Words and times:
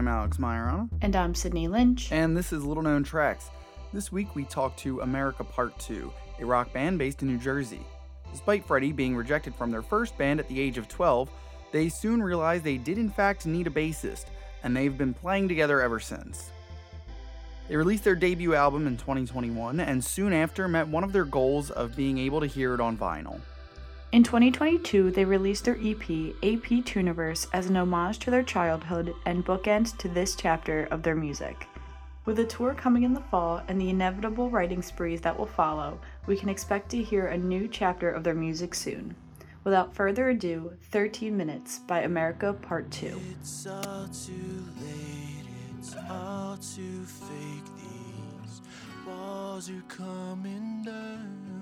I'm 0.00 0.08
Alex 0.08 0.38
Majorana. 0.38 0.88
And 1.02 1.14
I'm 1.14 1.34
Sydney 1.34 1.68
Lynch. 1.68 2.10
And 2.10 2.34
this 2.34 2.54
is 2.54 2.64
Little 2.64 2.82
Known 2.82 3.04
Tracks. 3.04 3.50
This 3.92 4.10
week 4.10 4.34
we 4.34 4.44
talk 4.44 4.74
to 4.78 5.02
America 5.02 5.44
Part 5.44 5.78
2, 5.78 6.10
a 6.40 6.46
rock 6.46 6.72
band 6.72 6.98
based 6.98 7.20
in 7.20 7.28
New 7.28 7.36
Jersey. 7.36 7.82
Despite 8.32 8.64
Freddie 8.64 8.92
being 8.92 9.14
rejected 9.14 9.54
from 9.54 9.70
their 9.70 9.82
first 9.82 10.16
band 10.16 10.40
at 10.40 10.48
the 10.48 10.58
age 10.58 10.78
of 10.78 10.88
12, 10.88 11.28
they 11.70 11.90
soon 11.90 12.22
realized 12.22 12.64
they 12.64 12.78
did 12.78 12.96
in 12.96 13.10
fact 13.10 13.44
need 13.44 13.66
a 13.66 13.70
bassist, 13.70 14.24
and 14.62 14.74
they've 14.74 14.96
been 14.96 15.12
playing 15.12 15.48
together 15.48 15.82
ever 15.82 16.00
since. 16.00 16.50
They 17.68 17.76
released 17.76 18.04
their 18.04 18.14
debut 18.14 18.54
album 18.54 18.86
in 18.86 18.96
2021 18.96 19.80
and 19.80 20.02
soon 20.02 20.32
after 20.32 20.66
met 20.66 20.88
one 20.88 21.04
of 21.04 21.12
their 21.12 21.26
goals 21.26 21.70
of 21.70 21.94
being 21.94 22.16
able 22.16 22.40
to 22.40 22.46
hear 22.46 22.72
it 22.72 22.80
on 22.80 22.96
vinyl. 22.96 23.38
In 24.12 24.24
2022, 24.24 25.12
they 25.12 25.24
released 25.24 25.64
their 25.64 25.76
EP, 25.76 26.02
AP 26.42 26.82
Tuniverse, 26.82 27.46
as 27.52 27.66
an 27.66 27.76
homage 27.76 28.18
to 28.18 28.30
their 28.32 28.42
childhood 28.42 29.14
and 29.24 29.46
bookend 29.46 29.96
to 29.98 30.08
this 30.08 30.34
chapter 30.34 30.88
of 30.90 31.04
their 31.04 31.14
music. 31.14 31.68
With 32.24 32.40
a 32.40 32.44
tour 32.44 32.74
coming 32.74 33.04
in 33.04 33.14
the 33.14 33.20
fall 33.20 33.62
and 33.68 33.80
the 33.80 33.88
inevitable 33.88 34.50
writing 34.50 34.82
sprees 34.82 35.20
that 35.20 35.38
will 35.38 35.46
follow, 35.46 36.00
we 36.26 36.36
can 36.36 36.48
expect 36.48 36.88
to 36.90 37.00
hear 37.00 37.28
a 37.28 37.38
new 37.38 37.68
chapter 37.68 38.10
of 38.10 38.24
their 38.24 38.34
music 38.34 38.74
soon. 38.74 39.14
Without 39.62 39.94
further 39.94 40.30
ado, 40.30 40.72
13 40.90 41.36
Minutes 41.36 41.78
by 41.78 42.00
America 42.00 42.52
Part 42.52 42.90
2. 42.90 43.20
It's 43.38 43.64
all 43.68 44.08
too 44.08 44.64
late, 44.80 45.46
it's 45.78 45.94
all 46.10 46.56
too 46.56 47.04
fake. 47.04 47.64
These 47.76 48.60
walls 49.06 49.70
are 49.70 49.84
coming 49.88 50.82
down. 50.84 51.59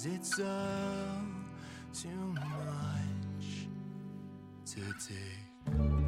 Cause 0.00 0.14
it's 0.14 0.40
all 0.40 1.20
too 1.92 2.08
much 2.32 3.68
to 4.64 4.80
take. 4.98 5.99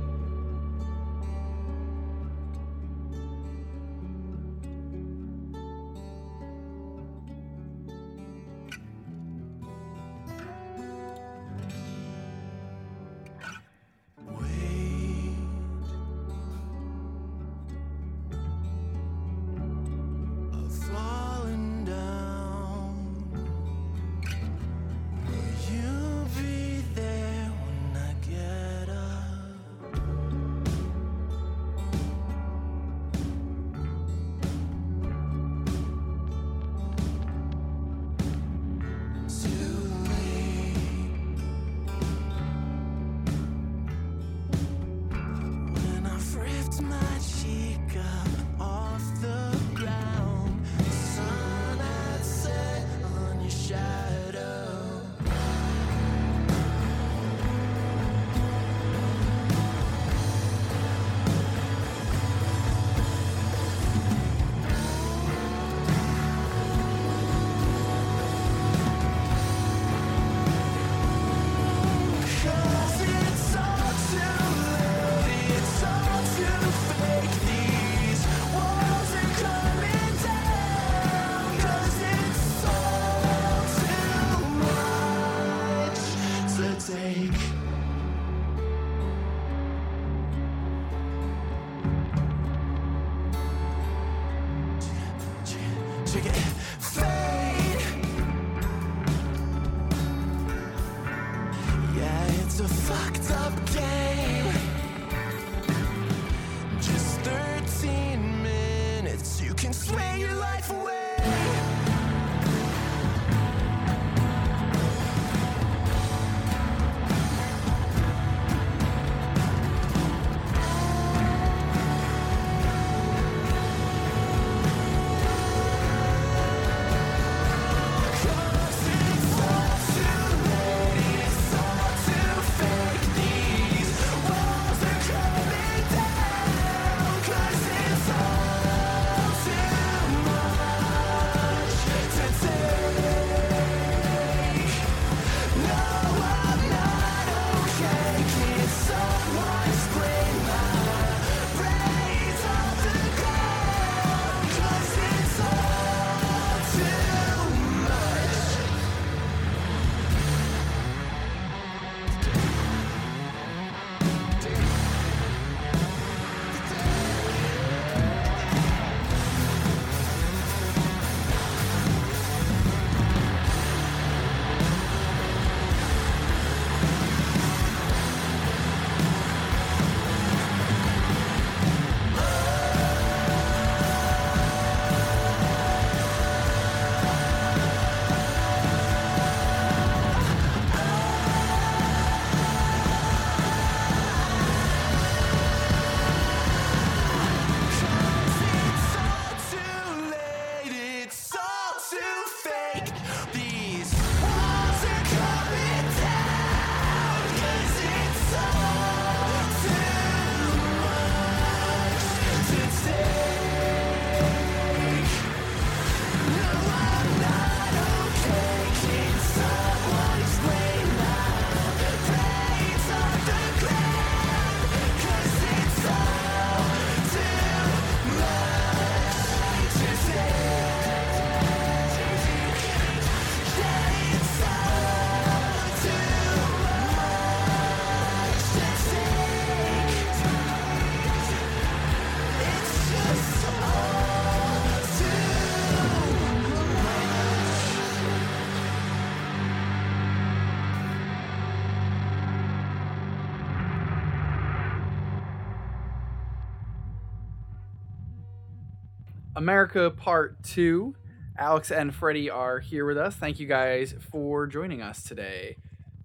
America 259.42 259.90
Part 259.90 260.40
2. 260.44 260.94
Alex 261.37 261.73
and 261.73 261.92
Freddie 261.92 262.30
are 262.30 262.61
here 262.61 262.87
with 262.87 262.97
us. 262.97 263.16
Thank 263.16 263.40
you 263.40 263.49
guys 263.49 263.92
for 264.12 264.47
joining 264.47 264.80
us 264.80 265.02
today. 265.02 265.56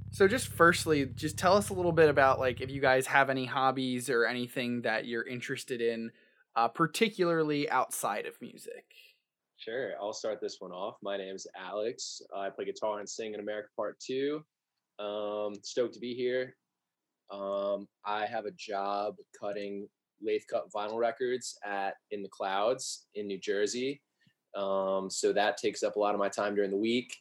So 0.10 0.28
just 0.28 0.48
firstly, 0.48 1.06
just 1.06 1.38
tell 1.38 1.56
us 1.56 1.70
a 1.70 1.76
little 1.76 1.92
bit 1.92 2.10
about 2.10 2.40
like 2.40 2.62
if 2.62 2.72
you 2.72 2.82
guys 2.82 3.06
have 3.06 3.30
any 3.30 3.46
hobbies 3.46 4.10
or 4.10 4.26
anything 4.26 4.82
that 4.82 5.06
you're 5.06 5.22
interested 5.28 5.82
in, 5.82 6.10
uh, 6.56 6.68
particularly 6.70 7.70
outside 7.70 8.26
of 8.26 8.42
music. 8.42 8.86
Sure, 9.58 9.92
I'll 10.02 10.14
start 10.14 10.42
this 10.42 10.56
one 10.58 10.72
off. 10.72 10.96
My 11.04 11.16
name 11.16 11.36
is 11.36 11.46
Alex. 11.56 12.24
I 12.36 12.50
play 12.50 12.66
guitar 12.66 12.98
and 12.98 13.08
sing 13.08 13.36
in 13.36 13.40
America 13.40 13.70
Part 13.76 14.00
Two. 14.00 14.44
Um, 14.98 15.54
stoked 15.62 15.94
to 15.94 16.00
be 16.00 16.16
here. 16.16 16.56
Um, 17.30 17.88
I 18.04 18.26
have 18.26 18.46
a 18.48 18.52
job 18.58 19.18
cutting 19.40 19.88
lathe 20.22 20.42
cut 20.50 20.72
vinyl 20.72 20.98
records 20.98 21.58
at 21.66 21.96
In 22.12 22.22
the 22.22 22.30
Clouds 22.30 23.08
in 23.16 23.28
New 23.28 23.40
Jersey. 23.40 24.02
Um, 24.56 25.10
so 25.10 25.34
that 25.34 25.58
takes 25.58 25.84
up 25.84 25.96
a 25.96 26.00
lot 26.00 26.16
of 26.16 26.20
my 26.20 26.30
time 26.30 26.56
during 26.56 26.72
the 26.72 26.78
week. 26.78 27.16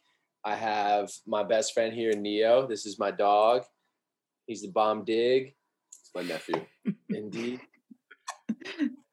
I 0.44 0.54
have 0.54 1.10
my 1.26 1.42
best 1.42 1.74
friend 1.74 1.92
here, 1.92 2.12
Neo. 2.12 2.66
This 2.66 2.86
is 2.86 2.98
my 2.98 3.10
dog. 3.10 3.62
He's 4.46 4.62
the 4.62 4.68
bomb 4.68 5.04
dig. 5.04 5.54
It's 5.88 6.10
my 6.14 6.22
nephew. 6.22 6.64
Indeed. 7.10 7.60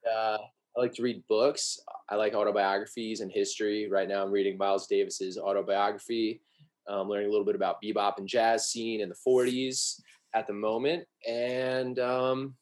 Uh, 0.06 0.38
I 0.75 0.80
like 0.80 0.94
to 0.95 1.01
read 1.01 1.24
books. 1.30 1.80
I 2.09 2.15
like 2.15 2.33
autobiographies 2.33 3.21
and 3.21 3.31
history. 3.31 3.88
Right 3.89 4.07
now, 4.07 4.24
I'm 4.24 4.31
reading 4.31 4.57
Miles 4.57 4.85
Davis's 4.88 5.38
autobiography. 5.38 6.41
I'm 6.88 7.07
learning 7.07 7.27
a 7.27 7.31
little 7.31 7.45
bit 7.45 7.56
about 7.56 7.77
bebop 7.81 8.18
and 8.18 8.27
jazz 8.27 8.68
scene 8.68 9.00
in 9.00 9.09
the 9.09 9.15
40s 9.25 10.01
at 10.33 10.47
the 10.47 10.53
moment. 10.53 11.06
And 11.27 12.00
um, 12.00 12.56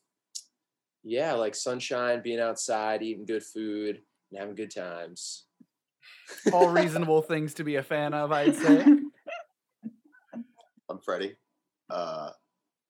yeah, 1.04 1.34
like 1.34 1.56
sunshine, 1.56 2.22
being 2.22 2.40
outside, 2.40 3.02
eating 3.02 3.26
good 3.26 3.44
food, 3.44 4.02
and 4.32 4.40
having 4.40 4.56
good 4.56 4.74
times. 4.74 5.46
All 6.54 6.70
reasonable 6.72 7.22
things 7.22 7.54
to 7.56 7.64
be 7.64 7.76
a 7.76 7.84
fan 7.84 8.14
of, 8.14 8.32
I'd 8.32 8.56
say. 8.56 8.86
I'm 10.90 11.00
Freddie. 11.06 11.36
Uh, 11.90 12.32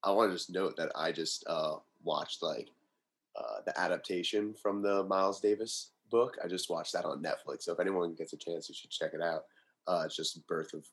I 0.03 0.11
want 0.11 0.31
to 0.31 0.35
just 0.35 0.51
note 0.51 0.75
that 0.77 0.91
I 0.95 1.11
just 1.11 1.45
uh, 1.47 1.75
watched 2.03 2.43
like 2.43 2.69
uh, 3.35 3.61
the 3.65 3.79
adaptation 3.79 4.53
from 4.53 4.81
the 4.81 5.03
Miles 5.03 5.39
Davis 5.39 5.91
book. 6.09 6.37
I 6.43 6.47
just 6.47 6.69
watched 6.69 6.93
that 6.93 7.05
on 7.05 7.23
Netflix. 7.23 7.63
So 7.63 7.73
if 7.73 7.79
anyone 7.79 8.13
gets 8.13 8.33
a 8.33 8.37
chance, 8.37 8.67
you 8.67 8.75
should 8.75 8.91
check 8.91 9.13
it 9.13 9.21
out. 9.21 9.43
Uh, 9.87 10.03
it's 10.05 10.15
just 10.15 10.45
Birth 10.47 10.73
of 10.73 10.85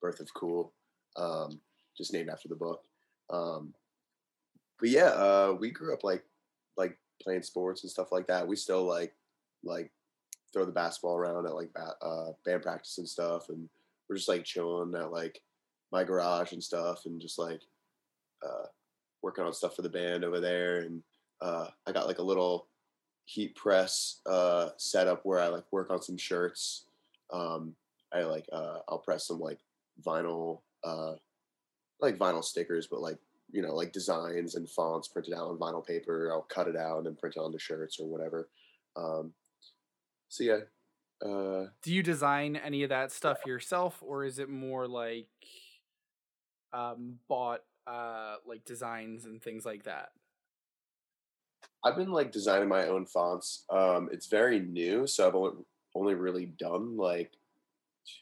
Birth 0.00 0.20
of 0.20 0.32
Cool, 0.34 0.72
um, 1.16 1.60
just 1.96 2.12
named 2.12 2.28
after 2.28 2.48
the 2.48 2.56
book. 2.56 2.82
Um, 3.30 3.72
but 4.78 4.90
yeah, 4.90 5.06
uh, 5.06 5.56
we 5.58 5.70
grew 5.70 5.92
up 5.94 6.04
like 6.04 6.12
like 6.12 6.24
playing 7.22 7.42
sports 7.42 7.82
and 7.82 7.90
stuff 7.90 8.12
like 8.12 8.26
that. 8.26 8.46
We 8.46 8.56
still 8.56 8.84
like 8.84 9.14
like 9.64 9.90
throw 10.52 10.64
the 10.64 10.72
basketball 10.72 11.16
around 11.16 11.46
at 11.46 11.54
like 11.54 11.70
uh, 12.02 12.32
band 12.44 12.62
practice 12.62 12.98
and 12.98 13.08
stuff, 13.08 13.48
and 13.48 13.68
we're 14.08 14.16
just 14.16 14.28
like 14.28 14.44
chilling 14.44 14.94
at 14.94 15.12
like 15.12 15.40
my 15.90 16.04
garage 16.04 16.52
and 16.52 16.62
stuff, 16.62 17.06
and 17.06 17.20
just 17.20 17.38
like 17.38 17.60
uh, 18.44 18.66
working 19.22 19.44
on 19.44 19.52
stuff 19.52 19.76
for 19.76 19.82
the 19.82 19.88
band 19.88 20.24
over 20.24 20.40
there. 20.40 20.78
And 20.78 21.02
uh, 21.40 21.68
I 21.86 21.92
got 21.92 22.06
like 22.06 22.18
a 22.18 22.22
little 22.22 22.66
heat 23.24 23.54
press 23.54 24.20
uh, 24.26 24.70
setup 24.76 25.24
where 25.24 25.40
I 25.40 25.48
like 25.48 25.64
work 25.70 25.90
on 25.90 26.02
some 26.02 26.16
shirts. 26.16 26.86
Um, 27.32 27.74
I 28.12 28.22
like 28.22 28.46
uh, 28.52 28.78
I'll 28.88 28.98
press 28.98 29.26
some 29.26 29.40
like 29.40 29.60
vinyl, 30.04 30.60
uh, 30.84 31.14
like 32.00 32.18
vinyl 32.18 32.44
stickers, 32.44 32.86
but 32.86 33.00
like 33.00 33.18
you 33.52 33.62
know, 33.62 33.74
like 33.74 33.92
designs 33.92 34.54
and 34.54 34.68
fonts 34.68 35.08
printed 35.08 35.34
out 35.34 35.48
on 35.48 35.58
vinyl 35.58 35.86
paper. 35.86 36.30
I'll 36.32 36.42
cut 36.42 36.68
it 36.68 36.76
out 36.76 36.98
and 36.98 37.06
then 37.06 37.16
print 37.16 37.36
it 37.36 37.40
onto 37.40 37.58
shirts 37.58 38.00
or 38.00 38.08
whatever. 38.08 38.48
Um, 38.96 39.34
so 40.28 40.44
yeah. 40.44 40.58
Uh, 41.24 41.68
Do 41.82 41.92
you 41.92 42.02
design 42.02 42.56
any 42.56 42.82
of 42.82 42.88
that 42.88 43.12
stuff 43.12 43.38
yourself, 43.46 43.98
or 44.00 44.24
is 44.24 44.40
it 44.40 44.48
more 44.48 44.88
like 44.88 45.28
um, 46.72 47.18
bought 47.28 47.60
uh, 47.86 48.36
like 48.46 48.64
designs 48.64 49.24
and 49.24 49.40
things 49.40 49.64
like 49.64 49.84
that? 49.84 50.10
I've 51.84 51.96
been 51.96 52.10
like 52.10 52.32
designing 52.32 52.68
my 52.68 52.86
own 52.86 53.06
fonts. 53.06 53.64
Um, 53.70 54.08
it's 54.12 54.26
very 54.26 54.58
new, 54.58 55.06
so 55.06 55.28
I've 55.28 55.34
only 55.34 55.64
only 55.94 56.14
really 56.14 56.46
done 56.46 56.96
like 56.96 57.32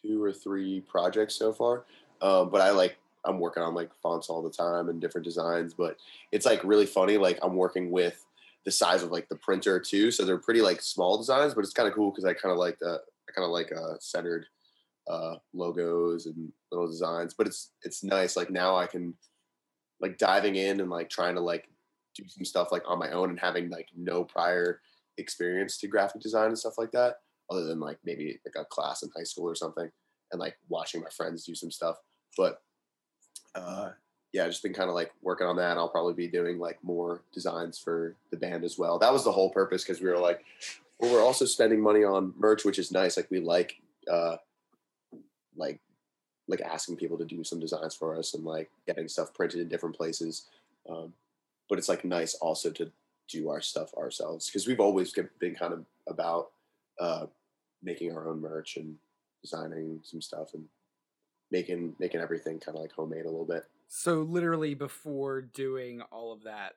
two 0.02 0.22
or 0.22 0.32
three 0.32 0.80
projects 0.80 1.36
so 1.36 1.52
far. 1.52 1.86
Um, 2.20 2.50
but 2.50 2.60
I 2.60 2.70
like 2.70 2.98
I'm 3.24 3.38
working 3.38 3.62
on 3.62 3.74
like 3.74 3.90
fonts 4.02 4.28
all 4.28 4.42
the 4.42 4.50
time 4.50 4.88
and 4.88 5.00
different 5.00 5.24
designs. 5.24 5.74
But 5.74 5.96
it's 6.32 6.46
like 6.46 6.62
really 6.64 6.86
funny. 6.86 7.18
Like 7.18 7.38
I'm 7.42 7.56
working 7.56 7.90
with 7.90 8.24
the 8.64 8.70
size 8.70 9.02
of 9.02 9.10
like 9.10 9.28
the 9.28 9.36
printer 9.36 9.80
too, 9.80 10.10
so 10.10 10.24
they're 10.24 10.38
pretty 10.38 10.62
like 10.62 10.82
small 10.82 11.18
designs. 11.18 11.54
But 11.54 11.64
it's 11.64 11.72
kind 11.72 11.88
of 11.88 11.94
cool 11.94 12.10
because 12.10 12.24
I 12.24 12.34
kind 12.34 12.52
of 12.52 12.58
like 12.58 12.78
the 12.78 13.00
I 13.28 13.32
kind 13.32 13.44
of 13.44 13.50
like 13.50 13.72
uh, 13.72 13.94
centered 14.00 14.46
uh, 15.08 15.36
logos 15.52 16.26
and 16.26 16.52
little 16.70 16.88
designs. 16.88 17.34
But 17.34 17.46
it's 17.46 17.70
it's 17.82 18.02
nice. 18.02 18.36
Like 18.36 18.50
now 18.50 18.76
I 18.76 18.86
can 18.86 19.14
like 20.00 20.18
diving 20.18 20.56
in 20.56 20.80
and 20.80 20.90
like 20.90 21.10
trying 21.10 21.34
to 21.34 21.40
like 21.40 21.68
do 22.14 22.24
some 22.28 22.44
stuff 22.44 22.72
like 22.72 22.82
on 22.86 22.98
my 22.98 23.10
own 23.10 23.30
and 23.30 23.40
having 23.40 23.70
like 23.70 23.88
no 23.96 24.24
prior 24.24 24.80
experience 25.18 25.78
to 25.78 25.88
graphic 25.88 26.20
design 26.20 26.48
and 26.48 26.58
stuff 26.58 26.78
like 26.78 26.90
that 26.92 27.16
other 27.50 27.64
than 27.64 27.80
like 27.80 27.98
maybe 28.04 28.40
like 28.44 28.54
a 28.56 28.64
class 28.66 29.02
in 29.02 29.10
high 29.16 29.24
school 29.24 29.48
or 29.48 29.54
something 29.54 29.90
and 30.32 30.40
like 30.40 30.56
watching 30.68 31.00
my 31.00 31.10
friends 31.10 31.44
do 31.44 31.54
some 31.54 31.70
stuff 31.70 31.96
but 32.36 32.62
uh 33.54 33.90
yeah 34.32 34.46
just 34.46 34.62
been 34.62 34.72
kind 34.72 34.88
of 34.88 34.94
like 34.94 35.12
working 35.22 35.46
on 35.46 35.56
that. 35.56 35.76
I'll 35.76 35.88
probably 35.88 36.14
be 36.14 36.28
doing 36.28 36.58
like 36.58 36.82
more 36.82 37.22
designs 37.32 37.78
for 37.78 38.16
the 38.30 38.36
band 38.36 38.64
as 38.64 38.78
well. 38.78 38.98
That 38.98 39.12
was 39.12 39.24
the 39.24 39.32
whole 39.32 39.50
purpose 39.50 39.82
because 39.82 40.00
we 40.00 40.08
were 40.08 40.18
like 40.18 40.44
well 40.98 41.12
we're 41.12 41.24
also 41.24 41.44
spending 41.44 41.80
money 41.80 42.04
on 42.04 42.34
merch 42.38 42.64
which 42.64 42.78
is 42.78 42.92
nice. 42.92 43.16
Like 43.16 43.30
we 43.30 43.40
like 43.40 43.80
uh 44.10 44.36
like 45.56 45.80
like 46.48 46.60
asking 46.60 46.96
people 46.96 47.16
to 47.16 47.24
do 47.24 47.44
some 47.44 47.60
designs 47.60 47.94
for 47.94 48.16
us 48.16 48.34
and 48.34 48.44
like 48.44 48.70
getting 48.86 49.08
stuff 49.08 49.32
printed 49.32 49.60
in 49.60 49.68
different 49.68 49.96
places. 49.96 50.46
Um, 50.88 51.12
but 51.68 51.78
it's 51.78 51.88
like 51.88 52.04
nice 52.04 52.34
also 52.34 52.70
to 52.70 52.90
do 53.28 53.48
our 53.48 53.60
stuff 53.60 53.94
ourselves 53.94 54.46
because 54.46 54.66
we've 54.66 54.80
always 54.80 55.14
been 55.38 55.54
kind 55.54 55.72
of 55.72 55.84
about 56.08 56.50
uh, 56.98 57.26
making 57.82 58.14
our 58.14 58.28
own 58.28 58.40
merch 58.40 58.76
and 58.76 58.96
designing 59.42 60.00
some 60.02 60.20
stuff 60.20 60.52
and 60.54 60.64
making 61.50 61.94
making 61.98 62.20
everything 62.20 62.60
kind 62.60 62.76
of 62.76 62.82
like 62.82 62.92
homemade 62.92 63.24
a 63.24 63.30
little 63.30 63.46
bit. 63.46 63.64
So 63.88 64.22
literally 64.22 64.74
before 64.74 65.40
doing 65.40 66.00
all 66.12 66.32
of 66.32 66.44
that, 66.44 66.74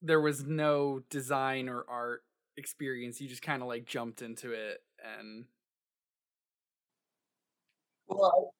there 0.00 0.20
was 0.20 0.44
no 0.44 1.02
design 1.10 1.68
or 1.68 1.84
art 1.88 2.22
experience. 2.56 3.20
You 3.20 3.28
just 3.28 3.42
kind 3.42 3.62
of 3.62 3.68
like 3.68 3.86
jumped 3.86 4.22
into 4.22 4.52
it 4.52 4.82
and. 5.18 5.44
Well, 8.06 8.52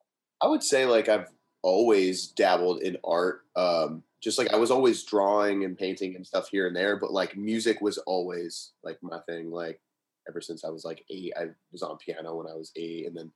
I, 0.43 0.49
would 0.49 0.62
say 0.62 0.87
like 0.87 1.09
I've 1.09 1.28
always 1.62 2.28
dabbled 2.28 2.83
in 2.83 2.97
art. 3.04 3.43
Um, 3.57 4.02
just 4.23 4.38
like 4.38 4.52
I 4.52 4.57
was 4.57 4.71
always 4.71 5.04
drawing 5.04 5.64
and 5.64 5.76
painting 5.76 6.16
and 6.16 6.26
stuff 6.26 6.49
here 6.49 6.66
and 6.66 6.75
there, 6.75 6.99
but 6.99 7.12
like 7.12 7.37
music 7.37 7.81
was 7.83 7.99
always 7.99 8.73
like 8.83 8.99
my 9.02 9.19
thing. 9.28 9.50
Like 9.50 9.81
ever 10.26 10.40
since 10.40 10.64
I 10.64 10.71
was 10.71 10.85
like 10.85 11.04
eight, 11.11 11.35
I 11.37 11.49
was 11.73 11.83
on 11.83 11.99
piano 11.99 12.37
when 12.37 12.47
I 12.47 12.54
was 12.54 12.73
eight, 12.75 13.07
and 13.07 13.14
then 13.14 13.31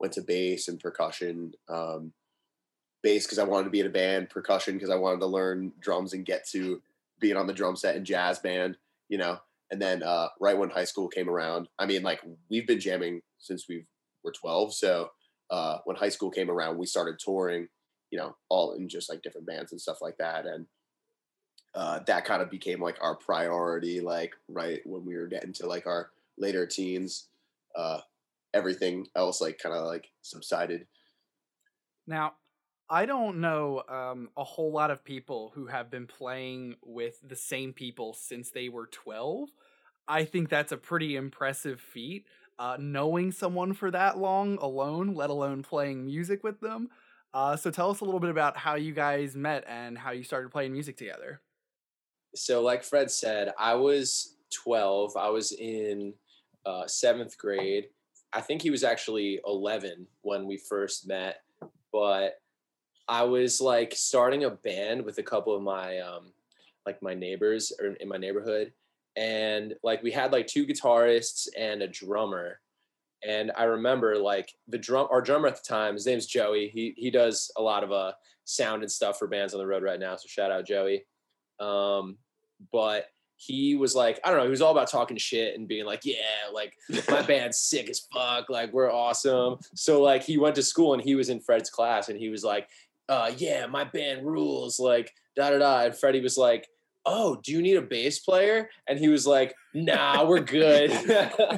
went 0.00 0.12
to 0.14 0.22
bass 0.22 0.68
and 0.68 0.80
percussion. 0.80 1.52
Um, 1.68 2.12
bass 3.02 3.24
because 3.24 3.38
I 3.38 3.44
wanted 3.44 3.64
to 3.64 3.70
be 3.70 3.80
in 3.80 3.86
a 3.86 3.90
band, 3.90 4.30
percussion 4.30 4.74
because 4.74 4.90
I 4.90 4.96
wanted 4.96 5.20
to 5.20 5.26
learn 5.26 5.72
drums 5.80 6.12
and 6.12 6.24
get 6.24 6.48
to 6.50 6.80
being 7.20 7.36
on 7.36 7.46
the 7.46 7.52
drum 7.52 7.76
set 7.76 7.96
in 7.96 8.04
jazz 8.04 8.38
band, 8.38 8.76
you 9.08 9.18
know. 9.18 9.38
And 9.70 9.80
then 9.80 10.02
uh, 10.02 10.28
right 10.40 10.56
when 10.56 10.70
high 10.70 10.84
school 10.84 11.08
came 11.08 11.30
around, 11.30 11.68
I 11.78 11.86
mean, 11.86 12.02
like 12.02 12.20
we've 12.50 12.66
been 12.66 12.80
jamming 12.80 13.22
since 13.38 13.66
we 13.68 13.86
were 14.22 14.32
twelve. 14.32 14.74
So 14.74 15.10
uh, 15.50 15.78
when 15.84 15.96
high 15.96 16.10
school 16.10 16.30
came 16.30 16.50
around, 16.50 16.78
we 16.78 16.86
started 16.86 17.18
touring, 17.18 17.68
you 18.10 18.18
know, 18.18 18.36
all 18.48 18.72
in 18.72 18.88
just 18.88 19.08
like 19.08 19.22
different 19.22 19.46
bands 19.46 19.72
and 19.72 19.80
stuff 19.80 20.02
like 20.02 20.18
that. 20.18 20.46
And 20.46 20.66
uh, 21.74 22.00
that 22.06 22.24
kind 22.24 22.42
of 22.42 22.50
became 22.50 22.80
like 22.80 22.98
our 23.00 23.16
priority, 23.16 24.00
like 24.00 24.34
right 24.48 24.80
when 24.84 25.04
we 25.04 25.16
were 25.16 25.26
getting 25.26 25.52
to 25.54 25.66
like 25.66 25.86
our 25.86 26.10
later 26.38 26.66
teens. 26.66 27.28
Everything 28.54 29.06
else 29.16 29.40
like 29.40 29.58
kind 29.58 29.74
of 29.74 29.86
like 29.86 30.08
subsided. 30.22 30.86
Now, 32.06 32.34
I 32.90 33.06
don't 33.06 33.40
know 33.40 33.82
um, 33.88 34.28
a 34.36 34.44
whole 34.44 34.72
lot 34.72 34.90
of 34.90 35.04
people 35.04 35.52
who 35.54 35.66
have 35.66 35.90
been 35.90 36.06
playing 36.06 36.76
with 36.84 37.16
the 37.26 37.36
same 37.36 37.72
people 37.72 38.12
since 38.12 38.50
they 38.50 38.68
were 38.68 38.86
12. 38.86 39.48
I 40.08 40.24
think 40.24 40.48
that's 40.48 40.72
a 40.72 40.76
pretty 40.76 41.16
impressive 41.16 41.80
feat. 41.80 42.26
Uh, 42.58 42.76
knowing 42.78 43.32
someone 43.32 43.72
for 43.72 43.90
that 43.90 44.18
long 44.18 44.58
alone, 44.60 45.14
let 45.14 45.30
alone 45.30 45.62
playing 45.62 46.04
music 46.04 46.44
with 46.44 46.60
them. 46.60 46.88
Uh, 47.32 47.56
so 47.56 47.70
tell 47.70 47.90
us 47.90 48.00
a 48.00 48.04
little 48.04 48.20
bit 48.20 48.30
about 48.30 48.58
how 48.58 48.74
you 48.74 48.92
guys 48.92 49.34
met 49.34 49.64
and 49.66 49.96
how 49.96 50.10
you 50.10 50.22
started 50.22 50.50
playing 50.50 50.72
music 50.72 50.96
together. 50.96 51.40
So, 52.34 52.62
like 52.62 52.84
Fred 52.84 53.10
said, 53.10 53.52
I 53.58 53.74
was 53.74 54.36
12. 54.52 55.16
I 55.16 55.30
was 55.30 55.52
in 55.52 56.14
uh, 56.66 56.86
seventh 56.86 57.38
grade. 57.38 57.86
I 58.32 58.40
think 58.40 58.62
he 58.62 58.70
was 58.70 58.84
actually 58.84 59.40
11 59.46 60.06
when 60.22 60.46
we 60.46 60.56
first 60.56 61.06
met, 61.06 61.42
but 61.92 62.40
I 63.08 63.24
was 63.24 63.60
like 63.60 63.92
starting 63.94 64.44
a 64.44 64.50
band 64.50 65.04
with 65.04 65.18
a 65.18 65.22
couple 65.22 65.54
of 65.54 65.62
my 65.62 65.98
um, 65.98 66.32
like 66.86 67.02
my 67.02 67.14
neighbors 67.14 67.72
or 67.80 67.88
in 67.94 68.08
my 68.08 68.16
neighborhood, 68.16 68.72
and 69.16 69.74
like 69.82 70.02
we 70.02 70.10
had 70.10 70.32
like 70.32 70.46
two 70.46 70.66
guitarists 70.66 71.48
and 71.58 71.82
a 71.82 71.88
drummer. 71.88 72.60
And 73.24 73.52
I 73.56 73.64
remember 73.64 74.16
like 74.16 74.52
the 74.66 74.78
drum, 74.78 75.08
our 75.10 75.20
drummer 75.20 75.48
at 75.48 75.56
the 75.56 75.68
time, 75.68 75.94
his 75.94 76.06
name's 76.06 76.26
Joey. 76.26 76.68
He 76.68 76.94
he 76.96 77.10
does 77.10 77.50
a 77.56 77.62
lot 77.62 77.84
of 77.84 77.92
uh 77.92 78.12
sound 78.44 78.82
and 78.82 78.90
stuff 78.90 79.18
for 79.18 79.28
bands 79.28 79.54
on 79.54 79.60
the 79.60 79.66
road 79.66 79.82
right 79.82 80.00
now. 80.00 80.16
So 80.16 80.26
shout 80.26 80.50
out 80.50 80.66
Joey. 80.66 81.04
Um, 81.60 82.16
but 82.72 83.06
he 83.44 83.74
was 83.74 83.94
like, 83.94 84.20
I 84.24 84.30
don't 84.30 84.38
know, 84.38 84.44
he 84.44 84.50
was 84.50 84.62
all 84.62 84.70
about 84.70 84.88
talking 84.88 85.16
shit 85.16 85.56
and 85.56 85.66
being 85.66 85.84
like, 85.84 86.04
yeah, 86.04 86.48
like 86.52 86.76
my 87.10 87.22
band's 87.26 87.58
sick 87.58 87.90
as 87.90 88.06
fuck, 88.12 88.48
like 88.48 88.72
we're 88.72 88.92
awesome. 88.92 89.56
So 89.74 90.00
like 90.00 90.22
he 90.22 90.38
went 90.38 90.54
to 90.56 90.62
school 90.62 90.94
and 90.94 91.02
he 91.02 91.16
was 91.16 91.28
in 91.28 91.40
Fred's 91.40 91.68
class 91.68 92.08
and 92.08 92.18
he 92.18 92.28
was 92.28 92.44
like, 92.44 92.68
uh, 93.08 93.32
yeah, 93.36 93.66
my 93.66 93.82
band 93.84 94.24
rules, 94.24 94.78
like 94.78 95.12
da 95.34 95.50
da 95.50 95.58
da. 95.58 95.80
And 95.86 95.96
Freddie 95.96 96.20
was 96.20 96.38
like, 96.38 96.68
oh, 97.04 97.40
do 97.42 97.50
you 97.50 97.60
need 97.62 97.76
a 97.76 97.82
bass 97.82 98.20
player? 98.20 98.70
And 98.86 98.98
he 98.98 99.08
was 99.08 99.26
like, 99.26 99.54
nah, 99.74 100.24
we're 100.24 100.40
good. 100.40 100.90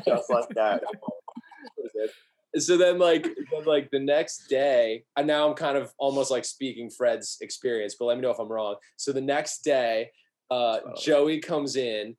Just 0.07 0.31
like 0.31 0.49
that. 0.55 0.83
so 2.57 2.77
then 2.77 2.99
like 2.99 3.25
then, 3.25 3.65
like 3.67 3.91
the 3.91 3.99
next 3.99 4.47
day 4.49 5.03
and 5.17 5.27
now 5.27 5.49
i'm 5.49 5.55
kind 5.55 5.77
of 5.77 5.93
almost 5.99 6.31
like 6.31 6.45
speaking 6.45 6.89
fred's 6.89 7.37
experience 7.41 7.97
but 7.99 8.05
let 8.05 8.17
me 8.17 8.23
know 8.23 8.31
if 8.31 8.39
i'm 8.39 8.47
wrong 8.47 8.77
so 8.97 9.11
the 9.11 9.21
next 9.21 9.65
day 9.65 10.09
uh 10.51 10.79
joey 10.99 11.41
comes 11.41 11.77
in 11.77 12.17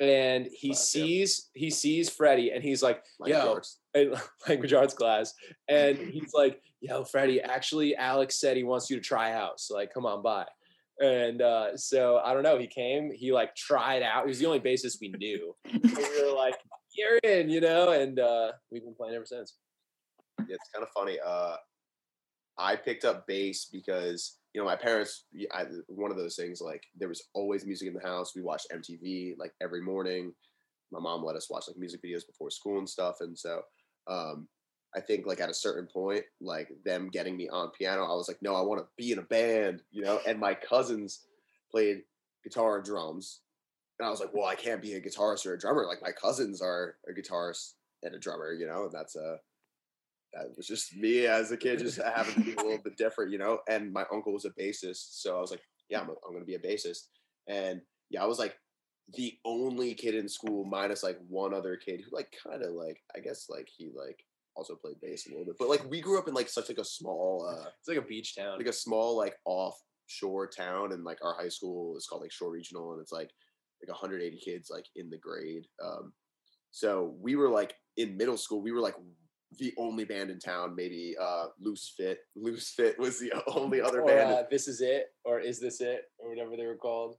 and 0.00 0.46
he 0.52 0.68
Class, 0.68 0.94
yeah. 0.94 1.02
sees 1.02 1.50
he 1.54 1.70
sees 1.70 2.08
freddie 2.08 2.50
and 2.50 2.62
he's 2.62 2.82
like 2.82 3.02
Like 3.18 3.30
yo 3.30 3.60
language 4.48 4.72
arts 4.72 4.94
class 4.94 5.34
and 5.68 5.98
he's 5.98 6.32
like 6.34 6.60
yo 6.80 7.04
freddie 7.04 7.40
actually 7.40 7.96
alex 7.96 8.38
said 8.38 8.56
he 8.56 8.64
wants 8.64 8.90
you 8.90 8.96
to 8.96 9.02
try 9.02 9.32
out 9.32 9.58
so 9.60 9.74
like 9.74 9.92
come 9.92 10.06
on 10.06 10.22
by 10.22 10.44
and 11.00 11.42
uh 11.42 11.76
so 11.76 12.20
i 12.24 12.32
don't 12.32 12.42
know 12.42 12.58
he 12.58 12.66
came 12.66 13.10
he 13.12 13.32
like 13.32 13.54
tried 13.54 14.02
out 14.02 14.24
he 14.24 14.28
was 14.28 14.38
the 14.38 14.46
only 14.46 14.60
bassist 14.60 14.98
we 15.00 15.08
knew 15.08 15.54
and 15.64 15.82
we 15.84 16.22
were 16.22 16.34
like 16.34 16.56
you're 16.96 17.18
in 17.18 17.48
you 17.48 17.60
know 17.60 17.90
and 17.90 18.18
uh 18.18 18.52
we've 18.70 18.84
been 18.84 18.94
playing 18.94 19.14
ever 19.14 19.26
since 19.26 19.54
Yeah, 20.46 20.54
it's 20.54 20.70
kind 20.72 20.82
of 20.82 20.90
funny. 20.90 21.18
Uh, 21.24 21.56
I 22.58 22.76
picked 22.76 23.04
up 23.04 23.26
bass 23.26 23.66
because 23.72 24.38
you 24.52 24.60
know 24.60 24.66
my 24.66 24.76
parents. 24.76 25.24
I, 25.52 25.64
one 25.86 26.10
of 26.10 26.16
those 26.16 26.36
things 26.36 26.60
like 26.60 26.82
there 26.98 27.08
was 27.08 27.22
always 27.34 27.64
music 27.64 27.88
in 27.88 27.94
the 27.94 28.06
house. 28.06 28.34
We 28.34 28.42
watched 28.42 28.72
MTV 28.72 29.34
like 29.38 29.52
every 29.62 29.82
morning. 29.82 30.32
My 30.90 31.00
mom 31.00 31.22
let 31.22 31.36
us 31.36 31.50
watch 31.50 31.64
like 31.68 31.76
music 31.76 32.02
videos 32.02 32.26
before 32.26 32.50
school 32.50 32.78
and 32.78 32.88
stuff, 32.88 33.16
and 33.20 33.38
so 33.38 33.62
um, 34.08 34.48
I 34.96 35.00
think 35.00 35.26
like 35.26 35.40
at 35.40 35.50
a 35.50 35.54
certain 35.54 35.86
point, 35.86 36.24
like 36.40 36.70
them 36.84 37.10
getting 37.10 37.36
me 37.36 37.48
on 37.48 37.70
piano, 37.70 38.04
I 38.04 38.14
was 38.14 38.28
like, 38.28 38.42
no, 38.42 38.54
I 38.54 38.62
want 38.62 38.80
to 38.80 38.86
be 38.96 39.12
in 39.12 39.18
a 39.18 39.22
band, 39.22 39.82
you 39.90 40.02
know. 40.02 40.20
And 40.26 40.40
my 40.40 40.54
cousins 40.54 41.26
played 41.70 42.02
guitar 42.42 42.76
and 42.76 42.84
drums, 42.84 43.40
and 43.98 44.06
I 44.06 44.10
was 44.10 44.20
like, 44.20 44.32
well, 44.32 44.46
I 44.46 44.54
can't 44.54 44.82
be 44.82 44.94
a 44.94 45.00
guitarist 45.00 45.46
or 45.46 45.54
a 45.54 45.58
drummer. 45.58 45.86
Like 45.86 46.02
my 46.02 46.12
cousins 46.12 46.62
are 46.62 46.96
a 47.08 47.12
guitarist 47.12 47.74
and 48.02 48.14
a 48.14 48.18
drummer, 48.18 48.52
you 48.52 48.66
know, 48.66 48.84
and 48.84 48.92
that's 48.92 49.16
a 49.16 49.38
that 50.34 50.56
was 50.56 50.66
just 50.66 50.94
me 50.96 51.26
as 51.26 51.50
a 51.52 51.56
kid, 51.56 51.78
just 51.78 52.00
having 52.02 52.34
to 52.34 52.40
be 52.40 52.52
a 52.52 52.56
little 52.56 52.82
bit 52.82 52.96
different, 52.96 53.32
you 53.32 53.38
know. 53.38 53.60
And 53.68 53.92
my 53.92 54.04
uncle 54.12 54.32
was 54.32 54.44
a 54.44 54.50
bassist, 54.50 55.20
so 55.20 55.36
I 55.36 55.40
was 55.40 55.50
like, 55.50 55.62
yeah, 55.88 56.00
I'm, 56.00 56.10
I'm 56.10 56.32
gonna 56.32 56.44
be 56.44 56.54
a 56.54 56.58
bassist. 56.58 57.08
And 57.48 57.80
yeah, 58.10 58.22
I 58.22 58.26
was 58.26 58.38
like 58.38 58.56
the 59.16 59.34
only 59.44 59.94
kid 59.94 60.14
in 60.14 60.28
school, 60.28 60.64
minus 60.64 61.02
like 61.02 61.18
one 61.28 61.54
other 61.54 61.76
kid 61.76 62.02
who 62.02 62.14
like 62.14 62.34
kind 62.46 62.62
of 62.62 62.72
like 62.72 63.00
I 63.16 63.20
guess 63.20 63.46
like 63.48 63.68
he 63.74 63.90
like 63.96 64.22
also 64.54 64.74
played 64.74 65.00
bass 65.00 65.26
a 65.26 65.30
little 65.30 65.46
bit. 65.46 65.56
But 65.58 65.68
like 65.68 65.88
we 65.88 66.00
grew 66.00 66.18
up 66.18 66.28
in 66.28 66.34
like 66.34 66.48
such 66.48 66.68
like 66.68 66.78
a 66.78 66.84
small 66.84 67.48
uh 67.48 67.68
it's 67.78 67.88
like 67.88 67.98
a 67.98 68.02
beach 68.02 68.36
town 68.36 68.58
like 68.58 68.66
a 68.66 68.72
small 68.72 69.16
like 69.16 69.36
offshore 69.44 70.48
town 70.48 70.92
and 70.92 71.04
like 71.04 71.18
our 71.24 71.34
high 71.34 71.48
school 71.48 71.96
is 71.96 72.06
called 72.06 72.22
like 72.22 72.32
shore 72.32 72.50
regional 72.50 72.92
and 72.92 73.00
it's 73.00 73.12
like 73.12 73.30
like 73.80 73.88
180 73.88 74.36
kids 74.38 74.70
like 74.70 74.86
in 74.96 75.08
the 75.08 75.16
grade 75.16 75.64
um 75.84 76.12
so 76.72 77.14
we 77.20 77.36
were 77.36 77.48
like 77.48 77.74
in 77.96 78.16
middle 78.16 78.36
school 78.36 78.60
we 78.60 78.72
were 78.72 78.80
like 78.80 78.96
the 79.58 79.72
only 79.78 80.04
band 80.04 80.30
in 80.30 80.38
town 80.38 80.74
maybe 80.76 81.16
uh 81.20 81.46
loose 81.58 81.94
fit 81.96 82.20
loose 82.36 82.70
fit 82.70 82.98
was 82.98 83.18
the 83.18 83.32
only 83.54 83.80
other 83.82 84.02
or, 84.02 84.06
band 84.06 84.30
uh, 84.30 84.42
this 84.50 84.68
is 84.68 84.80
it 84.80 85.06
or 85.24 85.40
is 85.40 85.58
this 85.58 85.80
it 85.80 86.04
or 86.18 86.28
whatever 86.28 86.56
they 86.56 86.66
were 86.66 86.76
called 86.76 87.16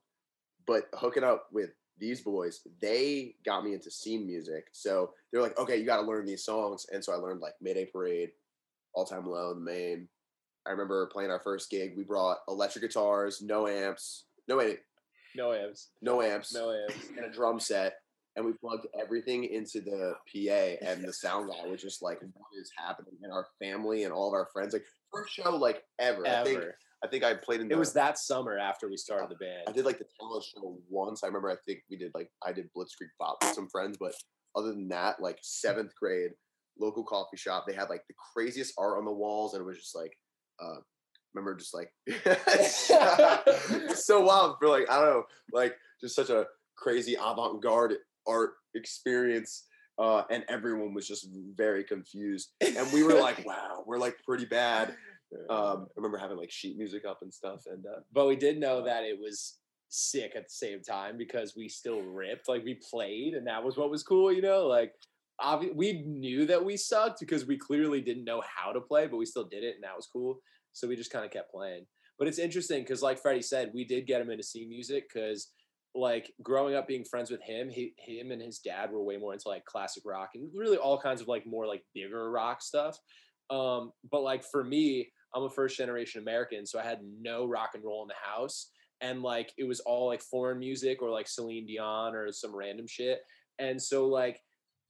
but 0.67 0.87
hooking 0.93 1.23
up 1.23 1.47
with 1.51 1.71
these 1.99 2.21
boys, 2.21 2.61
they 2.81 3.35
got 3.45 3.63
me 3.63 3.73
into 3.73 3.91
scene 3.91 4.25
music. 4.25 4.67
So 4.71 5.11
they're 5.31 5.41
like, 5.41 5.57
okay, 5.59 5.77
you 5.77 5.85
got 5.85 5.97
to 5.97 6.07
learn 6.07 6.25
these 6.25 6.45
songs. 6.45 6.85
And 6.91 7.03
so 7.03 7.13
I 7.13 7.17
learned 7.17 7.41
like 7.41 7.53
Mayday 7.61 7.85
Parade, 7.85 8.29
All 8.93 9.05
Time 9.05 9.27
Low, 9.27 9.53
The 9.53 9.59
Maine. 9.59 10.07
I 10.65 10.71
remember 10.71 11.07
playing 11.07 11.31
our 11.31 11.39
first 11.39 11.69
gig. 11.69 11.93
We 11.95 12.03
brought 12.03 12.37
electric 12.47 12.83
guitars, 12.83 13.41
no 13.41 13.67
amps, 13.67 14.25
no 14.47 14.57
wait, 14.57 14.79
no 15.35 15.53
amps 15.53 15.89
no 16.01 16.21
amps, 16.21 16.53
no 16.53 16.71
amps 16.71 17.09
and 17.15 17.25
a 17.25 17.31
drum 17.31 17.59
set. 17.59 17.95
And 18.39 18.47
we 18.47 18.53
plugged 18.53 18.87
everything 18.97 19.43
into 19.43 19.81
the 19.81 20.13
PA, 20.31 20.87
and 20.87 21.03
the 21.03 21.11
sound 21.11 21.49
guy 21.49 21.67
was 21.67 21.81
just 21.81 22.01
like, 22.01 22.21
"What 22.21 22.47
is 22.57 22.71
happening?" 22.77 23.17
And 23.21 23.33
our 23.33 23.45
family 23.61 24.05
and 24.05 24.13
all 24.13 24.29
of 24.29 24.33
our 24.33 24.47
friends, 24.53 24.71
like 24.71 24.85
first 25.13 25.33
show 25.33 25.57
like 25.57 25.83
ever. 25.99 26.25
I 26.25 26.45
think 26.45 26.63
I 27.03 27.07
think 27.09 27.25
I 27.25 27.33
played 27.33 27.59
in. 27.59 27.67
The, 27.67 27.75
it 27.75 27.77
was 27.77 27.91
that 27.93 28.17
summer 28.17 28.57
after 28.57 28.87
we 28.87 28.95
started 28.95 29.29
the 29.29 29.35
band. 29.35 29.63
I 29.67 29.73
did 29.73 29.83
like 29.83 29.99
the 29.99 30.05
talent 30.17 30.45
show 30.45 30.77
once. 30.89 31.21
I 31.21 31.27
remember 31.27 31.51
I 31.51 31.57
think 31.65 31.81
we 31.89 31.97
did 31.97 32.13
like 32.15 32.31
I 32.41 32.53
did 32.53 32.69
Blitzkrieg 32.73 33.09
Bop 33.19 33.39
with 33.41 33.51
some 33.51 33.67
friends, 33.67 33.97
but 33.99 34.13
other 34.55 34.69
than 34.69 34.87
that, 34.87 35.21
like 35.21 35.39
seventh 35.41 35.91
grade, 35.99 36.31
local 36.79 37.03
coffee 37.03 37.35
shop, 37.35 37.65
they 37.67 37.73
had 37.73 37.89
like 37.89 38.07
the 38.07 38.15
craziest 38.33 38.73
art 38.77 38.99
on 38.99 39.03
the 39.03 39.11
walls, 39.11 39.53
and 39.53 39.61
it 39.61 39.65
was 39.65 39.79
just 39.79 39.97
like 39.97 40.17
uh 40.63 40.79
remember 41.33 41.55
just 41.55 41.73
like 41.73 41.91
so 43.95 44.21
wild 44.21 44.55
for 44.59 44.69
like, 44.69 44.89
I 44.89 44.95
don't 44.95 45.09
know, 45.09 45.23
like 45.51 45.75
just 45.99 46.15
such 46.15 46.29
a 46.29 46.45
crazy 46.75 47.15
avant-garde 47.15 47.95
art 48.27 48.51
experience. 48.75 49.65
Uh, 49.97 50.23
and 50.31 50.45
everyone 50.47 50.93
was 50.93 51.07
just 51.07 51.27
very 51.55 51.83
confused. 51.83 52.53
And 52.61 52.91
we 52.93 53.03
were 53.03 53.19
like, 53.19 53.43
wow, 53.45 53.83
we're 53.85 53.97
like 53.97 54.15
pretty 54.25 54.45
bad. 54.45 54.95
Um, 55.49 55.87
I 55.89 55.93
remember 55.97 56.17
having 56.17 56.37
like 56.37 56.51
sheet 56.51 56.77
music 56.77 57.03
up 57.05 57.19
and 57.21 57.33
stuff. 57.33 57.63
And 57.65 57.85
uh, 57.85 57.99
but 58.13 58.27
we 58.27 58.35
did 58.35 58.59
know 58.59 58.83
that 58.85 59.03
it 59.03 59.19
was 59.19 59.59
sick 59.89 60.33
at 60.35 60.43
the 60.43 60.53
same 60.53 60.81
time 60.81 61.17
because 61.17 61.55
we 61.55 61.67
still 61.67 62.01
ripped 62.01 62.47
like 62.47 62.63
we 62.63 62.79
played 62.89 63.33
and 63.33 63.47
that 63.47 63.63
was 63.63 63.75
what 63.75 63.89
was 63.89 64.03
cool 64.03 64.31
you 64.31 64.41
know 64.41 64.67
like 64.67 64.93
obvi- 65.41 65.75
we 65.75 66.03
knew 66.03 66.45
that 66.45 66.63
we 66.63 66.77
sucked 66.77 67.19
because 67.19 67.47
we 67.47 67.57
clearly 67.57 67.99
didn't 67.99 68.23
know 68.23 68.41
how 68.55 68.71
to 68.71 68.79
play 68.79 69.07
but 69.07 69.17
we 69.17 69.25
still 69.25 69.45
did 69.45 69.63
it 69.63 69.75
and 69.75 69.83
that 69.83 69.95
was 69.95 70.07
cool 70.11 70.39
so 70.73 70.87
we 70.87 70.95
just 70.95 71.11
kind 71.11 71.25
of 71.25 71.31
kept 71.31 71.51
playing 71.51 71.85
but 72.19 72.27
it's 72.27 72.37
interesting 72.37 72.83
because 72.83 73.01
like 73.01 73.19
freddie 73.19 73.41
said 73.41 73.71
we 73.73 73.83
did 73.83 74.05
get 74.05 74.21
him 74.21 74.29
into 74.29 74.43
C 74.43 74.67
music 74.69 75.05
because 75.11 75.51
like 75.95 76.31
growing 76.43 76.75
up 76.75 76.87
being 76.87 77.03
friends 77.03 77.31
with 77.31 77.41
him 77.41 77.69
he, 77.69 77.93
him 77.97 78.31
and 78.31 78.41
his 78.41 78.59
dad 78.59 78.91
were 78.91 79.03
way 79.03 79.17
more 79.17 79.33
into 79.33 79.47
like 79.47 79.65
classic 79.65 80.03
rock 80.05 80.29
and 80.35 80.49
really 80.53 80.77
all 80.77 80.99
kinds 80.99 81.19
of 81.19 81.27
like 81.27 81.45
more 81.47 81.65
like 81.65 81.83
bigger 81.95 82.29
rock 82.29 82.61
stuff 82.61 82.97
um 83.49 83.91
but 84.11 84.21
like 84.21 84.43
for 84.43 84.63
me 84.63 85.09
i'm 85.33 85.43
a 85.43 85.49
first 85.49 85.77
generation 85.77 86.21
american 86.21 86.65
so 86.65 86.79
i 86.79 86.83
had 86.83 86.99
no 87.19 87.47
rock 87.47 87.71
and 87.73 87.83
roll 87.83 88.03
in 88.03 88.07
the 88.07 88.13
house 88.21 88.69
and 89.01 89.21
like 89.21 89.53
it 89.57 89.63
was 89.63 89.79
all 89.81 90.07
like 90.07 90.21
foreign 90.21 90.59
music 90.59 91.01
or 91.01 91.09
like 91.09 91.27
Celine 91.27 91.65
Dion 91.65 92.15
or 92.15 92.31
some 92.31 92.55
random 92.55 92.87
shit. 92.87 93.19
And 93.57 93.81
so 93.81 94.07
like 94.07 94.41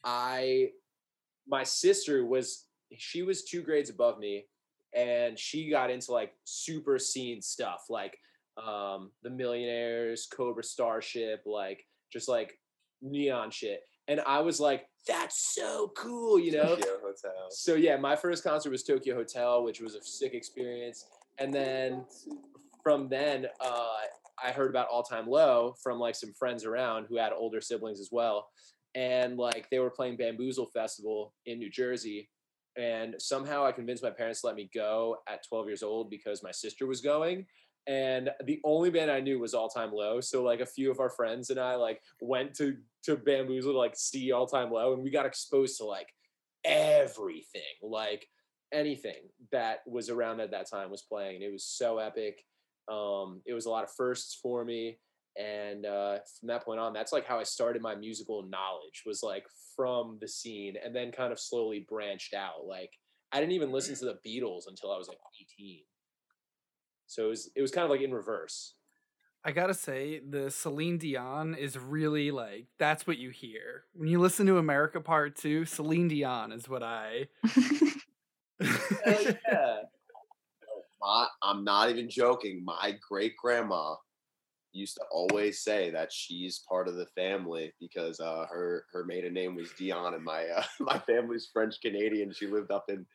I 0.03 0.69
my 1.47 1.63
sister 1.63 2.25
was 2.25 2.65
she 2.97 3.21
was 3.21 3.43
two 3.43 3.61
grades 3.61 3.89
above 3.89 4.19
me 4.19 4.45
and 4.95 5.37
she 5.37 5.69
got 5.69 5.91
into 5.91 6.11
like 6.11 6.33
super 6.43 6.97
scene 6.97 7.41
stuff 7.41 7.85
like 7.89 8.17
um 8.65 9.11
the 9.23 9.29
millionaires 9.29 10.27
cobra 10.31 10.63
starship 10.63 11.41
like 11.45 11.85
just 12.11 12.27
like 12.27 12.57
neon 13.01 13.51
shit. 13.51 13.81
And 14.07 14.21
i 14.21 14.39
was 14.39 14.59
like 14.59 14.87
that's 15.07 15.55
so 15.55 15.91
cool 15.95 16.39
you 16.39 16.51
know? 16.51 16.75
Tokio 16.75 16.99
Hotel. 17.01 17.47
so 17.49 17.75
yeah 17.75 17.95
my 17.97 18.15
first 18.15 18.43
concert 18.43 18.71
was 18.71 18.83
tokio 18.83 19.15
hotel 19.15 19.63
which 19.63 19.79
was 19.81 19.95
a 19.95 20.03
sick 20.03 20.33
experience. 20.33 21.05
And 21.37 21.53
then 21.53 22.05
from 22.83 23.07
then 23.09 23.47
uh, 23.61 23.87
i 24.43 24.51
heard 24.51 24.69
about 24.69 24.87
all 24.89 25.03
time 25.03 25.27
low 25.27 25.75
from 25.81 25.99
like 25.99 26.15
some 26.15 26.33
friends 26.33 26.65
around 26.65 27.05
who 27.07 27.17
had 27.17 27.31
older 27.33 27.61
siblings 27.61 27.99
as 27.99 28.09
well. 28.11 28.47
And 28.95 29.37
like 29.37 29.69
they 29.69 29.79
were 29.79 29.91
playing 29.91 30.17
bamboozle 30.17 30.71
festival 30.73 31.33
in 31.45 31.59
new 31.59 31.69
jersey. 31.69 32.29
And 32.77 33.15
somehow 33.19 33.65
i 33.65 33.71
convinced 33.71 34.03
my 34.03 34.09
parents 34.09 34.41
to 34.41 34.47
let 34.47 34.55
me 34.55 34.69
go 34.73 35.17
at 35.27 35.47
12 35.47 35.67
years 35.67 35.83
old 35.83 36.09
because 36.09 36.43
my 36.43 36.51
sister 36.51 36.87
was 36.87 36.99
going 37.01 37.45
and 37.89 38.29
the 38.45 38.61
only 38.63 38.91
band 38.91 39.09
i 39.09 39.19
knew 39.19 39.39
was 39.39 39.53
all 39.53 39.67
time 39.67 39.91
low. 39.91 40.21
So 40.21 40.43
like 40.43 40.61
a 40.61 40.65
few 40.65 40.91
of 40.91 40.99
our 40.99 41.09
friends 41.09 41.49
and 41.49 41.59
i 41.59 41.75
like 41.75 42.01
went 42.21 42.53
to 42.55 42.77
to 43.03 43.17
bamboozle 43.17 43.73
to 43.73 43.77
like 43.77 43.95
see 43.97 44.31
all 44.31 44.47
time 44.47 44.71
low 44.71 44.93
and 44.93 45.03
we 45.03 45.09
got 45.09 45.25
exposed 45.25 45.77
to 45.77 45.85
like 45.85 46.07
everything 46.63 47.61
like 47.81 48.27
anything 48.71 49.29
that 49.51 49.79
was 49.87 50.09
around 50.09 50.39
at 50.39 50.51
that 50.51 50.69
time 50.69 50.91
was 50.91 51.01
playing. 51.01 51.35
And 51.35 51.43
it 51.43 51.51
was 51.51 51.65
so 51.65 51.97
epic. 51.97 52.43
Um 52.89 53.41
it 53.45 53.53
was 53.53 53.65
a 53.65 53.71
lot 53.71 53.83
of 53.83 53.91
firsts 53.97 54.37
for 54.41 54.63
me. 54.63 54.99
And 55.37 55.85
uh 55.85 56.19
from 56.39 56.47
that 56.47 56.63
point 56.63 56.79
on 56.79 56.93
that's 56.93 57.13
like 57.13 57.25
how 57.25 57.39
i 57.39 57.43
started 57.43 57.81
my 57.81 57.95
musical 57.95 58.43
knowledge 58.43 59.03
was 59.05 59.23
like 59.23 59.45
from 59.75 60.19
the 60.21 60.27
scene 60.27 60.75
and 60.83 60.95
then 60.95 61.11
kind 61.11 61.31
of 61.31 61.39
slowly 61.39 61.87
branched 61.89 62.35
out. 62.35 62.67
Like 62.67 62.91
i 63.31 63.39
didn't 63.39 63.53
even 63.53 63.71
listen 63.71 63.95
to 63.95 64.05
the 64.05 64.19
beatles 64.27 64.67
until 64.67 64.91
i 64.91 64.97
was 64.97 65.07
like 65.07 65.19
18 65.59 65.79
so 67.09 67.25
it 67.25 67.29
was 67.29 67.49
it 67.55 67.61
was 67.61 67.71
kind 67.71 67.83
of 67.85 67.91
like 67.91 68.01
in 68.01 68.13
reverse 68.13 68.73
I 69.41 69.53
gotta 69.53 69.73
say, 69.73 70.19
the 70.19 70.51
Celine 70.51 70.97
Dion 70.97 71.55
is 71.55 71.77
really 71.77 72.29
like 72.29 72.67
that's 72.77 73.07
what 73.07 73.17
you 73.17 73.29
hear 73.29 73.85
when 73.93 74.09
you 74.09 74.19
listen 74.19 74.45
to 74.47 74.57
America 74.57 74.99
Part 74.99 75.37
Two. 75.37 75.63
Celine 75.63 76.09
Dion 76.09 76.51
is 76.51 76.67
what 76.67 76.83
I. 76.83 77.27
Yeah. 78.61 79.77
My, 81.01 81.27
I'm 81.41 81.63
not 81.63 81.89
even 81.89 82.09
joking. 82.09 82.63
My 82.65 82.97
great 83.07 83.37
grandma 83.37 83.95
used 84.73 84.95
to 84.95 85.03
always 85.11 85.63
say 85.63 85.89
that 85.91 86.11
she's 86.11 86.61
part 86.67 86.89
of 86.89 86.95
the 86.95 87.07
family 87.15 87.73
because 87.79 88.19
uh, 88.19 88.45
her 88.49 88.83
her 88.91 89.05
maiden 89.05 89.33
name 89.33 89.55
was 89.55 89.71
Dion, 89.77 90.13
and 90.13 90.23
my 90.23 90.45
uh, 90.47 90.63
my 90.81 90.99
family's 90.99 91.49
French 91.51 91.75
Canadian. 91.81 92.33
She 92.33 92.47
lived 92.47 92.71
up 92.71 92.85
in 92.89 93.05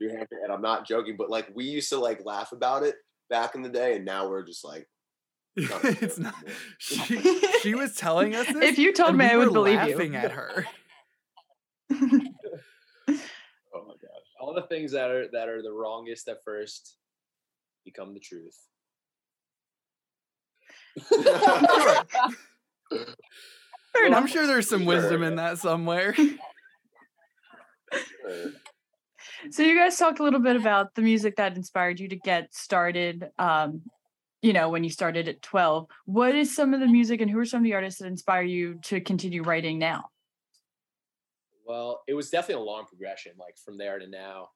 New 0.00 0.10
Hampshire, 0.10 0.38
and 0.44 0.52
I'm 0.52 0.62
not 0.62 0.86
joking. 0.86 1.16
But 1.18 1.30
like 1.30 1.48
we 1.54 1.64
used 1.64 1.88
to 1.88 1.98
like 1.98 2.24
laugh 2.24 2.52
about 2.52 2.84
it 2.84 2.94
back 3.32 3.54
in 3.56 3.62
the 3.62 3.68
day, 3.70 3.96
and 3.96 4.04
now 4.04 4.28
we're 4.28 4.44
just 4.44 4.64
like. 4.64 4.86
not 5.56 5.84
a 5.84 5.88
it's 6.04 6.18
not. 6.18 6.34
anymore. 6.36 6.54
She, 6.78 7.60
she 7.60 7.74
was 7.74 7.96
telling 7.96 8.36
us 8.36 8.46
this. 8.52 8.56
If 8.56 8.78
you 8.78 8.92
told 8.92 9.16
me, 9.16 9.24
we 9.24 9.30
I 9.32 9.36
would 9.36 9.48
were 9.48 9.54
believe 9.54 9.82
you. 9.88 10.14
at 10.14 10.30
her. 10.32 10.66
Oh 11.90 13.84
my 13.86 13.94
gosh. 13.94 14.28
All 14.40 14.54
the 14.54 14.66
things 14.68 14.92
that 14.92 15.10
are 15.10 15.26
that 15.32 15.48
are 15.48 15.62
the 15.62 15.72
wrongest 15.72 16.28
at 16.28 16.38
first 16.44 16.96
become 17.84 18.14
the 18.14 18.20
truth. 18.20 18.58
I'm 23.94 24.26
sure 24.26 24.46
there's 24.46 24.68
some 24.68 24.84
wisdom 24.84 25.22
in 25.22 25.36
that 25.36 25.58
somewhere. 25.58 26.14
So 29.50 29.62
you 29.62 29.76
guys 29.76 29.96
talked 29.96 30.20
a 30.20 30.22
little 30.22 30.40
bit 30.40 30.56
about 30.56 30.94
the 30.94 31.02
music 31.02 31.36
that 31.36 31.56
inspired 31.56 31.98
you 31.98 32.08
to 32.08 32.16
get 32.16 32.54
started. 32.54 33.30
Um, 33.38 33.82
you 34.40 34.52
know, 34.52 34.68
when 34.68 34.82
you 34.82 34.90
started 34.90 35.28
at 35.28 35.40
12. 35.42 35.86
What 36.04 36.34
is 36.34 36.54
some 36.54 36.74
of 36.74 36.80
the 36.80 36.86
music 36.86 37.20
and 37.20 37.30
who 37.30 37.38
are 37.38 37.44
some 37.44 37.58
of 37.58 37.64
the 37.64 37.74
artists 37.74 38.00
that 38.00 38.06
inspire 38.06 38.42
you 38.42 38.78
to 38.82 39.00
continue 39.00 39.42
writing 39.42 39.78
now? 39.78 40.10
Well, 41.66 42.02
it 42.08 42.14
was 42.14 42.28
definitely 42.28 42.64
a 42.64 42.66
long 42.66 42.86
progression, 42.86 43.32
like 43.38 43.56
from 43.56 43.78
there 43.78 43.98
to 43.98 44.06
now. 44.06 44.50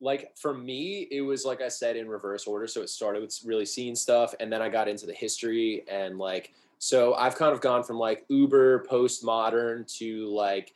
Like 0.00 0.32
for 0.36 0.54
me, 0.54 1.06
it 1.10 1.20
was 1.20 1.44
like 1.44 1.60
I 1.60 1.68
said 1.68 1.96
in 1.96 2.08
reverse 2.08 2.46
order. 2.46 2.66
So 2.66 2.82
it 2.82 2.88
started 2.88 3.22
with 3.22 3.38
really 3.44 3.66
seeing 3.66 3.94
stuff, 3.94 4.34
and 4.40 4.52
then 4.52 4.62
I 4.62 4.68
got 4.68 4.88
into 4.88 5.06
the 5.06 5.14
history 5.14 5.84
and 5.88 6.18
like 6.18 6.52
so 6.78 7.14
I've 7.14 7.36
kind 7.36 7.52
of 7.52 7.60
gone 7.60 7.82
from 7.82 7.98
like 7.98 8.24
uber 8.28 8.84
postmodern 8.90 9.90
to 9.98 10.28
like 10.34 10.74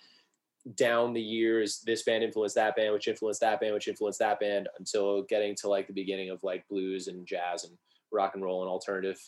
down 0.77 1.13
the 1.13 1.21
years, 1.21 1.81
this 1.85 2.03
band 2.03 2.25
influenced 2.25 2.55
that 2.57 2.77
band, 2.77 2.93
which 2.93 3.09
influenced 3.09 3.41
that 3.41 3.61
band, 3.61 3.75
which 3.75 3.89
influenced 3.89 4.19
that 4.19 4.41
band, 4.41 4.69
until 4.79 5.23
getting 5.23 5.55
to 5.57 5.69
like 5.69 5.87
the 5.87 5.93
beginning 5.93 6.31
of 6.31 6.43
like 6.43 6.67
blues 6.69 7.09
and 7.09 7.27
jazz 7.27 7.65
and 7.65 7.77
rock 8.13 8.35
and 8.35 8.45
roll 8.45 8.63
and 8.63 8.71
alternative 8.71 9.21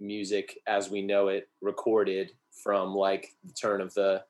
music 0.00 0.58
as 0.66 0.90
we 0.90 1.02
know 1.02 1.28
it, 1.28 1.48
recorded 1.60 2.32
from 2.62 2.94
like 2.94 3.34
the 3.44 3.52
turn 3.52 3.80
of 3.80 3.92
the 3.94 4.22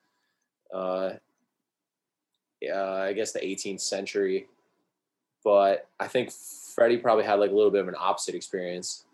uh 0.73 1.11
uh, 2.67 3.01
I 3.01 3.13
guess 3.13 3.33
the 3.33 3.39
18th 3.39 3.81
century. 3.81 4.47
But 5.43 5.87
I 5.99 6.07
think 6.07 6.31
Freddie 6.73 6.97
probably 6.97 7.23
had 7.23 7.35
like 7.35 7.51
a 7.51 7.55
little 7.55 7.71
bit 7.71 7.81
of 7.81 7.87
an 7.87 7.95
opposite 7.97 8.35
experience. 8.35 9.05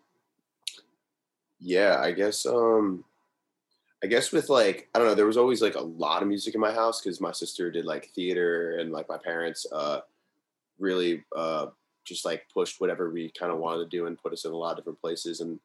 yeah, 1.60 2.00
I 2.00 2.12
guess 2.12 2.46
um 2.46 3.04
I 4.04 4.08
guess 4.08 4.32
with 4.34 4.50
like 4.50 4.89
I 4.94 5.00
don't 5.00 5.08
know, 5.08 5.16
there 5.16 5.26
was 5.26 5.38
always 5.38 5.62
like 5.62 5.76
a 5.76 5.82
lot 5.82 6.22
of 6.22 6.28
music 6.28 6.56
in 6.56 6.62
my 6.62 6.74
house 6.74 7.02
because 7.02 7.22
my 7.22 7.32
sister 7.32 7.72
did 7.72 7.86
like 7.86 8.10
theater 8.10 8.78
and 8.78 8.92
like 8.92 9.08
my 9.08 9.18
parents 9.18 9.66
uh 9.72 10.02
really 10.78 11.24
uh 11.36 11.68
just 12.04 12.26
like 12.26 12.44
pushed 12.54 12.82
whatever 12.82 13.10
we 13.10 13.32
kind 13.32 13.52
of 13.52 13.60
wanted 13.60 13.84
to 13.84 13.98
do 13.98 14.06
and 14.06 14.22
put 14.22 14.34
us 14.34 14.44
in 14.44 14.52
a 14.52 14.56
lot 14.56 14.72
of 14.72 14.78
different 14.78 15.00
places 15.00 15.39
and 15.39 15.58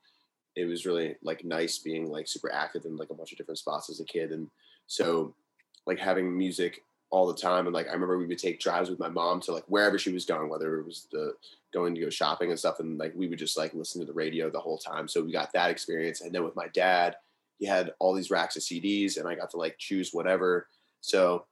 it 0.55 0.66
was 0.66 0.87
really 0.87 1.16
like 1.22 1.44
nice 1.44 1.79
being 1.79 2.09
like 2.11 2.29
super 2.29 2.53
active 2.53 2.85
in 2.85 2.96
like 2.96 3.11
a 3.11 3.14
bunch 3.14 3.33
of 3.33 3.38
different 3.38 3.59
spots 3.59 3.90
as 3.90 3.98
a 3.98 4.05
kid 4.05 4.31
and 4.31 4.48
so 4.87 5.35
like 5.87 5.98
having 5.98 6.37
music 6.37 6.83
all 7.11 7.27
the 7.27 7.35
time 7.35 7.66
and 7.66 7.74
like 7.74 7.88
I 7.88 7.92
remember 7.92 8.18
we 8.18 8.27
would 8.27 8.38
take 8.38 8.61
drives 8.61 8.88
with 8.88 9.01
my 9.01 9.09
mom 9.09 9.40
to 9.42 9.53
like 9.53 9.64
wherever 9.66 9.98
she 9.98 10.12
was 10.12 10.24
going 10.24 10.48
whether 10.48 10.79
it 10.79 10.87
was 10.87 11.09
the 11.11 11.33
going 11.72 11.94
to 11.94 12.01
go 12.01 12.11
shopping 12.11 12.51
and 12.51 12.59
stuff 12.59 12.79
and 12.79 12.98
like 12.98 13.12
we 13.16 13.27
would 13.27 13.38
just 13.38 13.59
like 13.59 13.74
listen 13.74 14.01
to 14.01 14.07
the 14.07 14.12
radio 14.12 14.48
the 14.48 14.61
whole 14.61 14.79
time 14.79 15.09
so 15.09 15.22
we 15.22 15.33
got 15.33 15.53
that 15.53 15.70
experience 15.70 16.20
and 16.20 16.33
then 16.33 16.44
with 16.44 16.55
my 16.55 16.68
dad 16.68 17.16
he 17.59 17.66
had 17.66 17.92
all 17.99 18.14
these 18.14 18.31
racks 18.31 18.57
of 18.57 18.62
CDs 18.62 19.18
and 19.18 19.29
I 19.29 19.35
got 19.35 19.51
to 19.51 19.57
like 19.57 19.79
choose 19.79 20.12
whatever. 20.12 20.68
So 21.01 21.47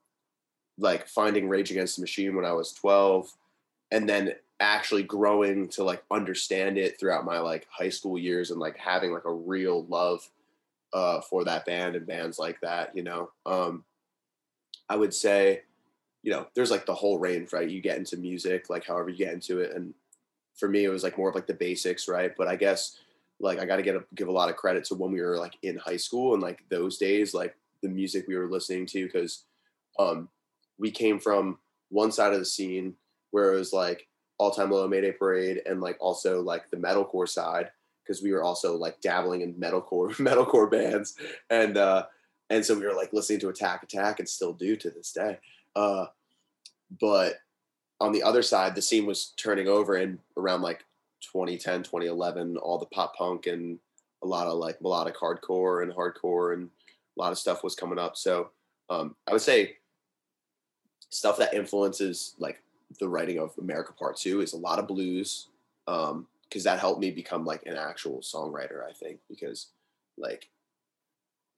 like 0.77 1.07
finding 1.07 1.49
Rage 1.49 1.71
Against 1.71 1.97
the 1.97 2.01
Machine 2.01 2.35
when 2.35 2.45
I 2.45 2.53
was 2.53 2.71
12 2.73 3.31
and 3.91 4.07
then 4.07 4.33
actually 4.59 5.03
growing 5.03 5.67
to 5.69 5.83
like 5.83 6.03
understand 6.09 6.77
it 6.77 6.99
throughout 6.99 7.25
my 7.25 7.39
like 7.39 7.67
high 7.69 7.89
school 7.89 8.17
years 8.17 8.51
and 8.51 8.59
like 8.59 8.77
having 8.77 9.11
like 9.11 9.25
a 9.25 9.33
real 9.33 9.85
love 9.85 10.27
uh 10.93 11.19
for 11.21 11.43
that 11.43 11.65
band 11.65 11.95
and 11.95 12.07
bands 12.07 12.39
like 12.39 12.59
that 12.61 12.95
you 12.95 13.03
know? 13.03 13.29
Um 13.45 13.83
I 14.89 14.95
would 14.95 15.13
say 15.13 15.61
you 16.23 16.31
know 16.31 16.47
there's 16.55 16.71
like 16.71 16.85
the 16.85 16.95
whole 16.95 17.19
range 17.19 17.53
right? 17.53 17.69
You 17.69 17.81
get 17.81 17.97
into 17.97 18.17
music 18.17 18.69
like 18.69 18.85
however 18.85 19.09
you 19.09 19.17
get 19.17 19.33
into 19.33 19.59
it 19.59 19.75
and 19.75 19.93
for 20.55 20.69
me 20.69 20.85
it 20.85 20.89
was 20.89 21.03
like 21.03 21.17
more 21.17 21.29
of 21.29 21.35
like 21.35 21.47
the 21.47 21.53
basics 21.53 22.07
right? 22.07 22.33
But 22.35 22.47
I 22.47 22.55
guess 22.55 22.97
like 23.39 23.59
I 23.59 23.65
got 23.65 23.77
to 23.77 23.83
get 23.83 23.95
a, 23.95 24.03
give 24.15 24.27
a 24.27 24.31
lot 24.31 24.49
of 24.49 24.55
credit 24.55 24.83
to 24.85 24.95
when 24.95 25.11
we 25.11 25.21
were 25.21 25.37
like 25.37 25.57
in 25.61 25.77
high 25.77 25.97
school 25.97 26.33
and 26.33 26.41
like 26.41 26.63
those 26.69 26.97
days 26.97 27.33
like 27.33 27.55
the 27.83 27.89
music 27.89 28.25
we 28.27 28.35
were 28.35 28.49
listening 28.49 28.85
to 28.87 29.05
because 29.05 29.45
um 29.99 30.29
we 30.77 30.91
came 30.91 31.19
from 31.19 31.57
one 31.89 32.11
side 32.11 32.33
of 32.33 32.39
the 32.39 32.45
scene 32.45 32.95
where 33.31 33.53
it 33.53 33.57
was 33.57 33.73
like 33.73 34.07
all 34.37 34.51
time 34.51 34.71
low 34.71 34.87
mayday 34.87 35.11
parade 35.11 35.61
and 35.65 35.81
like 35.81 35.97
also 35.99 36.41
like 36.41 36.69
the 36.69 36.77
metalcore 36.77 37.27
side 37.27 37.69
because 38.07 38.21
we 38.23 38.31
were 38.31 38.43
also 38.43 38.75
like 38.75 39.01
dabbling 39.01 39.41
in 39.41 39.53
metalcore 39.55 40.11
metalcore 40.17 40.69
bands. 40.69 41.15
And 41.49 41.77
uh 41.77 42.05
and 42.49 42.65
so 42.65 42.75
we 42.75 42.85
were 42.85 42.93
like 42.93 43.13
listening 43.13 43.39
to 43.41 43.49
attack 43.49 43.83
attack 43.83 44.19
and 44.19 44.29
still 44.29 44.53
do 44.53 44.75
to 44.77 44.89
this 44.89 45.11
day. 45.11 45.37
Uh 45.75 46.05
but 46.99 47.35
on 47.99 48.11
the 48.11 48.23
other 48.23 48.41
side 48.41 48.75
the 48.75 48.81
scene 48.81 49.05
was 49.05 49.33
turning 49.37 49.67
over 49.67 49.95
and 49.95 50.19
around 50.37 50.61
like 50.61 50.85
2010 51.21 51.83
2011 51.83 52.57
all 52.57 52.77
the 52.77 52.85
pop 52.87 53.15
punk 53.15 53.47
and 53.47 53.79
a 54.23 54.27
lot 54.27 54.47
of 54.47 54.57
like 54.57 54.81
melodic 54.81 55.15
hardcore 55.15 55.83
and 55.83 55.91
hardcore 55.91 56.53
and 56.53 56.69
a 57.17 57.19
lot 57.19 57.31
of 57.31 57.37
stuff 57.37 57.63
was 57.63 57.75
coming 57.75 57.99
up 57.99 58.15
so 58.15 58.49
um 58.89 59.15
i 59.27 59.31
would 59.31 59.41
say 59.41 59.75
stuff 61.09 61.37
that 61.37 61.53
influences 61.53 62.35
like 62.39 62.61
the 62.99 63.07
writing 63.07 63.39
of 63.39 63.51
America 63.59 63.93
Part 63.93 64.17
Two 64.17 64.41
is 64.41 64.53
a 64.53 64.57
lot 64.57 64.79
of 64.79 64.87
blues, 64.87 65.47
um, 65.87 66.27
because 66.43 66.63
that 66.63 66.79
helped 66.79 67.01
me 67.01 67.11
become 67.11 67.45
like 67.45 67.65
an 67.65 67.75
actual 67.75 68.19
songwriter. 68.19 68.87
I 68.87 68.93
think 68.93 69.19
because 69.29 69.67
like 70.17 70.49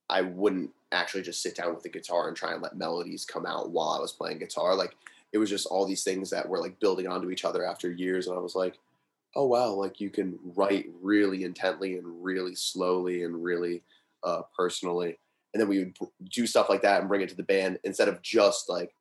I 0.10 0.22
wouldn't 0.22 0.72
actually 0.92 1.22
just 1.22 1.42
sit 1.42 1.56
down 1.56 1.74
with 1.74 1.84
the 1.84 1.90
guitar 1.90 2.28
and 2.28 2.36
try 2.36 2.54
and 2.54 2.62
let 2.62 2.78
melodies 2.78 3.26
come 3.26 3.46
out 3.46 3.70
while 3.70 3.90
I 3.90 4.00
was 4.00 4.12
playing 4.12 4.40
guitar. 4.40 4.76
Like 4.76 4.96
it 5.32 5.38
was 5.38 5.50
just 5.50 5.68
all 5.68 5.86
these 5.86 6.04
things 6.04 6.30
that 6.32 6.50
were 6.50 6.60
like 6.60 6.80
building 6.80 7.08
onto 7.08 7.30
each 7.30 7.46
other 7.46 7.66
after 7.66 7.92
years, 7.92 8.28
and 8.28 8.38
I 8.38 8.42
was 8.42 8.56
like, 8.56 8.76
oh 9.36 9.46
wow, 9.46 9.72
like 9.72 10.00
you 10.00 10.10
can 10.10 10.38
write 10.56 10.88
really 11.02 11.44
intently 11.44 11.98
and 11.98 12.24
really 12.24 12.56
slowly 12.56 13.24
and 13.24 13.44
really 13.44 13.84
uh, 14.24 14.42
personally, 14.56 15.18
and 15.54 15.62
then 15.62 15.68
we 15.68 15.80
would 15.80 15.98
do 16.32 16.46
stuff 16.46 16.70
like 16.70 16.82
that 16.82 17.00
and 17.00 17.10
bring 17.10 17.22
it 17.22 17.30
to 17.30 17.36
the 17.36 17.44
band 17.44 17.80
instead 17.84 18.08
of 18.08 18.22
just 18.22 18.70
like 18.70 18.94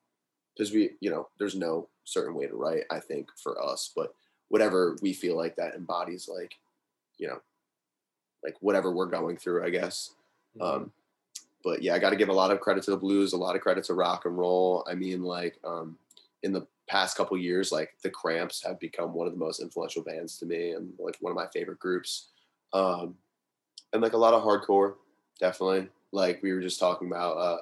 because 0.59 0.73
we 0.73 0.91
you 1.01 1.11
know 1.11 1.29
there's 1.39 1.55
no 1.55 1.89
certain 2.05 2.35
way 2.35 2.47
to 2.47 2.57
write 2.57 2.85
i 2.91 2.99
think 2.99 3.29
for 3.37 3.63
us 3.63 3.93
but 3.95 4.13
whatever 4.49 4.97
we 5.03 5.13
feel 5.13 5.37
like 5.37 5.55
that 5.57 5.75
embodies 5.75 6.29
like 6.29 6.55
you 7.19 7.29
know 7.29 7.39
like 8.43 8.57
whatever 8.61 8.91
we're 8.91 9.07
going 9.07 9.37
through 9.37 9.65
i 9.65 9.71
guess 9.71 10.15
um 10.61 10.91
but 11.63 11.83
yeah 11.83 11.95
i 11.95 11.99
got 11.99 12.11
to 12.11 12.17
give 12.17 12.29
a 12.29 12.33
lot 12.33 12.51
of 12.51 12.61
credit 12.61 12.83
to 12.83 12.91
the 12.91 12.97
blues 12.97 13.33
a 13.33 13.37
lot 13.37 13.55
of 13.55 13.63
credit 13.63 13.85
to 13.85 13.95
rock 13.95 14.25
and 14.25 14.37
roll 14.37 14.85
i 14.91 14.95
mean 14.95 15.23
like 15.23 15.59
um 15.65 15.97
in 16.43 16.53
the 16.53 16.67
past 16.89 17.17
couple 17.17 17.37
years 17.37 17.71
like 17.71 17.91
the 18.03 18.11
cramps 18.11 18.63
have 18.65 18.81
become 18.81 19.13
one 19.13 19.27
of 19.27 19.33
the 19.33 19.39
most 19.39 19.61
influential 19.61 20.03
bands 20.03 20.39
to 20.39 20.47
me 20.47 20.73
and 20.73 20.93
like 20.99 21.17
one 21.21 21.31
of 21.31 21.37
my 21.37 21.47
favorite 21.49 21.79
groups 21.79 22.29
um 22.73 23.15
and 23.93 24.03
like 24.03 24.15
a 24.15 24.17
lot 24.19 24.35
of 24.35 24.43
hardcore 24.43 24.95
definitely 25.39 25.89
like 26.13 26.43
we 26.43 26.53
were 26.53 26.61
just 26.61 26.81
talking 26.81 27.09
about 27.09 27.37
uh 27.37 27.59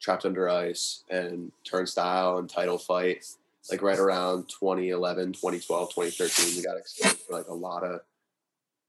Trapped 0.00 0.24
Under 0.24 0.48
Ice 0.48 1.04
and 1.10 1.52
Turnstile 1.62 2.38
and 2.38 2.48
Title 2.48 2.78
Fight, 2.78 3.26
like 3.70 3.82
right 3.82 3.98
around 3.98 4.48
2011, 4.48 5.34
2012, 5.34 5.94
2013, 5.94 6.56
we 6.56 6.62
got 6.64 6.78
exposed 6.78 7.26
to 7.28 7.32
like 7.34 7.48
a 7.48 7.52
lot 7.54 7.84
of 7.84 8.00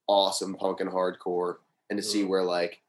awesome 0.08 0.56
punk 0.56 0.80
and 0.80 0.90
hardcore. 0.90 1.58
And 1.90 1.98
to 1.98 2.04
see 2.04 2.24
Mhm. 2.24 2.30
where 2.30 2.44
like 2.44 2.82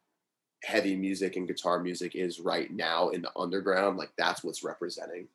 heavy 0.63 0.95
music 0.95 1.35
and 1.35 1.49
guitar 1.49 1.81
music 1.81 2.15
is 2.15 2.39
right 2.39 2.71
now 2.71 3.09
in 3.09 3.23
the 3.23 3.33
underground, 3.37 3.97
like 3.99 4.13
that's 4.17 4.45
what's 4.45 4.63
representing 4.63 5.27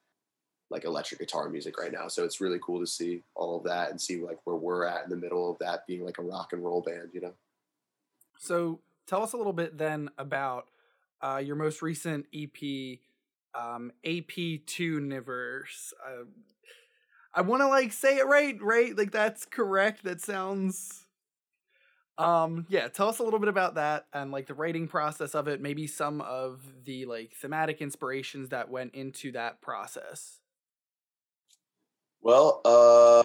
like 0.69 0.83
electric 0.83 1.19
guitar 1.19 1.49
music 1.49 1.79
right 1.79 1.91
now. 1.91 2.07
So 2.07 2.23
it's 2.23 2.41
really 2.41 2.59
cool 2.61 2.79
to 2.79 2.87
see 2.87 3.23
all 3.35 3.57
of 3.57 3.63
that 3.63 3.89
and 3.89 3.99
see 3.99 4.21
like 4.21 4.39
where 4.43 4.55
we're 4.55 4.85
at 4.85 5.03
in 5.03 5.09
the 5.09 5.15
middle 5.15 5.49
of 5.49 5.57
that 5.59 5.87
being 5.87 6.03
like 6.03 6.17
a 6.17 6.23
rock 6.23 6.53
and 6.53 6.63
roll 6.63 6.81
band, 6.81 7.09
you 7.13 7.21
know? 7.21 7.33
So 8.37 8.79
tell 9.07 9.23
us 9.23 9.33
a 9.33 9.37
little 9.37 9.53
bit 9.53 9.77
then 9.77 10.09
about 10.17 10.67
uh, 11.21 11.41
your 11.43 11.55
most 11.55 11.81
recent 11.81 12.25
EP, 12.33 12.99
um, 13.55 13.91
AP 14.05 14.65
Two 14.65 14.83
Universe. 14.83 15.93
Uh, 16.05 16.25
I 17.33 17.41
want 17.41 17.61
to 17.61 17.67
like 17.67 17.93
say 17.93 18.17
it 18.17 18.27
right, 18.27 18.61
right? 18.61 18.95
Like 18.95 19.11
that's 19.11 19.45
correct. 19.45 20.03
That 20.03 20.21
sounds. 20.21 21.05
Um, 22.17 22.65
yeah, 22.67 22.87
tell 22.87 23.09
us 23.09 23.19
a 23.19 23.23
little 23.23 23.39
bit 23.39 23.47
about 23.47 23.75
that 23.75 24.07
and 24.11 24.31
like 24.31 24.47
the 24.47 24.55
writing 24.55 24.87
process 24.87 25.35
of 25.35 25.47
it, 25.47 25.61
maybe 25.61 25.85
some 25.85 26.19
of 26.21 26.61
the 26.83 27.05
like 27.05 27.33
thematic 27.35 27.79
inspirations 27.79 28.49
that 28.49 28.69
went 28.69 28.95
into 28.95 29.31
that 29.33 29.61
process. 29.61 30.39
Well, 32.27 32.59
uh, 32.65 33.23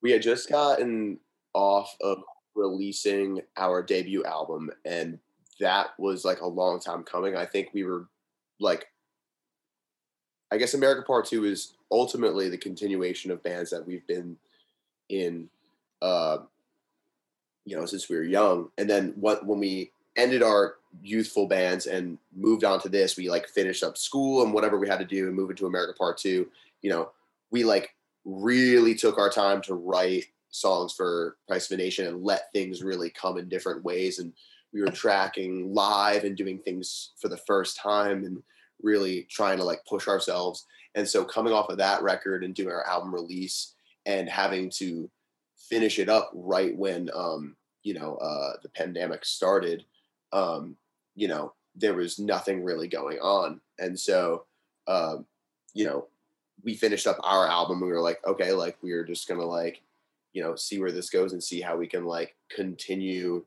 we 0.00 0.12
had 0.12 0.22
just 0.22 0.48
gotten 0.48 1.18
off 1.54 1.96
of 2.00 2.22
releasing 2.54 3.40
our 3.56 3.82
debut 3.82 4.22
album, 4.22 4.70
and 4.84 5.18
that 5.58 5.98
was 5.98 6.24
like 6.24 6.40
a 6.40 6.46
long 6.46 6.78
time 6.78 7.02
coming. 7.02 7.34
I 7.34 7.46
think 7.46 7.70
we 7.72 7.82
were 7.82 8.06
like, 8.60 8.86
I 10.52 10.56
guess 10.56 10.74
America 10.74 11.02
Part 11.04 11.24
Two 11.24 11.44
is 11.44 11.72
ultimately 11.90 12.48
the 12.48 12.56
continuation 12.56 13.32
of 13.32 13.42
bands 13.42 13.70
that 13.70 13.84
we've 13.84 14.06
been 14.06 14.36
in, 15.08 15.50
uh, 16.00 16.38
you 17.64 17.76
know, 17.76 17.86
since 17.86 18.08
we 18.08 18.14
were 18.14 18.22
young. 18.22 18.68
And 18.78 18.88
then 18.88 19.14
what 19.16 19.44
when 19.44 19.58
we 19.58 19.90
ended 20.16 20.44
our 20.44 20.76
youthful 21.02 21.48
bands 21.48 21.86
and 21.86 22.18
moved 22.36 22.62
on 22.62 22.80
to 22.82 22.88
this, 22.88 23.16
we 23.16 23.28
like 23.28 23.48
finished 23.48 23.82
up 23.82 23.98
school 23.98 24.44
and 24.44 24.54
whatever 24.54 24.78
we 24.78 24.86
had 24.86 25.00
to 25.00 25.04
do 25.04 25.26
and 25.26 25.34
move 25.34 25.50
into 25.50 25.66
America 25.66 25.94
Part 25.98 26.18
Two. 26.18 26.46
You 26.82 26.90
know, 26.90 27.10
we 27.50 27.64
like 27.64 27.94
really 28.24 28.94
took 28.94 29.18
our 29.18 29.30
time 29.30 29.60
to 29.62 29.74
write 29.74 30.26
songs 30.50 30.92
for 30.92 31.36
Price 31.48 31.70
of 31.70 31.78
a 31.78 31.82
Nation 31.82 32.06
and 32.06 32.24
let 32.24 32.52
things 32.52 32.82
really 32.82 33.10
come 33.10 33.38
in 33.38 33.48
different 33.48 33.84
ways. 33.84 34.18
And 34.18 34.32
we 34.72 34.80
were 34.80 34.90
tracking 34.90 35.74
live 35.74 36.24
and 36.24 36.36
doing 36.36 36.58
things 36.58 37.12
for 37.20 37.28
the 37.28 37.36
first 37.36 37.76
time 37.76 38.24
and 38.24 38.42
really 38.82 39.26
trying 39.30 39.58
to 39.58 39.64
like 39.64 39.84
push 39.88 40.08
ourselves. 40.08 40.66
And 40.94 41.08
so 41.08 41.24
coming 41.24 41.52
off 41.52 41.68
of 41.68 41.78
that 41.78 42.02
record 42.02 42.44
and 42.44 42.54
doing 42.54 42.70
our 42.70 42.86
album 42.86 43.14
release 43.14 43.74
and 44.06 44.28
having 44.28 44.70
to 44.70 45.10
finish 45.56 45.98
it 45.98 46.08
up 46.08 46.30
right 46.34 46.76
when 46.76 47.10
um, 47.14 47.56
you 47.82 47.94
know 47.94 48.16
uh, 48.16 48.52
the 48.62 48.68
pandemic 48.70 49.24
started, 49.24 49.84
um, 50.32 50.76
you 51.14 51.28
know 51.28 51.52
there 51.76 51.94
was 51.94 52.18
nothing 52.18 52.64
really 52.64 52.88
going 52.88 53.18
on, 53.18 53.60
and 53.78 53.98
so 53.98 54.44
um, 54.88 55.26
you 55.74 55.84
know 55.84 56.08
we 56.64 56.74
finished 56.74 57.06
up 57.06 57.18
our 57.22 57.46
album. 57.48 57.80
We 57.80 57.88
were 57.88 58.00
like, 58.00 58.24
okay, 58.26 58.52
like 58.52 58.76
we 58.82 58.92
are 58.92 59.04
just 59.04 59.28
gonna 59.28 59.44
like 59.44 59.82
you 60.32 60.42
know 60.42 60.54
see 60.54 60.78
where 60.78 60.92
this 60.92 61.10
goes 61.10 61.32
and 61.32 61.42
see 61.42 61.60
how 61.60 61.76
we 61.76 61.86
can 61.86 62.04
like 62.04 62.36
continue 62.54 63.44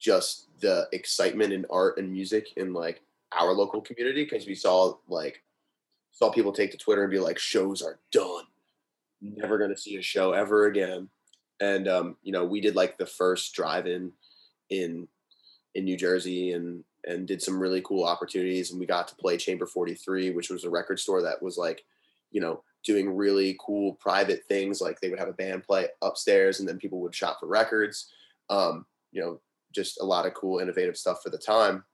just 0.00 0.48
the 0.60 0.86
excitement 0.92 1.52
in 1.52 1.64
art 1.70 1.98
and 1.98 2.12
music 2.12 2.48
in 2.56 2.72
like 2.72 3.00
our 3.32 3.52
local 3.52 3.80
community 3.80 4.24
because 4.24 4.46
we 4.46 4.54
saw 4.54 4.94
like 5.08 5.42
saw 6.12 6.30
people 6.30 6.52
take 6.52 6.70
to 6.70 6.76
Twitter 6.76 7.02
and 7.02 7.10
be 7.10 7.18
like, 7.18 7.38
shows 7.38 7.82
are 7.82 7.98
done. 8.12 8.44
Never 9.20 9.58
gonna 9.58 9.76
see 9.76 9.96
a 9.96 10.02
show 10.02 10.32
ever 10.32 10.66
again. 10.66 11.08
And 11.60 11.88
um, 11.88 12.16
you 12.22 12.32
know, 12.32 12.44
we 12.44 12.60
did 12.60 12.76
like 12.76 12.98
the 12.98 13.06
first 13.06 13.54
drive-in 13.54 14.12
in 14.70 15.08
in 15.74 15.84
New 15.84 15.96
Jersey 15.96 16.52
and 16.52 16.84
and 17.06 17.26
did 17.26 17.42
some 17.42 17.58
really 17.58 17.82
cool 17.82 18.04
opportunities 18.04 18.70
and 18.70 18.80
we 18.80 18.86
got 18.86 19.08
to 19.08 19.14
play 19.16 19.36
Chamber 19.36 19.66
43, 19.66 20.30
which 20.30 20.48
was 20.48 20.64
a 20.64 20.70
record 20.70 20.98
store 20.98 21.22
that 21.22 21.42
was 21.42 21.58
like, 21.58 21.84
you 22.34 22.40
know, 22.40 22.62
doing 22.84 23.16
really 23.16 23.56
cool 23.58 23.94
private 23.94 24.42
things. 24.46 24.82
Like 24.82 25.00
they 25.00 25.08
would 25.08 25.18
have 25.18 25.28
a 25.28 25.32
band 25.32 25.62
play 25.62 25.86
upstairs 26.02 26.60
and 26.60 26.68
then 26.68 26.76
people 26.76 27.00
would 27.00 27.14
shop 27.14 27.38
for 27.40 27.46
records. 27.46 28.10
Um, 28.50 28.84
you 29.12 29.22
know, 29.22 29.40
just 29.74 30.00
a 30.00 30.04
lot 30.04 30.26
of 30.26 30.34
cool, 30.34 30.58
innovative 30.58 30.98
stuff 30.98 31.22
for 31.22 31.30
the 31.30 31.38
time. 31.38 31.84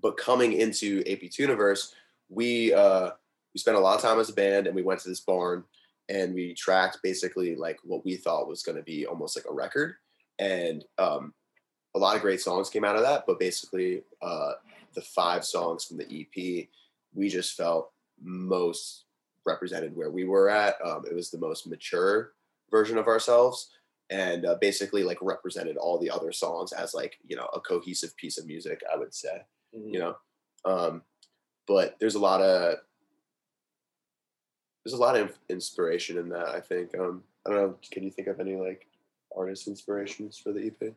But 0.00 0.16
coming 0.16 0.52
into 0.52 1.00
AP 1.00 1.30
Tuniverse, 1.30 1.92
we 2.28 2.72
uh, 2.72 3.10
we 3.54 3.58
spent 3.58 3.76
a 3.76 3.80
lot 3.80 3.96
of 3.96 4.02
time 4.02 4.20
as 4.20 4.28
a 4.28 4.34
band, 4.34 4.66
and 4.66 4.76
we 4.76 4.82
went 4.82 5.00
to 5.00 5.08
this 5.08 5.20
barn 5.20 5.64
and 6.10 6.34
we 6.34 6.52
tracked 6.52 6.98
basically 7.02 7.56
like 7.56 7.78
what 7.82 8.04
we 8.04 8.16
thought 8.16 8.48
was 8.48 8.62
going 8.62 8.76
to 8.76 8.82
be 8.82 9.06
almost 9.06 9.36
like 9.36 9.46
a 9.48 9.54
record, 9.54 9.94
and 10.38 10.84
um, 10.98 11.32
a 11.94 11.98
lot 11.98 12.16
of 12.16 12.22
great 12.22 12.40
songs 12.40 12.68
came 12.68 12.84
out 12.84 12.96
of 12.96 13.02
that. 13.02 13.24
But 13.26 13.38
basically, 13.38 14.02
uh, 14.20 14.52
the 14.94 15.00
five 15.00 15.44
songs 15.44 15.84
from 15.84 15.96
the 15.96 16.04
EP, 16.04 16.68
we 17.14 17.28
just 17.28 17.56
felt 17.56 17.90
most 18.20 19.03
represented 19.46 19.96
where 19.96 20.10
we 20.10 20.24
were 20.24 20.48
at. 20.48 20.76
Um, 20.84 21.04
it 21.08 21.14
was 21.14 21.30
the 21.30 21.38
most 21.38 21.66
mature 21.66 22.32
version 22.70 22.98
of 22.98 23.06
ourselves 23.06 23.70
and 24.10 24.44
uh, 24.44 24.56
basically 24.60 25.02
like 25.02 25.18
represented 25.22 25.76
all 25.76 25.98
the 25.98 26.10
other 26.10 26.32
songs 26.32 26.72
as 26.72 26.94
like 26.94 27.18
you 27.26 27.36
know 27.36 27.48
a 27.54 27.60
cohesive 27.60 28.16
piece 28.16 28.38
of 28.38 28.46
music 28.46 28.82
i 28.92 28.96
would 28.96 29.14
say 29.14 29.42
mm-hmm. 29.74 29.88
you 29.88 29.98
know 29.98 30.16
um 30.64 31.02
but 31.66 31.96
there's 32.00 32.14
a 32.14 32.20
lot 32.20 32.42
of 32.42 32.76
there's 34.84 34.94
a 34.94 35.00
lot 35.00 35.16
of 35.16 35.38
inspiration 35.48 36.18
in 36.18 36.28
that 36.28 36.48
i 36.48 36.60
think 36.60 36.90
um 36.98 37.22
i 37.46 37.50
don't 37.50 37.58
know 37.58 37.74
can 37.90 38.02
you 38.02 38.10
think 38.10 38.28
of 38.28 38.40
any 38.40 38.56
like 38.56 38.86
artist 39.36 39.66
inspirations 39.66 40.36
for 40.36 40.52
the 40.52 40.66
ep 40.66 40.94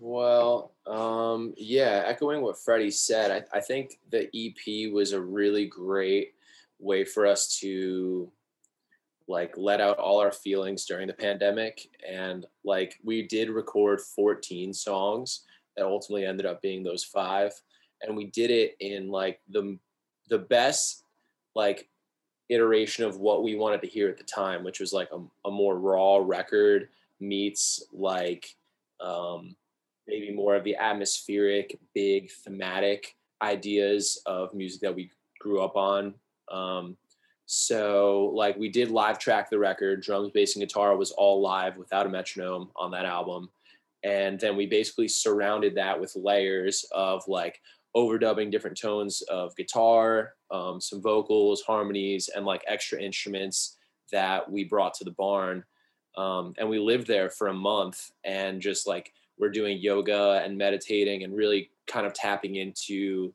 well 0.00 0.72
um 0.86 1.54
yeah 1.56 2.02
echoing 2.04 2.42
what 2.42 2.58
freddie 2.58 2.90
said 2.90 3.30
I, 3.30 3.58
I 3.58 3.60
think 3.60 3.98
the 4.10 4.28
ep 4.36 4.92
was 4.92 5.12
a 5.12 5.20
really 5.20 5.66
great 5.66 6.34
way 6.78 7.04
for 7.04 7.26
us 7.26 7.58
to 7.60 8.30
like 9.26 9.54
let 9.56 9.80
out 9.80 9.98
all 9.98 10.20
our 10.20 10.32
feelings 10.32 10.84
during 10.84 11.06
the 11.06 11.14
pandemic. 11.14 11.88
And 12.08 12.46
like 12.64 12.98
we 13.02 13.22
did 13.26 13.48
record 13.50 14.00
14 14.00 14.72
songs 14.74 15.44
that 15.76 15.86
ultimately 15.86 16.26
ended 16.26 16.46
up 16.46 16.60
being 16.60 16.82
those 16.82 17.04
five. 17.04 17.52
And 18.02 18.16
we 18.16 18.26
did 18.26 18.50
it 18.50 18.76
in 18.80 19.08
like 19.08 19.40
the 19.48 19.78
the 20.28 20.38
best 20.38 21.04
like 21.54 21.88
iteration 22.48 23.04
of 23.04 23.18
what 23.18 23.42
we 23.42 23.56
wanted 23.56 23.80
to 23.80 23.88
hear 23.88 24.08
at 24.08 24.18
the 24.18 24.24
time 24.24 24.64
which 24.64 24.80
was 24.80 24.92
like 24.92 25.08
a, 25.12 25.48
a 25.48 25.50
more 25.50 25.78
raw 25.78 26.16
record 26.16 26.88
meets 27.20 27.84
like 27.92 28.46
um 29.00 29.54
maybe 30.06 30.30
more 30.30 30.54
of 30.54 30.64
the 30.64 30.76
atmospheric 30.76 31.78
big 31.94 32.30
thematic 32.30 33.16
ideas 33.42 34.20
of 34.26 34.52
music 34.54 34.80
that 34.80 34.94
we 34.94 35.10
grew 35.38 35.62
up 35.62 35.76
on 35.76 36.14
um 36.50 36.96
so 37.46 38.30
like 38.34 38.56
we 38.56 38.68
did 38.68 38.90
live 38.90 39.18
track 39.18 39.50
the 39.50 39.58
record, 39.58 40.02
drums, 40.02 40.30
bass, 40.32 40.56
and 40.56 40.66
guitar 40.66 40.96
was 40.96 41.10
all 41.12 41.42
live 41.42 41.76
without 41.76 42.06
a 42.06 42.08
metronome 42.08 42.70
on 42.76 42.90
that 42.92 43.04
album. 43.04 43.50
And 44.02 44.38
then 44.40 44.56
we 44.56 44.66
basically 44.66 45.08
surrounded 45.08 45.74
that 45.74 45.98
with 46.00 46.16
layers 46.16 46.84
of 46.92 47.22
like 47.28 47.60
overdubbing 47.96 48.50
different 48.50 48.78
tones 48.78 49.22
of 49.22 49.56
guitar, 49.56 50.34
um, 50.50 50.80
some 50.80 51.00
vocals, 51.00 51.62
harmonies, 51.62 52.28
and 52.34 52.44
like 52.44 52.64
extra 52.66 53.00
instruments 53.00 53.76
that 54.10 54.50
we 54.50 54.64
brought 54.64 54.94
to 54.94 55.04
the 55.04 55.10
barn. 55.12 55.64
Um, 56.16 56.54
and 56.58 56.68
we 56.68 56.78
lived 56.78 57.06
there 57.06 57.28
for 57.28 57.48
a 57.48 57.54
month 57.54 58.10
and 58.24 58.60
just 58.60 58.86
like 58.86 59.12
we're 59.38 59.50
doing 59.50 59.78
yoga 59.78 60.42
and 60.44 60.56
meditating 60.56 61.24
and 61.24 61.34
really 61.34 61.70
kind 61.86 62.06
of 62.06 62.14
tapping 62.14 62.56
into 62.56 63.34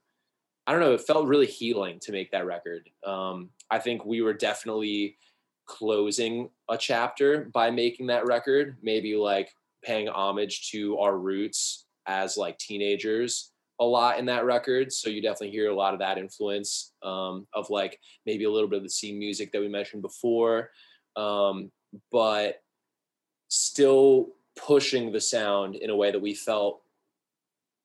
I 0.69 0.71
don't 0.71 0.81
know, 0.81 0.93
it 0.93 1.01
felt 1.01 1.25
really 1.25 1.47
healing 1.47 1.97
to 2.01 2.11
make 2.11 2.29
that 2.29 2.45
record. 2.45 2.91
Um, 3.03 3.49
I 3.71 3.79
think 3.79 4.05
we 4.05 4.21
were 4.21 4.35
definitely 4.35 5.17
closing 5.65 6.51
a 6.69 6.77
chapter 6.77 7.49
by 7.51 7.71
making 7.71 8.05
that 8.07 8.27
record, 8.27 8.77
maybe 8.83 9.15
like 9.15 9.49
paying 9.83 10.07
homage 10.07 10.69
to 10.69 10.99
our 10.99 11.17
roots 11.17 11.87
as 12.05 12.37
like 12.37 12.59
teenagers 12.59 13.51
a 13.79 13.83
lot 13.83 14.19
in 14.19 14.27
that 14.27 14.45
record. 14.45 14.93
So 14.93 15.09
you 15.09 15.23
definitely 15.23 15.49
hear 15.49 15.71
a 15.71 15.75
lot 15.75 15.95
of 15.95 16.01
that 16.01 16.19
influence 16.19 16.91
um, 17.01 17.47
of 17.55 17.71
like 17.71 17.99
maybe 18.27 18.43
a 18.43 18.51
little 18.51 18.69
bit 18.69 18.77
of 18.77 18.83
the 18.83 18.91
scene 18.91 19.17
music 19.17 19.51
that 19.51 19.61
we 19.61 19.69
mentioned 19.69 20.03
before, 20.03 20.69
um, 21.15 21.71
but 22.11 22.61
still 23.47 24.33
pushing 24.55 25.11
the 25.11 25.19
sound 25.19 25.77
in 25.77 25.89
a 25.89 25.95
way 25.95 26.11
that 26.11 26.21
we 26.21 26.35
felt 26.35 26.83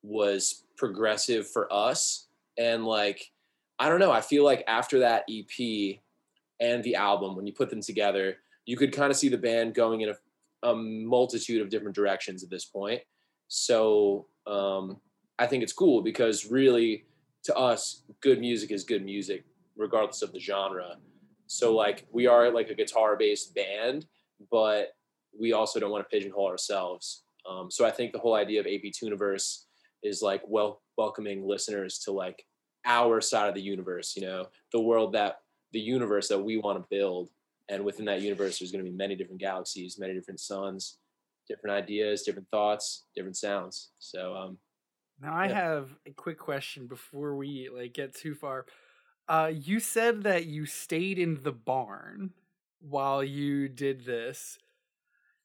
was 0.03 0.65
progressive 0.77 1.49
for 1.49 1.73
us 1.73 2.27
and 2.59 2.85
like 2.85 3.31
I 3.79 3.89
don't 3.89 4.01
know, 4.01 4.13
I 4.13 4.21
feel 4.21 4.45
like 4.45 4.63
after 4.67 5.01
that 5.01 5.25
EP 5.29 5.99
and 6.61 6.83
the 6.85 6.95
album, 6.95 7.35
when 7.35 7.47
you 7.47 7.53
put 7.53 7.71
them 7.71 7.81
together, 7.81 8.37
you 8.67 8.77
could 8.77 8.93
kind 8.93 9.11
of 9.11 9.17
see 9.17 9.29
the 9.29 9.39
band 9.39 9.75
going 9.75 10.03
in 10.03 10.11
a, 10.11 10.69
a 10.69 10.75
multitude 10.75 11.61
of 11.61 11.71
different 11.71 11.95
directions 11.95 12.43
at 12.43 12.51
this 12.51 12.65
point. 12.65 13.03
So 13.49 14.27
um, 14.47 15.01
I 15.39 15.47
think 15.47 15.63
it's 15.63 15.73
cool 15.73 16.03
because 16.03 16.47
really, 16.47 17.07
to 17.45 17.57
us, 17.57 18.05
good 18.21 18.41
music 18.41 18.71
is 18.71 18.85
good 18.85 19.05
music, 19.05 19.45
regardless 19.77 20.23
of 20.23 20.33
the 20.33 20.41
genre. 20.41 20.97
So 21.47 21.75
like 21.75 22.07
we 22.13 22.27
are 22.27 22.51
like 22.51 22.71
a 22.71 22.75
guitar 22.75 23.17
based 23.17 23.55
band, 23.55 24.07
but 24.51 24.95
we 25.39 25.53
also 25.53 25.81
don't 25.81 25.91
want 25.91 26.09
to 26.09 26.17
pigeonhole 26.17 26.47
ourselves. 26.47 27.25
Um, 27.49 27.71
so 27.71 27.85
I 27.85 27.91
think 27.91 28.13
the 28.13 28.19
whole 28.19 28.35
idea 28.35 28.61
of 28.61 28.67
AP 28.67 28.93
Tuniverse 28.93 29.65
is 30.05 30.23
like 30.23 30.43
well 30.47 30.83
welcoming 30.97 31.47
listeners 31.47 31.99
to 31.99 32.13
like 32.13 32.45
our 32.87 33.21
side 33.21 33.49
of 33.49 33.55
the 33.55 33.63
universe 33.63 34.15
you 34.15 34.23
know 34.23 34.47
the 34.73 34.81
world 34.81 35.13
that 35.15 35.39
the 35.75 35.81
universe 35.81 36.29
that 36.29 36.39
we 36.39 36.57
want 36.57 36.79
to 36.81 36.87
build. 36.89 37.29
And 37.69 37.85
within 37.85 38.07
that 38.07 38.23
universe 38.23 38.59
there's 38.59 38.71
going 38.71 38.85
to 38.85 38.91
be 38.91 38.97
many 38.97 39.17
different 39.17 39.41
galaxies 39.41 39.99
many 39.99 40.15
different 40.15 40.41
suns 40.41 40.99
different 41.49 41.77
ideas 41.77 42.23
different 42.23 42.49
thoughts 42.51 43.07
different 43.15 43.37
sounds. 43.37 43.91
So 43.99 44.35
um 44.35 44.59
now 45.21 45.35
i 45.35 45.47
yeah. 45.47 45.55
have 45.55 45.89
a 46.07 46.11
quick 46.11 46.39
question 46.39 46.87
before 46.87 47.37
we 47.37 47.69
like 47.75 47.95
get 47.95 48.15
too 48.15 48.35
far. 48.35 48.67
Uh 49.29 49.51
you 49.53 49.81
said 49.81 50.23
that 50.25 50.47
you 50.47 50.67
stayed 50.67 51.19
in 51.19 51.43
the 51.43 51.53
barn 51.53 52.31
while 52.81 53.25
you 53.25 53.69
did 53.69 54.05
this 54.05 54.59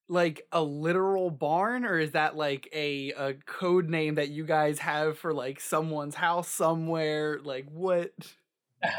like 0.09 0.45
a 0.51 0.61
literal 0.61 1.29
barn 1.29 1.85
or 1.85 1.99
is 1.99 2.11
that 2.11 2.35
like 2.35 2.67
a 2.73 3.11
a 3.11 3.33
code 3.45 3.89
name 3.89 4.15
that 4.15 4.29
you 4.29 4.43
guys 4.43 4.79
have 4.79 5.17
for 5.17 5.33
like 5.33 5.59
someone's 5.59 6.15
house 6.15 6.47
somewhere 6.49 7.39
like 7.43 7.65
what 7.71 8.11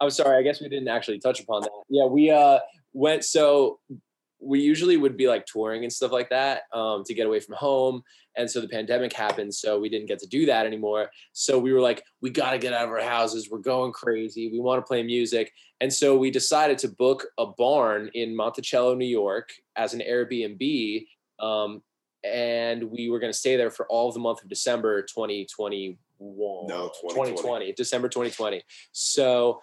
I'm 0.00 0.10
sorry, 0.10 0.36
I 0.36 0.42
guess 0.42 0.60
we 0.60 0.68
didn't 0.68 0.88
actually 0.88 1.20
touch 1.20 1.40
upon 1.40 1.62
that. 1.62 1.70
Yeah, 1.88 2.06
we 2.06 2.30
uh 2.30 2.58
went 2.92 3.24
so 3.24 3.78
we 4.42 4.60
usually 4.60 4.96
would 4.96 5.16
be 5.16 5.28
like 5.28 5.46
touring 5.46 5.84
and 5.84 5.92
stuff 5.92 6.12
like 6.12 6.28
that 6.30 6.62
um, 6.72 7.04
to 7.04 7.14
get 7.14 7.26
away 7.26 7.40
from 7.40 7.54
home. 7.54 8.02
And 8.36 8.50
so 8.50 8.60
the 8.60 8.68
pandemic 8.68 9.12
happened, 9.12 9.54
so 9.54 9.78
we 9.78 9.88
didn't 9.88 10.08
get 10.08 10.18
to 10.20 10.26
do 10.26 10.46
that 10.46 10.66
anymore. 10.66 11.10
So 11.32 11.58
we 11.58 11.72
were 11.72 11.80
like, 11.80 12.02
we 12.20 12.30
got 12.30 12.52
to 12.52 12.58
get 12.58 12.72
out 12.72 12.84
of 12.84 12.90
our 12.90 13.02
houses. 13.02 13.50
We're 13.50 13.58
going 13.58 13.92
crazy. 13.92 14.50
We 14.50 14.58
want 14.58 14.78
to 14.78 14.88
play 14.88 15.02
music. 15.02 15.52
And 15.80 15.92
so 15.92 16.16
we 16.16 16.30
decided 16.30 16.78
to 16.78 16.88
book 16.88 17.26
a 17.38 17.46
barn 17.46 18.10
in 18.14 18.34
Monticello, 18.34 18.94
New 18.94 19.06
York, 19.06 19.50
as 19.76 19.94
an 19.94 20.00
Airbnb. 20.00 21.06
Um, 21.38 21.82
and 22.24 22.84
we 22.84 23.10
were 23.10 23.18
going 23.18 23.32
to 23.32 23.38
stay 23.38 23.56
there 23.56 23.70
for 23.70 23.86
all 23.88 24.08
of 24.08 24.14
the 24.14 24.20
month 24.20 24.42
of 24.42 24.48
December 24.48 25.02
2021. 25.02 25.96
No, 26.66 26.90
2020. 27.00 27.30
2020. 27.32 27.72
December 27.72 28.08
2020. 28.08 28.62
So 28.92 29.60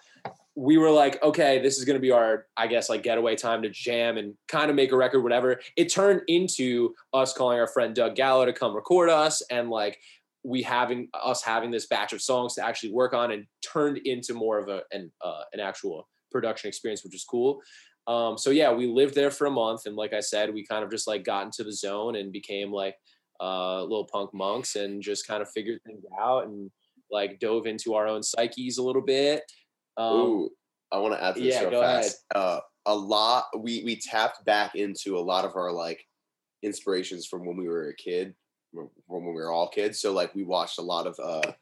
we 0.60 0.76
were 0.76 0.90
like, 0.90 1.22
okay, 1.22 1.58
this 1.58 1.78
is 1.78 1.86
going 1.86 1.96
to 1.96 2.02
be 2.02 2.10
our, 2.10 2.44
I 2.54 2.66
guess, 2.66 2.90
like 2.90 3.02
getaway 3.02 3.34
time 3.34 3.62
to 3.62 3.70
jam 3.70 4.18
and 4.18 4.34
kind 4.46 4.68
of 4.68 4.76
make 4.76 4.92
a 4.92 4.96
record, 4.96 5.22
whatever. 5.22 5.58
It 5.74 5.90
turned 5.90 6.20
into 6.28 6.94
us 7.14 7.32
calling 7.32 7.58
our 7.58 7.66
friend 7.66 7.94
Doug 7.94 8.14
Gallo 8.14 8.44
to 8.44 8.52
come 8.52 8.74
record 8.74 9.08
us 9.08 9.40
and 9.50 9.70
like 9.70 9.98
we 10.44 10.60
having 10.62 11.08
us 11.14 11.42
having 11.42 11.70
this 11.70 11.86
batch 11.86 12.12
of 12.12 12.20
songs 12.20 12.56
to 12.56 12.66
actually 12.66 12.92
work 12.92 13.14
on 13.14 13.30
and 13.30 13.46
turned 13.62 13.98
into 14.04 14.34
more 14.34 14.58
of 14.58 14.68
a, 14.68 14.82
an, 14.92 15.10
uh, 15.24 15.44
an 15.54 15.60
actual 15.60 16.06
production 16.30 16.68
experience, 16.68 17.02
which 17.04 17.14
is 17.14 17.24
cool. 17.24 17.62
Um, 18.06 18.36
so 18.36 18.50
yeah, 18.50 18.70
we 18.70 18.86
lived 18.86 19.14
there 19.14 19.30
for 19.30 19.46
a 19.46 19.50
month. 19.50 19.86
And 19.86 19.96
like 19.96 20.12
I 20.12 20.20
said, 20.20 20.52
we 20.52 20.66
kind 20.66 20.84
of 20.84 20.90
just 20.90 21.08
like 21.08 21.24
got 21.24 21.46
into 21.46 21.64
the 21.64 21.72
zone 21.72 22.16
and 22.16 22.30
became 22.30 22.70
like 22.70 22.96
uh, 23.40 23.80
little 23.82 24.08
punk 24.12 24.34
monks 24.34 24.76
and 24.76 25.02
just 25.02 25.26
kind 25.26 25.40
of 25.40 25.50
figured 25.50 25.80
things 25.86 26.04
out 26.20 26.44
and 26.44 26.70
like 27.10 27.40
dove 27.40 27.66
into 27.66 27.94
our 27.94 28.06
own 28.06 28.22
psyches 28.22 28.76
a 28.76 28.82
little 28.82 29.00
bit. 29.00 29.42
Um, 30.00 30.12
Ooh, 30.14 30.50
I 30.90 30.98
want 30.98 31.14
to 31.14 31.22
add 31.22 31.34
to 31.34 31.40
this 31.40 31.54
yeah, 31.54 31.60
real 31.62 31.70
go 31.70 31.80
fast. 31.82 32.24
Uh, 32.34 32.60
a 32.86 32.94
lot 32.94 33.44
we 33.58 33.84
we 33.84 33.96
tapped 33.96 34.44
back 34.44 34.74
into 34.74 35.18
a 35.18 35.20
lot 35.20 35.44
of 35.44 35.54
our 35.56 35.70
like 35.70 36.04
inspirations 36.62 37.26
from 37.26 37.44
when 37.44 37.56
we 37.56 37.68
were 37.68 37.88
a 37.88 37.94
kid, 37.94 38.34
from 38.72 38.88
when 39.06 39.26
we 39.26 39.32
were 39.32 39.50
all 39.50 39.68
kids. 39.68 40.00
So 40.00 40.12
like 40.12 40.34
we 40.34 40.44
watched 40.44 40.78
a 40.78 40.82
lot 40.82 41.06
of 41.06 41.18
uh 41.22 41.52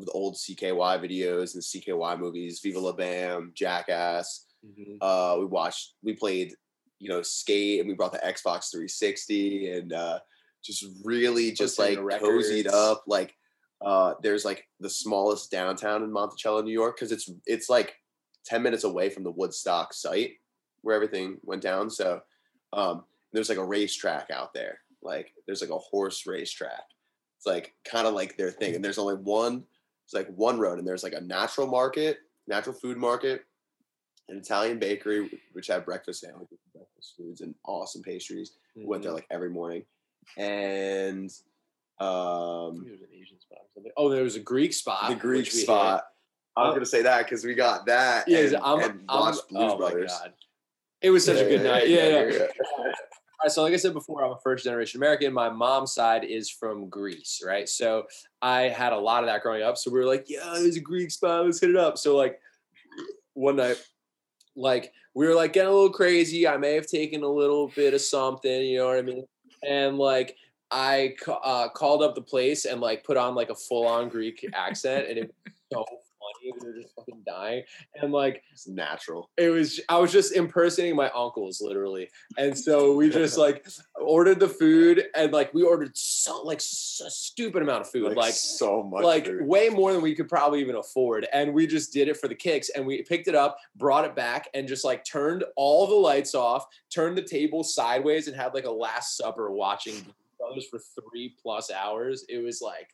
of 0.00 0.06
the 0.06 0.12
old 0.12 0.36
CKY 0.36 1.00
videos 1.00 1.54
and 1.54 1.62
CKY 1.62 2.18
movies, 2.18 2.60
Viva 2.62 2.78
La 2.78 2.92
Bam, 2.92 3.52
Jackass. 3.54 4.46
mhm. 4.64 4.98
Uh, 5.00 5.38
we 5.38 5.46
watched, 5.46 5.94
we 6.02 6.14
played, 6.14 6.54
you 6.98 7.08
know, 7.08 7.22
skate, 7.22 7.80
and 7.80 7.88
we 7.88 7.94
brought 7.94 8.12
the 8.12 8.18
Xbox 8.18 8.70
360, 8.70 9.70
and 9.70 9.92
uh, 9.92 10.18
just 10.64 10.86
really 11.04 11.52
just 11.52 11.78
like 11.78 11.98
cozied 11.98 12.66
up. 12.66 13.04
Like, 13.06 13.34
uh, 13.82 14.14
there's 14.22 14.44
like 14.44 14.66
the 14.80 14.90
smallest 14.90 15.50
downtown 15.50 16.02
in 16.02 16.12
Monticello, 16.12 16.62
New 16.62 16.72
York, 16.72 16.96
because 16.96 17.12
it's 17.12 17.30
it's 17.46 17.68
like 17.70 17.96
10 18.44 18.62
minutes 18.62 18.84
away 18.84 19.10
from 19.10 19.22
the 19.24 19.30
Woodstock 19.30 19.92
site 19.94 20.32
where 20.82 20.94
everything 20.96 21.38
went 21.42 21.62
down. 21.62 21.90
So, 21.90 22.22
um, 22.72 23.04
there's 23.32 23.48
like 23.48 23.58
a 23.58 23.64
racetrack 23.64 24.30
out 24.30 24.52
there. 24.54 24.80
Like, 25.02 25.32
there's 25.46 25.60
like 25.60 25.70
a 25.70 25.78
horse 25.78 26.26
racetrack. 26.26 26.82
It's 27.36 27.46
like 27.46 27.74
kind 27.84 28.06
of 28.06 28.14
like 28.14 28.36
their 28.36 28.50
thing, 28.50 28.74
and 28.74 28.84
there's 28.84 28.98
only 28.98 29.14
one. 29.16 29.64
It's 30.04 30.14
like 30.14 30.28
one 30.34 30.58
road, 30.58 30.78
and 30.78 30.86
there's 30.88 31.02
like 31.04 31.12
a 31.14 31.20
natural 31.20 31.66
market, 31.66 32.18
natural 32.48 32.74
food 32.74 32.96
market, 32.98 33.44
an 34.28 34.36
Italian 34.38 34.78
bakery, 34.78 35.40
which 35.52 35.68
had 35.68 35.84
breakfast 35.84 36.20
sandwiches, 36.20 36.58
breakfast 36.74 37.14
foods, 37.16 37.40
and 37.40 37.54
awesome 37.64 38.02
pastries. 38.02 38.52
We 38.74 38.84
Went 38.86 39.02
there 39.02 39.12
Mhm. 39.12 39.16
like 39.16 39.26
every 39.30 39.50
morning, 39.50 39.84
and 40.36 41.30
um, 42.00 42.84
it 42.86 42.92
was 42.92 43.00
an 43.02 43.08
Asian 43.14 43.40
spot 43.40 43.58
or 43.60 43.68
something. 43.74 43.92
Oh, 43.96 44.08
there 44.08 44.22
was 44.22 44.36
a 44.36 44.40
Greek 44.40 44.72
spot. 44.72 45.08
the 45.08 45.14
Greek 45.14 45.50
spot. 45.50 46.04
I 46.56 46.62
was 46.64 46.70
Oh. 46.70 46.74
gonna 46.74 46.86
say 46.86 47.02
that 47.02 47.24
because 47.24 47.44
we 47.44 47.54
got 47.54 47.86
that. 47.86 48.26
Yeah, 48.28 48.38
and, 48.40 48.56
I'm, 48.56 48.80
and 48.80 49.00
I'm, 49.08 49.32
Blues 49.32 49.42
oh 49.54 49.76
Brothers. 49.76 50.12
My 50.20 50.26
God. 50.26 50.34
It 51.02 51.10
was 51.10 51.24
such 51.24 51.38
a 51.38 51.44
good 51.44 51.62
night. 51.62 51.88
Yeah, 51.88 52.08
yeah. 52.08 52.24
yeah. 52.32 52.46
All 52.78 53.44
right, 53.44 53.52
so 53.52 53.62
like 53.62 53.72
I 53.72 53.76
said 53.76 53.94
before, 53.94 54.22
I'm 54.22 54.32
a 54.32 54.38
first 54.42 54.64
generation 54.64 54.98
American. 55.00 55.32
My 55.32 55.48
mom's 55.48 55.94
side 55.94 56.24
is 56.24 56.50
from 56.50 56.90
Greece, 56.90 57.40
right? 57.44 57.66
So 57.68 58.06
I 58.42 58.62
had 58.62 58.92
a 58.92 58.98
lot 58.98 59.22
of 59.22 59.28
that 59.28 59.42
growing 59.42 59.62
up. 59.62 59.78
So 59.78 59.90
we 59.90 59.98
were 59.98 60.04
like, 60.04 60.26
yeah, 60.28 60.52
there's 60.54 60.76
a 60.76 60.80
Greek 60.80 61.10
spot, 61.10 61.46
let's 61.46 61.58
hit 61.60 61.70
it 61.70 61.76
up. 61.76 61.96
So 61.96 62.16
like 62.16 62.38
one 63.32 63.56
night, 63.56 63.82
like 64.56 64.92
we 65.14 65.26
were 65.26 65.34
like 65.34 65.54
getting 65.54 65.70
a 65.70 65.74
little 65.74 65.88
crazy. 65.90 66.46
I 66.46 66.58
may 66.58 66.74
have 66.74 66.86
taken 66.86 67.22
a 67.22 67.28
little 67.28 67.68
bit 67.68 67.94
of 67.94 68.02
something, 68.02 68.62
you 68.62 68.78
know 68.78 68.88
what 68.88 68.98
I 68.98 69.02
mean? 69.02 69.24
And 69.66 69.96
like 69.96 70.36
I 70.70 71.14
uh, 71.26 71.68
called 71.70 72.02
up 72.02 72.14
the 72.14 72.22
place 72.22 72.64
and 72.64 72.80
like 72.80 73.04
put 73.04 73.16
on 73.16 73.34
like 73.34 73.50
a 73.50 73.54
full 73.54 73.86
on 73.86 74.08
Greek 74.08 74.44
accent, 74.54 75.08
and 75.08 75.18
it 75.18 75.22
was 75.44 75.52
so 75.72 75.84
funny. 75.84 75.96
We 76.42 76.52
were 76.68 76.80
just 76.80 76.94
fucking 76.94 77.22
dying, 77.26 77.62
and 78.00 78.12
like 78.12 78.42
It's 78.52 78.68
natural. 78.68 79.30
it 79.36 79.50
was 79.50 79.80
I 79.88 79.98
was 79.98 80.12
just 80.12 80.32
impersonating 80.34 80.94
my 80.96 81.10
uncles 81.10 81.60
literally. 81.60 82.08
And 82.38 82.56
so 82.56 82.94
we 82.94 83.10
just 83.10 83.36
like 83.46 83.66
ordered 84.00 84.38
the 84.38 84.48
food 84.48 85.04
and 85.16 85.32
like 85.32 85.52
we 85.52 85.62
ordered 85.62 85.96
so 85.96 86.42
like 86.42 86.58
s- 86.58 87.00
a 87.04 87.10
stupid 87.10 87.62
amount 87.62 87.80
of 87.82 87.90
food. 87.90 88.04
Like, 88.04 88.16
Like 88.16 88.34
so 88.34 88.82
much. 88.82 89.02
like 89.02 89.26
food. 89.26 89.44
way 89.46 89.68
more 89.70 89.92
than 89.92 90.02
we 90.02 90.14
could 90.14 90.28
probably 90.28 90.60
even 90.60 90.76
afford. 90.76 91.26
And 91.32 91.52
we 91.52 91.66
just 91.66 91.92
did 91.92 92.06
it 92.08 92.16
for 92.16 92.28
the 92.28 92.34
kicks 92.34 92.68
and 92.70 92.86
we 92.86 93.02
picked 93.02 93.26
it 93.28 93.34
up, 93.34 93.58
brought 93.76 94.04
it 94.04 94.14
back, 94.14 94.48
and 94.54 94.68
just 94.68 94.84
like 94.84 95.04
turned 95.04 95.44
all 95.56 95.86
the 95.86 95.94
lights 95.94 96.34
off, 96.34 96.66
turned 96.90 97.18
the 97.18 97.22
table 97.22 97.64
sideways, 97.64 98.28
and 98.28 98.36
had 98.36 98.54
like 98.54 98.64
a 98.66 98.70
last 98.70 99.16
supper 99.16 99.50
watching 99.50 99.94
Blues 100.52 100.66
for 100.68 100.78
three 100.78 101.34
plus 101.42 101.70
hours. 101.70 102.24
It 102.28 102.38
was 102.38 102.60
like 102.62 102.88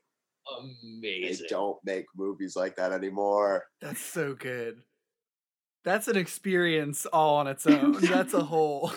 they 1.03 1.17
amazing. 1.23 1.47
don't 1.49 1.79
make 1.85 2.07
movies 2.17 2.55
like 2.57 2.77
that 2.77 2.93
anymore. 2.93 3.65
That's 3.81 4.01
so 4.01 4.35
good. 4.35 4.83
That's 5.85 6.09
an 6.09 6.17
experience 6.17 7.07
all 7.07 7.37
on 7.37 7.47
its 7.47 7.67
own. 7.67 7.93
That's 8.01 8.35
a 8.35 8.43
whole. 8.43 8.93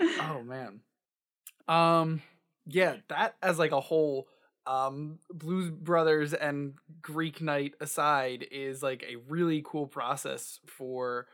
Oh 0.00 0.42
man. 0.42 0.80
Um 1.68 2.22
yeah, 2.66 2.96
that 3.08 3.36
as 3.42 3.58
like 3.58 3.72
a 3.72 3.80
whole 3.80 4.28
um 4.66 5.18
Blues 5.32 5.70
Brothers 5.70 6.34
and 6.34 6.74
Greek 7.02 7.40
Night 7.40 7.74
aside 7.80 8.46
is 8.50 8.82
like 8.82 9.04
a 9.08 9.16
really 9.28 9.62
cool 9.64 9.86
process 9.86 10.58
for 10.66 11.26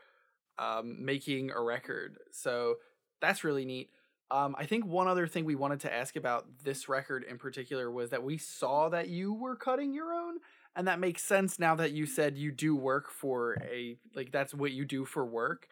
um 0.59 1.03
making 1.03 1.51
a 1.51 1.61
record. 1.61 2.17
So 2.31 2.75
that's 3.21 3.43
really 3.43 3.65
neat. 3.65 3.89
Um 4.31 4.55
I 4.57 4.65
think 4.65 4.85
one 4.85 5.07
other 5.07 5.27
thing 5.27 5.45
we 5.45 5.55
wanted 5.55 5.81
to 5.81 5.93
ask 5.93 6.15
about 6.15 6.45
this 6.63 6.89
record 6.89 7.23
in 7.23 7.37
particular 7.37 7.91
was 7.91 8.09
that 8.09 8.23
we 8.23 8.37
saw 8.37 8.89
that 8.89 9.09
you 9.09 9.33
were 9.33 9.55
cutting 9.55 9.93
your 9.93 10.13
own 10.13 10.37
and 10.75 10.87
that 10.87 10.99
makes 10.99 11.23
sense 11.23 11.59
now 11.59 11.75
that 11.75 11.91
you 11.91 12.05
said 12.05 12.37
you 12.37 12.51
do 12.51 12.75
work 12.75 13.09
for 13.09 13.57
a 13.63 13.97
like 14.15 14.31
that's 14.31 14.53
what 14.53 14.71
you 14.71 14.85
do 14.85 15.05
for 15.05 15.25
work 15.25 15.67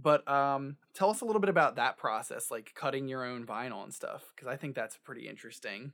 but 0.00 0.28
um 0.28 0.76
tell 0.94 1.10
us 1.10 1.20
a 1.20 1.24
little 1.24 1.40
bit 1.40 1.50
about 1.50 1.76
that 1.76 1.96
process 1.96 2.50
like 2.50 2.72
cutting 2.74 3.08
your 3.08 3.24
own 3.24 3.46
vinyl 3.46 3.84
and 3.84 3.94
stuff 3.94 4.32
because 4.34 4.48
i 4.48 4.56
think 4.56 4.74
that's 4.74 4.96
pretty 4.96 5.28
interesting 5.28 5.92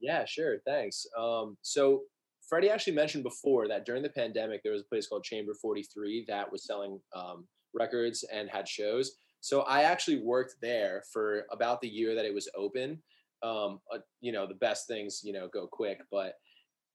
Yeah, 0.00 0.24
sure. 0.24 0.58
Thanks. 0.66 1.06
Um, 1.18 1.56
so 1.62 2.02
Freddie 2.48 2.70
actually 2.70 2.94
mentioned 2.94 3.24
before 3.24 3.68
that 3.68 3.86
during 3.86 4.02
the 4.02 4.10
pandemic, 4.10 4.62
there 4.62 4.72
was 4.72 4.82
a 4.82 4.88
place 4.88 5.06
called 5.06 5.24
Chamber 5.24 5.54
43 5.54 6.26
that 6.28 6.50
was 6.50 6.64
selling 6.64 7.00
um, 7.14 7.46
records 7.74 8.24
and 8.32 8.48
had 8.48 8.68
shows. 8.68 9.16
So 9.40 9.62
I 9.62 9.82
actually 9.82 10.20
worked 10.20 10.56
there 10.60 11.02
for 11.12 11.44
about 11.52 11.80
the 11.80 11.88
year 11.88 12.14
that 12.14 12.24
it 12.24 12.34
was 12.34 12.48
open. 12.56 13.02
Um, 13.42 13.80
uh, 13.92 13.98
you 14.20 14.32
know, 14.32 14.46
the 14.46 14.54
best 14.54 14.86
things, 14.86 15.20
you 15.22 15.32
know, 15.32 15.48
go 15.48 15.66
quick, 15.66 16.00
but 16.10 16.34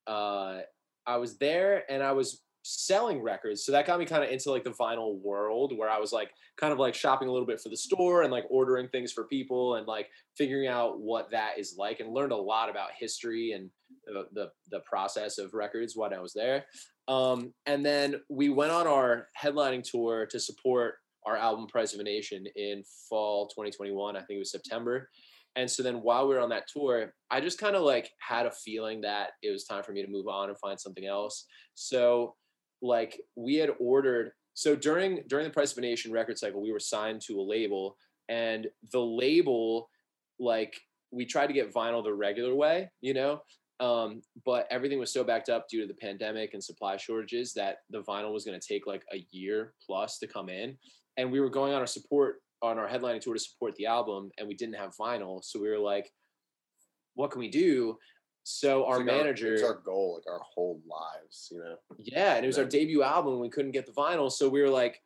uh, 0.07 0.59
I 1.05 1.17
was 1.17 1.37
there 1.37 1.83
and 1.89 2.01
I 2.03 2.11
was 2.11 2.41
selling 2.63 3.21
records. 3.21 3.65
So 3.65 3.71
that 3.71 3.87
got 3.87 3.99
me 3.99 4.05
kind 4.05 4.23
of 4.23 4.29
into 4.29 4.51
like 4.51 4.63
the 4.63 4.71
vinyl 4.71 5.19
world 5.19 5.75
where 5.75 5.89
I 5.89 5.99
was 5.99 6.11
like 6.11 6.31
kind 6.57 6.71
of 6.71 6.79
like 6.79 6.93
shopping 6.93 7.27
a 7.27 7.31
little 7.31 7.47
bit 7.47 7.59
for 7.59 7.69
the 7.69 7.77
store 7.77 8.21
and 8.21 8.31
like 8.31 8.45
ordering 8.49 8.87
things 8.89 9.11
for 9.11 9.25
people 9.25 9.75
and 9.75 9.87
like 9.87 10.09
figuring 10.37 10.67
out 10.67 10.99
what 10.99 11.31
that 11.31 11.57
is 11.57 11.75
like 11.77 11.99
and 11.99 12.13
learned 12.13 12.31
a 12.31 12.37
lot 12.37 12.69
about 12.69 12.89
history 12.97 13.53
and 13.53 13.69
the 14.05 14.25
the, 14.33 14.51
the 14.69 14.79
process 14.81 15.37
of 15.37 15.53
records 15.53 15.95
when 15.95 16.13
I 16.13 16.19
was 16.19 16.33
there. 16.33 16.65
Um, 17.07 17.53
and 17.65 17.85
then 17.85 18.21
we 18.29 18.49
went 18.49 18.71
on 18.71 18.87
our 18.87 19.27
headlining 19.41 19.83
tour 19.83 20.25
to 20.27 20.39
support 20.39 20.95
our 21.25 21.37
album 21.37 21.67
Price 21.67 21.93
of 21.93 21.99
a 21.99 22.03
Nation 22.03 22.45
in 22.55 22.83
fall 23.09 23.47
2021. 23.47 24.15
I 24.15 24.19
think 24.19 24.37
it 24.37 24.39
was 24.39 24.51
September. 24.51 25.09
And 25.55 25.69
so 25.69 25.83
then 25.83 26.01
while 26.01 26.27
we 26.27 26.35
were 26.35 26.41
on 26.41 26.49
that 26.49 26.67
tour, 26.71 27.13
I 27.29 27.41
just 27.41 27.59
kind 27.59 27.75
of 27.75 27.83
like 27.83 28.09
had 28.19 28.45
a 28.45 28.51
feeling 28.51 29.01
that 29.01 29.31
it 29.43 29.51
was 29.51 29.65
time 29.65 29.83
for 29.83 29.91
me 29.91 30.01
to 30.01 30.09
move 30.11 30.27
on 30.27 30.49
and 30.49 30.57
find 30.59 30.79
something 30.79 31.05
else. 31.05 31.45
So 31.75 32.35
like 32.81 33.19
we 33.35 33.55
had 33.55 33.71
ordered 33.79 34.31
so 34.53 34.75
during 34.75 35.23
during 35.27 35.45
the 35.45 35.51
Price 35.51 35.71
of 35.71 35.77
a 35.77 35.81
Nation 35.81 36.11
record 36.11 36.37
cycle, 36.37 36.61
we 36.61 36.71
were 36.71 36.79
signed 36.79 37.21
to 37.27 37.39
a 37.39 37.41
label 37.41 37.97
and 38.29 38.67
the 38.91 38.99
label 38.99 39.89
like 40.39 40.79
we 41.11 41.25
tried 41.25 41.47
to 41.47 41.53
get 41.53 41.73
vinyl 41.73 42.03
the 42.03 42.13
regular 42.13 42.55
way, 42.55 42.89
you 43.01 43.13
know. 43.13 43.41
Um, 43.79 44.21
but 44.45 44.67
everything 44.69 44.99
was 44.99 45.11
so 45.11 45.23
backed 45.23 45.49
up 45.49 45.67
due 45.67 45.81
to 45.81 45.87
the 45.87 45.95
pandemic 45.95 46.53
and 46.53 46.63
supply 46.63 46.97
shortages 46.97 47.51
that 47.53 47.77
the 47.89 48.03
vinyl 48.03 48.31
was 48.31 48.45
going 48.45 48.59
to 48.59 48.67
take 48.67 48.85
like 48.85 49.03
a 49.11 49.25
year 49.31 49.73
plus 49.83 50.19
to 50.19 50.27
come 50.27 50.49
in. 50.49 50.77
And 51.17 51.31
we 51.31 51.39
were 51.39 51.49
going 51.49 51.73
on 51.73 51.81
our 51.81 51.87
support 51.87 52.41
on 52.61 52.77
our 52.77 52.87
headlining 52.87 53.21
tour 53.21 53.33
to 53.33 53.39
support 53.39 53.75
the 53.75 53.87
album, 53.87 54.29
and 54.37 54.47
we 54.47 54.53
didn't 54.53 54.75
have 54.75 54.95
vinyl. 54.95 55.43
So 55.43 55.59
we 55.59 55.69
were 55.69 55.79
like, 55.79 56.11
what 57.15 57.31
can 57.31 57.39
we 57.39 57.49
do? 57.49 57.97
So 58.43 58.85
our 58.85 58.97
like 58.97 59.05
manager, 59.05 59.53
it's 59.53 59.63
our 59.63 59.81
goal, 59.85 60.15
like 60.15 60.31
our 60.31 60.41
whole 60.41 60.81
lives, 60.89 61.49
you 61.51 61.59
know. 61.59 61.75
yeah, 61.99 62.35
and 62.35 62.43
it 62.43 62.47
was 62.47 62.57
our 62.57 62.65
debut 62.65 63.03
album. 63.03 63.39
We 63.39 63.49
couldn't 63.49 63.71
get 63.71 63.85
the 63.85 63.91
vinyl, 63.91 64.31
so 64.31 64.49
we 64.49 64.61
were 64.61 64.69
like, 64.69 64.99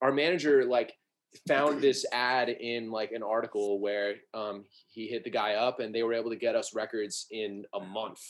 our 0.00 0.12
manager 0.12 0.64
like 0.64 0.94
found 1.46 1.82
this 1.82 2.06
ad 2.12 2.48
in 2.48 2.90
like 2.90 3.12
an 3.12 3.22
article 3.22 3.80
where 3.80 4.14
um, 4.32 4.64
he 4.88 5.06
hit 5.06 5.24
the 5.24 5.30
guy 5.30 5.54
up, 5.54 5.80
and 5.80 5.94
they 5.94 6.02
were 6.02 6.14
able 6.14 6.30
to 6.30 6.36
get 6.36 6.54
us 6.54 6.74
records 6.74 7.26
in 7.30 7.64
a 7.74 7.80
month. 7.80 8.20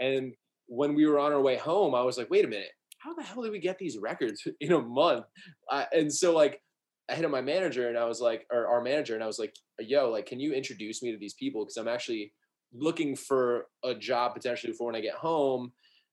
And 0.00 0.34
when 0.66 0.94
we 0.94 1.06
were 1.06 1.18
on 1.18 1.32
our 1.32 1.40
way 1.40 1.56
home, 1.56 1.94
I 1.94 2.02
was 2.02 2.18
like, 2.18 2.30
wait 2.30 2.44
a 2.44 2.48
minute, 2.48 2.72
how 2.98 3.14
the 3.14 3.22
hell 3.22 3.42
did 3.42 3.52
we 3.52 3.58
get 3.58 3.78
these 3.78 3.98
records 3.98 4.46
in 4.60 4.72
a 4.72 4.80
month? 4.80 5.24
Uh, 5.70 5.84
and 5.92 6.12
so 6.12 6.34
like. 6.34 6.60
I 7.08 7.14
hit 7.14 7.24
up 7.24 7.30
my 7.30 7.42
manager 7.42 7.88
and 7.88 7.98
I 7.98 8.04
was 8.04 8.20
like, 8.20 8.46
or 8.50 8.66
our 8.66 8.80
manager, 8.80 9.14
and 9.14 9.22
I 9.22 9.26
was 9.26 9.38
like, 9.38 9.54
yo, 9.78 10.10
like, 10.10 10.26
can 10.26 10.40
you 10.40 10.52
introduce 10.52 11.02
me 11.02 11.12
to 11.12 11.18
these 11.18 11.34
people? 11.34 11.64
Because 11.64 11.76
I'm 11.76 11.88
actually 11.88 12.32
looking 12.72 13.14
for 13.14 13.66
a 13.84 13.94
job 13.94 14.34
potentially 14.34 14.72
for 14.72 14.86
when 14.86 14.96
I 14.96 15.00
get 15.00 15.14
home. 15.14 15.72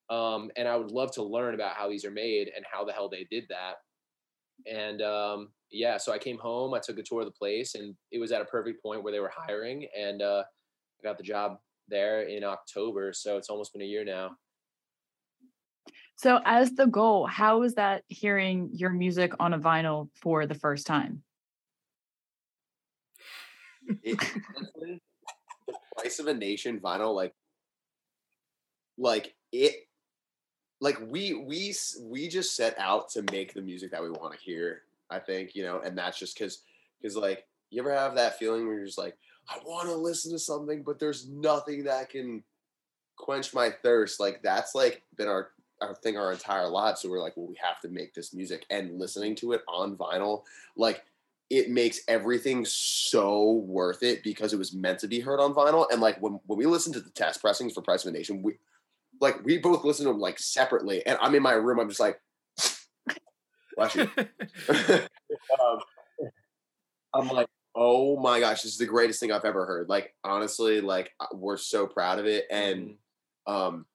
Um, 0.10 0.51
and 0.58 0.67
I 0.67 0.75
would 0.75 0.91
love 0.91 1.12
to 1.13 1.23
learn 1.23 1.56
about 1.56 1.75
how 1.75 1.89
these 1.89 2.04
are 2.04 2.12
made 2.12 2.51
and 2.54 2.65
how 2.69 2.84
the 2.84 2.91
hell 2.91 3.08
they 3.10 3.25
did 3.32 3.45
that. 3.49 3.75
And 4.69 5.01
um, 5.01 5.49
yeah, 5.71 5.97
so 5.97 6.12
I 6.12 6.17
came 6.17 6.38
home, 6.38 6.73
I 6.73 6.80
took 6.80 6.99
a 6.99 7.04
tour 7.04 7.21
of 7.21 7.25
the 7.25 7.32
place, 7.32 7.75
and 7.75 7.95
it 8.12 8.19
was 8.19 8.32
at 8.34 8.41
a 8.41 8.45
perfect 8.45 8.84
point 8.84 9.04
where 9.04 9.13
they 9.13 9.21
were 9.21 9.32
hiring, 9.34 9.88
and 9.97 10.21
uh, 10.21 10.43
I 10.99 11.08
got 11.08 11.17
the 11.17 11.23
job 11.23 11.58
there 11.88 12.23
in 12.23 12.43
October. 12.43 13.13
So 13.13 13.38
it's 13.38 13.49
almost 13.49 13.73
been 13.73 13.82
a 13.82 13.86
year 13.86 14.04
now. 14.04 14.32
So, 16.15 16.39
as 16.45 16.74
the 16.74 16.86
goal, 16.86 17.26
how 17.26 17.63
is 17.63 17.76
that 17.76 18.04
hearing 18.08 18.69
your 18.74 18.91
music 18.91 19.34
on 19.39 19.54
a 19.54 19.60
vinyl 19.60 20.10
for 20.13 20.45
the 20.45 20.56
first 20.56 20.86
time? 20.86 21.24
The 24.04 24.17
price 25.97 26.19
of 26.19 26.28
a 26.28 26.34
nation 26.34 26.80
vinyl, 26.80 27.15
like, 27.15 27.34
like 28.97 29.34
it, 29.52 29.88
like 30.80 31.00
we 31.02 31.34
we 31.34 31.74
we 32.02 32.28
just 32.28 32.56
set 32.56 32.78
out 32.80 33.10
to 33.10 33.24
make 33.32 33.54
the 33.54 33.62
music 33.62 33.91
that 33.91 34.02
we 34.02 34.10
want 34.10 34.34
to 34.34 34.39
hear. 34.39 34.84
I 35.10 35.19
think 35.19 35.56
you 35.56 35.63
know, 35.63 35.82
and 35.82 35.97
that's 35.97 36.19
just 36.19 36.38
because 36.38 36.63
because 37.02 37.15
like 37.15 37.45
you 37.69 37.82
ever 37.82 37.93
have 37.93 38.15
that 38.15 38.38
feeling 38.38 38.65
where 38.65 38.76
you're 38.76 38.86
just 38.86 38.97
like, 38.97 39.17
I 39.50 39.58
want 39.65 39.88
to 39.89 39.95
listen 39.95 40.32
to 40.32 40.39
something, 40.39 40.84
but 40.84 41.00
there's 41.00 41.28
nothing 41.28 41.86
that 41.86 42.10
can 42.10 42.43
quench 43.17 43.54
my 43.54 43.69
thirst. 43.84 44.19
Like 44.19 44.41
that's 44.43 44.76
like 44.76 45.04
been 45.15 45.28
our 45.28 45.52
our 45.82 45.96
thing 45.96 46.17
our 46.17 46.32
entire 46.32 46.67
lives. 46.67 47.02
So 47.02 47.10
we're 47.10 47.22
like, 47.22 47.36
well, 47.36 47.48
we 47.48 47.58
have 47.62 47.80
to 47.82 47.89
make 47.89 48.13
this 48.13 48.34
music, 48.34 48.65
and 48.70 49.00
listening 49.00 49.36
to 49.36 49.54
it 49.54 49.62
on 49.67 49.96
vinyl, 49.96 50.44
like 50.76 51.04
it 51.50 51.70
makes 51.70 52.00
everything 52.08 52.63
so 52.63 53.52
worth 53.65 54.04
it 54.04 54.24
because 54.24 54.54
it 54.54 54.58
was 54.58 54.74
meant 54.74 55.00
to 55.00 55.08
be 55.08 55.20
heard 55.20 55.41
on 55.41 55.54
vinyl. 55.54 55.86
And 55.91 56.00
like 56.00 56.22
when, 56.22 56.39
when 56.46 56.58
we 56.58 56.65
listen 56.65 56.94
to 56.94 57.02
the 57.02 57.10
test 57.10 57.41
pressings 57.41 57.74
for 57.74 57.82
Price 57.82 58.06
of 58.06 58.13
a 58.13 58.17
Nation, 58.17 58.41
we 58.41 58.54
like 59.20 59.44
we 59.44 59.58
both 59.58 59.84
listen 59.84 60.06
to 60.06 60.13
them 60.13 60.22
like 60.22 60.39
separately. 60.39 61.06
And 61.06 61.17
I'm 61.22 61.36
in 61.36 61.44
my 61.44 61.52
room, 61.52 61.80
I'm 61.80 61.89
just 61.89 62.00
like, 62.00 62.22
bless 63.76 63.96
you. 63.96 64.10
um, 64.70 65.80
I'm 67.13 67.28
like, 67.28 67.48
oh 67.76 68.17
my 68.20 68.39
gosh, 68.39 68.62
this 68.62 68.72
is 68.72 68.78
the 68.78 68.86
greatest 68.86 69.20
thing 69.20 69.34
I've 69.34 69.44
ever 69.44 69.65
heard. 69.65 69.89
Like 69.89 70.15
honestly, 70.24 70.80
like 70.80 71.12
we're 71.34 71.58
so 71.58 71.86
proud 71.86 72.20
of 72.20 72.26
it. 72.26 72.46
And 72.50 72.96
um 73.46 73.86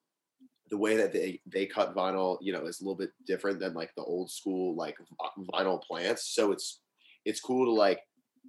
the 0.71 0.77
way 0.77 0.97
that 0.97 1.13
they 1.13 1.41
they 1.47 1.67
cut 1.67 1.95
vinyl, 1.95 2.39
you 2.41 2.53
know, 2.53 2.67
is 2.67 2.81
a 2.81 2.85
little 2.85 2.97
bit 2.97 3.13
different 3.27 3.61
than 3.61 3.75
like 3.75 3.95
the 3.95 4.03
old 4.03 4.31
school 4.31 4.75
like 4.75 4.97
vinyl 5.53 5.83
plants. 5.83 6.35
So 6.35 6.53
it's 6.53 6.81
it's 7.25 7.41
cool 7.41 7.67
to 7.67 7.73
like 7.73 8.01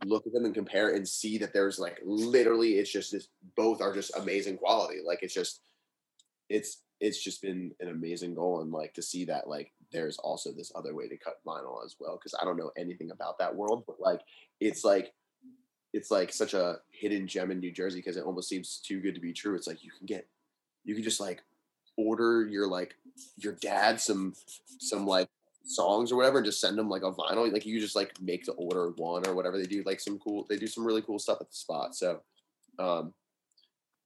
look 0.06 0.26
at 0.28 0.34
them 0.34 0.46
and 0.46 0.54
compare 0.54 0.90
and 0.90 1.08
see 1.08 1.38
that 1.40 1.54
there's 1.54 1.80
like 1.80 2.00
literally 2.04 2.74
it's 2.74 2.92
just 2.92 3.12
this 3.12 3.30
both 3.56 3.82
are 3.82 3.94
just 3.94 4.16
amazing 4.18 4.58
quality. 4.58 5.00
Like 5.06 5.20
it's 5.22 5.34
just 5.34 5.62
it's 6.50 6.84
it's 7.00 7.24
just 7.24 7.42
been 7.42 7.72
an 7.80 7.90
amazing 7.90 8.34
goal 8.34 8.62
and 8.62 8.72
like 8.72 8.94
to 8.96 9.02
see 9.02 9.26
that 9.26 9.48
like 9.48 9.72
there's 9.92 10.18
also 10.18 10.52
this 10.52 10.72
other 10.76 10.96
way 10.96 11.08
to 11.08 11.18
cut 11.18 11.40
vinyl 11.46 11.84
as 11.86 11.96
well 12.00 12.18
because 12.18 12.36
I 12.40 12.46
don't 12.46 12.58
know 12.58 12.72
anything 12.78 13.12
about 13.12 13.38
that 13.40 13.56
world, 13.56 13.84
but 13.88 14.00
like 14.00 14.22
it's 14.60 14.84
like 14.84 15.14
it's 15.94 16.12
like 16.12 16.34
such 16.34 16.54
a 16.54 16.78
hidden 16.92 17.28
gem 17.28 17.52
in 17.52 17.60
New 17.60 17.72
Jersey 17.72 18.00
because 18.00 18.18
it 18.18 18.24
almost 18.24 18.50
seems 18.50 18.82
too 18.86 19.00
good 19.02 19.16
to 19.16 19.22
be 19.22 19.34
true. 19.34 19.56
It's 19.56 19.68
like 19.68 19.84
you 19.84 19.92
can 19.98 20.06
get 20.06 20.28
you 20.84 20.96
can 20.96 21.04
just 21.04 21.20
like 21.20 21.42
order 21.98 22.46
your 22.46 22.68
like 22.68 22.96
your 23.38 23.54
dad 23.54 24.00
some 24.00 24.34
some 24.80 25.06
like 25.06 25.28
songs 25.66 26.12
or 26.12 26.16
whatever 26.16 26.38
and 26.38 26.46
just 26.46 26.62
send 26.62 26.78
them 26.78 26.90
like 26.90 27.02
a 27.02 27.12
vinyl 27.12 27.52
like 27.52 27.66
you 27.66 27.80
just 27.80 27.96
like 27.96 28.14
make 28.22 28.46
the 28.46 28.54
order 28.54 28.92
one 28.98 29.28
or 29.28 29.36
whatever. 29.36 29.58
They 29.58 29.66
do 29.66 29.84
like 29.86 30.00
some 30.00 30.18
cool 30.20 30.46
they 30.50 30.58
do 30.58 30.68
some 30.68 30.86
really 30.86 31.02
cool 31.02 31.20
stuff 31.20 31.40
at 31.42 31.50
the 31.50 31.56
spot 31.56 31.96
so 31.96 32.22
um 32.80 33.14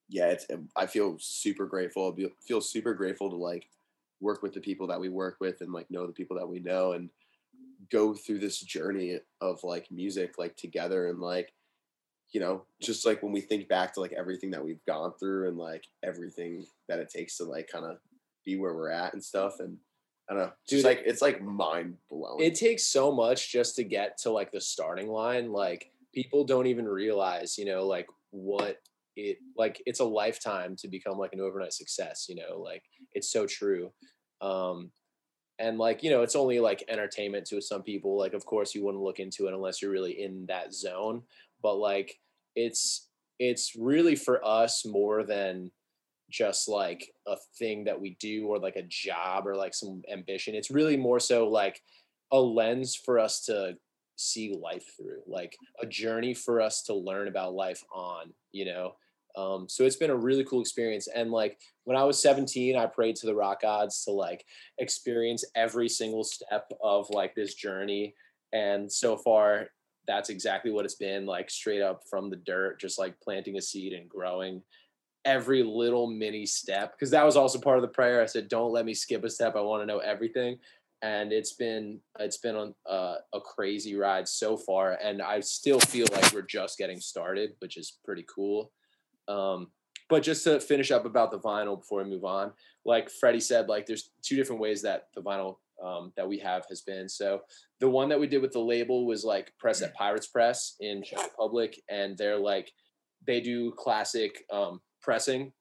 yeah 0.10 0.27
it's 0.27 0.47
i 0.75 0.86
feel 0.86 1.17
super 1.19 1.65
grateful. 1.65 2.15
I 2.17 2.30
feel 2.45 2.62
super 2.62 2.93
grateful 2.93 3.30
to 3.30 3.36
like 3.36 3.67
work 4.21 4.41
with 4.41 4.54
the 4.54 4.60
people 4.60 4.88
that 4.88 4.99
we 4.99 5.10
work 5.10 5.38
with 5.39 5.62
and 5.62 5.73
like 5.73 5.89
know 5.91 6.08
the 6.08 6.13
people 6.13 6.38
that 6.38 6.47
we 6.47 6.60
know 6.60 6.93
and 6.93 7.10
go 7.91 8.13
through 8.13 8.39
this 8.39 8.60
journey 8.60 9.19
of 9.41 9.63
like 9.63 9.91
music 9.91 10.36
like 10.38 10.56
together 10.56 11.10
and 11.10 11.19
like 11.19 11.54
you 12.32 12.39
know 12.39 12.63
just 12.82 13.06
like 13.06 13.22
when 13.22 13.32
we 13.32 13.41
think 13.41 13.67
back 13.67 13.94
to 13.94 14.00
like 14.00 14.13
everything 14.13 14.52
that 14.52 14.63
we've 14.63 14.84
gone 14.86 15.13
through 15.20 15.48
and 15.48 15.58
like 15.58 15.84
everything 16.04 16.65
that 16.88 17.00
it 17.00 17.10
takes 17.10 17.38
to 17.38 17.44
like 17.44 17.67
kind 17.67 17.86
of 17.86 17.98
be 18.46 18.58
where 18.58 18.74
we're 18.74 18.89
at 18.89 19.13
and 19.13 19.24
stuff 19.24 19.60
and 19.60 19.78
i 20.30 20.34
don't 20.34 20.44
know 20.44 20.52
Dude, 20.67 20.84
like 20.84 21.02
it's 21.06 21.22
like 21.22 21.41
mind 21.41 21.96
blowing 22.10 22.44
It 22.44 22.56
takes 22.56 22.88
so 22.88 23.12
much 23.12 23.52
just 23.52 23.76
to 23.76 23.84
get 23.84 24.17
to 24.20 24.32
like 24.32 24.52
the 24.52 24.62
starting 24.62 25.10
line. 25.10 25.52
Like 25.52 25.91
people 26.13 26.44
don't 26.44 26.67
even 26.67 26.88
realize, 26.88 27.58
you 27.58 27.65
know, 27.65 27.86
like 27.86 28.08
what 28.32 28.82
it 29.15 29.38
like 29.58 29.82
it's 29.86 30.00
a 30.00 30.06
lifetime 30.06 30.76
to 30.78 30.88
become 30.88 31.17
like 31.17 31.34
an 31.34 31.41
overnight 31.41 31.74
success, 31.74 32.28
you 32.30 32.36
know, 32.36 32.60
like 32.62 32.84
it's 33.13 33.32
so 33.32 33.46
true. 33.46 33.91
Um 34.41 34.91
and 35.60 35.78
like, 35.78 36.02
you 36.02 36.10
know, 36.10 36.24
it's 36.24 36.36
only 36.36 36.60
like 36.60 36.84
entertainment 36.88 37.46
to 37.48 37.62
some 37.62 37.84
people. 37.84 38.17
Like 38.17 38.34
of 38.34 38.46
course 38.46 38.74
you 38.74 38.84
wouldn't 38.84 39.04
look 39.04 39.20
into 39.20 39.48
it 39.48 39.54
unless 39.54 39.82
you're 39.82 39.91
really 39.91 40.22
in 40.24 40.46
that 40.48 40.74
zone, 40.74 41.24
but 41.62 41.76
like 41.76 42.19
it's 42.56 43.08
it's 43.39 43.76
really 43.76 44.15
for 44.15 44.43
us 44.45 44.86
more 44.86 45.24
than 45.24 45.71
just 46.30 46.67
like 46.67 47.12
a 47.28 47.36
thing 47.60 47.84
that 47.84 48.00
we 48.00 48.15
do 48.19 48.47
or 48.47 48.58
like 48.58 48.76
a 48.76 48.88
job 48.88 49.45
or 49.45 49.56
like 49.56 49.74
some 49.74 50.02
ambition. 50.12 50.56
It's 50.56 50.71
really 50.71 50.97
more 50.97 51.19
so 51.19 51.47
like 51.47 51.82
a 52.32 52.39
lens 52.39 52.95
for 52.95 53.19
us 53.19 53.41
to 53.45 53.76
see 54.15 54.56
life 54.56 54.86
through, 54.95 55.21
like 55.28 55.58
a 55.82 55.86
journey 55.86 56.34
for 56.34 56.62
us 56.62 56.84
to 56.84 56.93
learn 56.93 57.28
about 57.28 57.54
life 57.54 57.84
on, 57.93 58.34
you 58.52 58.65
know. 58.65 58.95
Um, 59.36 59.67
so 59.69 59.86
it's 59.86 59.95
been 59.95 60.10
a 60.10 60.15
really 60.15 60.43
cool 60.43 60.62
experience. 60.62 61.08
And 61.08 61.32
like 61.32 61.58
when 61.86 61.97
I 61.97 62.04
was 62.04 62.21
17, 62.21 62.76
I 62.76 62.86
prayed 62.86 63.15
to 63.17 63.26
the 63.26 63.36
rock 63.36 63.62
gods 63.62 64.04
to 64.06 64.12
like 64.12 64.45
experience 64.78 65.45
every 65.56 65.89
single 65.89 66.24
step 66.24 66.69
of 66.82 67.10
like 67.10 67.34
this 67.36 67.54
journey. 67.54 68.13
And 68.54 68.91
so 68.91 69.17
far, 69.17 69.67
that's 70.12 70.30
exactly 70.30 70.71
what 70.71 70.84
it's 70.84 70.95
been 70.95 71.26
like 71.26 71.50
straight 71.50 71.82
up 71.82 72.02
from 72.10 72.30
the 72.30 72.36
dirt, 72.36 72.82
just 72.82 73.00
like 73.00 73.19
planting 73.21 73.58
a 73.58 73.62
seed 73.62 73.93
and 73.93 74.09
growing 74.09 74.62
every 75.24 75.64
little 75.64 76.07
mini 76.07 76.45
step 76.45 76.91
because 76.91 77.12
that 77.12 77.26
was 77.26 77.38
also 77.38 77.59
part 77.59 77.78
of 77.78 77.82
the 77.82 77.88
prayer. 77.88 78.22
I 78.22 78.26
said 78.26 78.49
don't 78.49 78.74
let 78.74 78.86
me 78.86 78.93
skip 78.93 79.24
a 79.24 79.30
step. 79.30 79.55
I 79.55 79.62
want 79.62 79.82
to 79.82 79.86
know 79.86 79.99
everything. 79.99 80.57
And 81.01 81.32
it's 81.32 81.53
been 81.53 81.99
it's 82.20 82.38
been 82.38 82.57
on 82.57 82.76
uh, 82.89 83.16
a 83.34 83.39
crazy 83.39 83.95
ride 83.95 84.28
so 84.28 84.55
far 84.57 84.99
and 85.01 85.22
i 85.22 85.39
still 85.39 85.80
feel 85.80 86.05
like 86.12 86.32
we're 86.32 86.43
just 86.43 86.78
getting 86.78 86.99
started 86.99 87.51
which 87.59 87.78
is 87.78 87.99
pretty 88.03 88.26
cool. 88.34 88.72
Um, 89.28 89.68
but 90.09 90.24
just 90.24 90.43
to 90.43 90.59
finish 90.59 90.91
up 90.91 91.05
about 91.05 91.32
the 91.32 91.39
vinyl 91.39 91.80
before 91.80 92.03
we 92.03 92.09
move 92.09 92.26
on 92.26 92.51
like 92.84 93.09
freddie 93.09 93.39
said 93.39 93.70
like 93.70 93.86
there's 93.86 94.12
two 94.22 94.36
different 94.36 94.62
ways 94.62 94.82
that 94.82 95.07
the 95.16 95.22
vinyl 95.22 95.57
um, 95.84 96.13
that 96.15 96.27
we 96.27 96.38
have 96.39 96.65
has 96.69 96.82
been. 96.82 97.09
So 97.09 97.41
the 97.79 97.89
one 97.89 98.09
that 98.09 98.19
we 98.19 98.27
did 98.27 98.41
with 98.41 98.51
the 98.51 98.59
label 98.59 99.05
was 99.05 99.23
like 99.23 99.53
press 99.57 99.82
at 99.82 99.93
pirates 99.95 100.27
press 100.27 100.75
in 100.79 101.03
czech 101.03 101.23
republic 101.23 101.82
and 101.89 102.17
they're 102.17 102.38
like 102.38 102.71
they 103.25 103.39
do 103.39 103.71
classic 103.71 104.43
um, 104.51 104.82
pressing. 105.01 105.51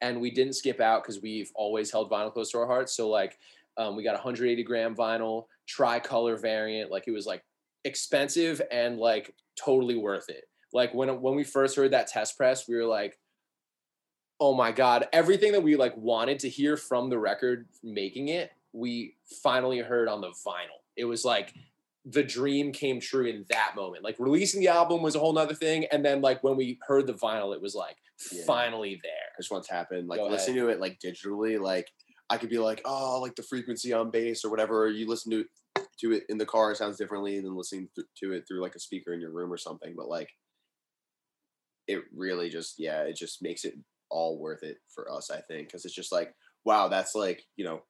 And 0.00 0.20
we 0.20 0.30
didn't 0.30 0.54
skip 0.54 0.80
out 0.80 1.02
because 1.02 1.22
we've 1.22 1.50
always 1.54 1.90
held 1.90 2.10
vinyl 2.10 2.32
close 2.32 2.50
to 2.50 2.58
our 2.58 2.66
hearts. 2.66 2.96
So 2.96 3.08
like 3.08 3.38
um, 3.76 3.96
we 3.96 4.04
got 4.04 4.14
180 4.14 4.62
gram 4.62 4.94
vinyl 4.94 5.46
tricolor 5.66 6.36
variant 6.36 6.90
like 6.90 7.04
it 7.06 7.12
was 7.12 7.26
like 7.26 7.42
expensive 7.84 8.60
and 8.70 8.98
like 8.98 9.34
totally 9.62 9.96
worth 9.96 10.28
it. 10.28 10.44
Like 10.72 10.92
when 10.92 11.20
when 11.20 11.34
we 11.34 11.44
first 11.44 11.76
heard 11.76 11.92
that 11.92 12.08
test 12.08 12.36
press 12.36 12.68
we 12.68 12.76
were 12.76 12.84
like 12.84 13.18
oh 14.40 14.54
my 14.54 14.72
god 14.72 15.06
everything 15.12 15.52
that 15.52 15.62
we 15.62 15.76
like 15.76 15.96
wanted 15.96 16.40
to 16.40 16.48
hear 16.48 16.76
from 16.76 17.08
the 17.08 17.18
record 17.18 17.66
making 17.82 18.28
it 18.28 18.50
we 18.74 19.14
finally 19.42 19.78
heard 19.78 20.08
on 20.08 20.20
the 20.20 20.28
vinyl 20.46 20.82
it 20.96 21.04
was 21.04 21.24
like 21.24 21.54
the 22.04 22.22
dream 22.22 22.72
came 22.72 23.00
true 23.00 23.26
in 23.26 23.46
that 23.48 23.72
moment. 23.74 24.04
Like 24.04 24.16
releasing 24.18 24.60
the 24.60 24.68
album 24.68 25.02
was 25.02 25.14
a 25.14 25.18
whole 25.18 25.32
nother 25.32 25.54
thing. 25.54 25.86
And 25.90 26.04
then 26.04 26.20
like 26.20 26.44
when 26.44 26.56
we 26.56 26.78
heard 26.86 27.06
the 27.06 27.14
vinyl, 27.14 27.54
it 27.54 27.62
was 27.62 27.74
like 27.74 27.96
Yeah. 28.30 28.44
finally 28.46 29.00
there. 29.02 29.12
Just 29.40 29.68
tap 29.68 29.90
in. 29.92 30.06
Like 30.06 30.20
listening 30.20 30.56
to 30.56 30.68
it 30.68 30.80
like 30.80 30.98
digitally, 31.00 31.58
like 31.58 31.90
I 32.30 32.36
could 32.36 32.50
be 32.50 32.58
like, 32.58 32.82
oh, 32.84 33.20
like 33.20 33.36
the 33.36 33.42
frequency 33.42 33.92
on 33.92 34.10
bass 34.10 34.44
or 34.44 34.50
whatever. 34.50 34.88
You 34.88 35.08
listen 35.08 35.30
to 35.32 35.44
to 36.00 36.12
it 36.12 36.24
in 36.28 36.38
the 36.38 36.46
car, 36.46 36.72
it 36.72 36.76
sounds 36.76 36.98
differently 36.98 37.40
than 37.40 37.56
listening 37.56 37.88
th- 37.94 38.06
to 38.18 38.32
it 38.32 38.44
through 38.46 38.60
like 38.60 38.74
a 38.74 38.80
speaker 38.80 39.12
in 39.12 39.20
your 39.20 39.32
room 39.32 39.52
or 39.52 39.56
something. 39.56 39.94
But 39.96 40.08
like, 40.08 40.28
it 41.86 42.02
really 42.14 42.48
just 42.50 42.74
yeah, 42.78 43.02
it 43.02 43.16
just 43.16 43.42
makes 43.42 43.64
it 43.64 43.74
all 44.10 44.38
worth 44.38 44.62
it 44.62 44.78
for 44.88 45.10
us. 45.10 45.30
I 45.30 45.40
think 45.40 45.68
because 45.68 45.84
it's 45.84 45.94
just 45.94 46.12
like, 46.12 46.34
wow, 46.64 46.88
that's 46.88 47.14
like 47.14 47.44
you 47.56 47.64
know, 47.64 47.82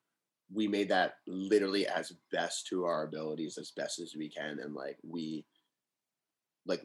we 0.54 0.68
made 0.68 0.88
that 0.88 1.14
literally 1.26 1.86
as 1.86 2.12
best 2.30 2.66
to 2.68 2.84
our 2.84 3.02
abilities, 3.04 3.58
as 3.58 3.72
best 3.72 3.98
as 3.98 4.14
we 4.16 4.28
can, 4.28 4.60
and 4.60 4.74
like 4.74 4.96
we 5.02 5.44
like 6.66 6.82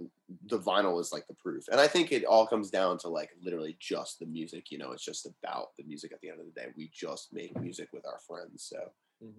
the 0.47 0.59
vinyl 0.59 0.99
is 0.99 1.13
like 1.13 1.26
the 1.28 1.36
proof. 1.36 1.63
And 1.72 1.80
i 1.80 1.88
think 1.88 2.11
it 2.11 2.26
all 2.26 2.45
comes 2.45 2.70
down 2.70 2.97
to 2.99 3.09
like 3.09 3.30
literally 3.41 3.78
just 3.80 4.20
the 4.20 4.26
music 4.26 4.72
you 4.72 4.78
know 4.78 4.91
it's 4.91 5.05
just 5.05 5.26
about 5.26 5.67
the 5.78 5.86
music 5.86 6.11
at 6.11 6.20
the 6.22 6.30
end 6.30 6.39
of 6.39 6.45
the 6.45 6.59
day. 6.59 6.67
We 6.76 6.91
just 6.93 7.34
make 7.34 7.59
music 7.59 7.89
with 7.93 8.05
our 8.05 8.20
friends 8.28 8.67
so 8.70 8.78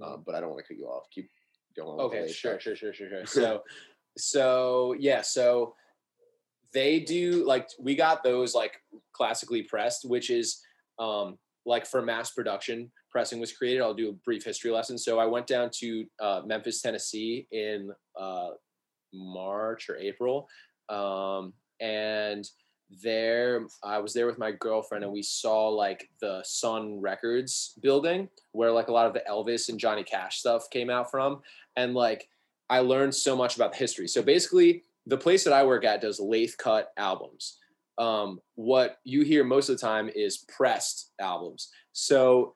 um, 0.02 0.22
but 0.26 0.34
i 0.34 0.40
don't 0.40 0.50
want 0.50 0.64
to 0.64 0.68
cut 0.68 0.78
you 0.78 0.86
off. 0.86 1.04
Keep 1.10 1.30
going 1.76 1.88
on 1.88 2.04
with 2.04 2.12
the 2.12 2.18
okay 2.20 2.32
sure 2.32 2.60
sure 2.60 2.76
sure 2.76 2.92
sure 2.92 3.08
sure. 3.08 3.26
So 3.26 3.62
so 4.18 4.94
yeah 4.98 5.22
so 5.22 5.74
they 6.72 7.00
do 7.00 7.44
like 7.46 7.68
we 7.78 7.94
got 7.94 8.22
those 8.22 8.54
like 8.54 8.80
classically 9.12 9.62
pressed 9.62 10.08
which 10.08 10.30
is 10.30 10.60
um 10.98 11.38
like 11.66 11.86
for 11.86 12.02
mass 12.02 12.30
production 12.30 12.90
pressing 13.10 13.40
was 13.40 13.52
created 13.52 13.82
i'll 13.82 13.94
do 13.94 14.10
a 14.10 14.24
brief 14.24 14.44
history 14.44 14.70
lesson 14.70 14.96
so 14.96 15.18
i 15.18 15.26
went 15.26 15.46
down 15.46 15.70
to 15.72 16.04
uh, 16.20 16.42
memphis 16.44 16.80
tennessee 16.80 17.46
in 17.52 17.90
uh, 18.18 18.50
march 19.12 19.88
or 19.88 19.96
april 19.96 20.48
um 20.88 21.52
and 21.80 22.48
there 23.02 23.66
i 23.84 23.98
was 23.98 24.12
there 24.12 24.26
with 24.26 24.38
my 24.38 24.50
girlfriend 24.50 25.04
and 25.04 25.12
we 25.12 25.22
saw 25.22 25.68
like 25.68 26.08
the 26.20 26.42
sun 26.44 27.00
records 27.00 27.74
building 27.82 28.28
where 28.52 28.72
like 28.72 28.88
a 28.88 28.92
lot 28.92 29.06
of 29.06 29.12
the 29.12 29.22
elvis 29.28 29.68
and 29.68 29.78
johnny 29.78 30.02
cash 30.02 30.38
stuff 30.38 30.68
came 30.70 30.90
out 30.90 31.10
from 31.10 31.40
and 31.76 31.94
like 31.94 32.28
I 32.70 32.78
learned 32.78 33.14
so 33.14 33.34
much 33.34 33.56
about 33.56 33.72
the 33.72 33.78
history. 33.78 34.06
So 34.06 34.22
basically, 34.22 34.84
the 35.04 35.18
place 35.18 35.42
that 35.44 35.52
I 35.52 35.64
work 35.64 35.84
at 35.84 36.00
does 36.00 36.20
lathe 36.20 36.52
cut 36.56 36.92
albums. 36.96 37.58
Um, 37.98 38.40
what 38.54 38.98
you 39.04 39.22
hear 39.22 39.44
most 39.44 39.68
of 39.68 39.76
the 39.76 39.86
time 39.86 40.08
is 40.14 40.46
pressed 40.56 41.10
albums. 41.20 41.68
So 41.92 42.54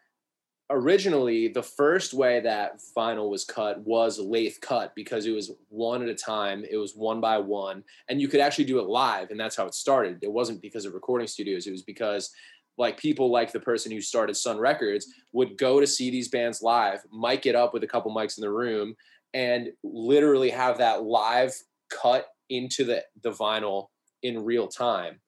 originally, 0.70 1.48
the 1.48 1.62
first 1.62 2.14
way 2.14 2.40
that 2.40 2.80
vinyl 2.96 3.30
was 3.30 3.44
cut 3.44 3.80
was 3.80 4.18
lathe 4.18 4.56
cut 4.60 4.94
because 4.94 5.26
it 5.26 5.32
was 5.32 5.52
one 5.68 6.02
at 6.02 6.08
a 6.08 6.14
time. 6.14 6.64
It 6.68 6.76
was 6.76 6.94
one 6.94 7.20
by 7.20 7.38
one, 7.38 7.84
and 8.08 8.20
you 8.20 8.28
could 8.28 8.40
actually 8.40 8.64
do 8.64 8.78
it 8.78 8.86
live, 8.86 9.30
and 9.30 9.38
that's 9.38 9.56
how 9.56 9.66
it 9.66 9.74
started. 9.74 10.18
It 10.22 10.32
wasn't 10.32 10.62
because 10.62 10.84
of 10.84 10.94
recording 10.94 11.26
studios. 11.26 11.66
It 11.66 11.72
was 11.72 11.82
because 11.82 12.30
like 12.76 12.98
people 12.98 13.30
like 13.30 13.52
the 13.52 13.60
person 13.60 13.92
who 13.92 14.00
started 14.00 14.36
Sun 14.36 14.58
Records 14.58 15.06
would 15.32 15.56
go 15.56 15.80
to 15.80 15.86
see 15.86 16.10
these 16.10 16.28
bands 16.28 16.62
live, 16.62 17.00
mic 17.12 17.46
it 17.46 17.54
up 17.54 17.72
with 17.72 17.84
a 17.84 17.88
couple 17.88 18.14
mics 18.14 18.38
in 18.38 18.42
the 18.42 18.50
room, 18.50 18.94
and 19.32 19.68
literally 19.82 20.50
have 20.50 20.78
that 20.78 21.04
live 21.04 21.54
cut 21.90 22.26
into 22.48 22.84
the 22.84 23.04
the 23.22 23.30
vinyl 23.30 23.88
in 24.22 24.44
real 24.44 24.66
time. 24.66 25.20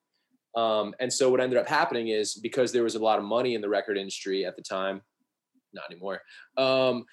Um, 0.56 0.94
and 1.00 1.12
so 1.12 1.28
what 1.30 1.40
ended 1.40 1.58
up 1.58 1.68
happening 1.68 2.08
is 2.08 2.34
because 2.34 2.72
there 2.72 2.82
was 2.82 2.94
a 2.94 2.98
lot 2.98 3.18
of 3.18 3.24
money 3.24 3.54
in 3.54 3.60
the 3.60 3.68
record 3.68 3.98
industry 3.98 4.46
at 4.46 4.56
the 4.56 4.62
time, 4.62 5.02
not 5.76 5.90
anymore. 5.90 6.22
Um, 6.56 7.04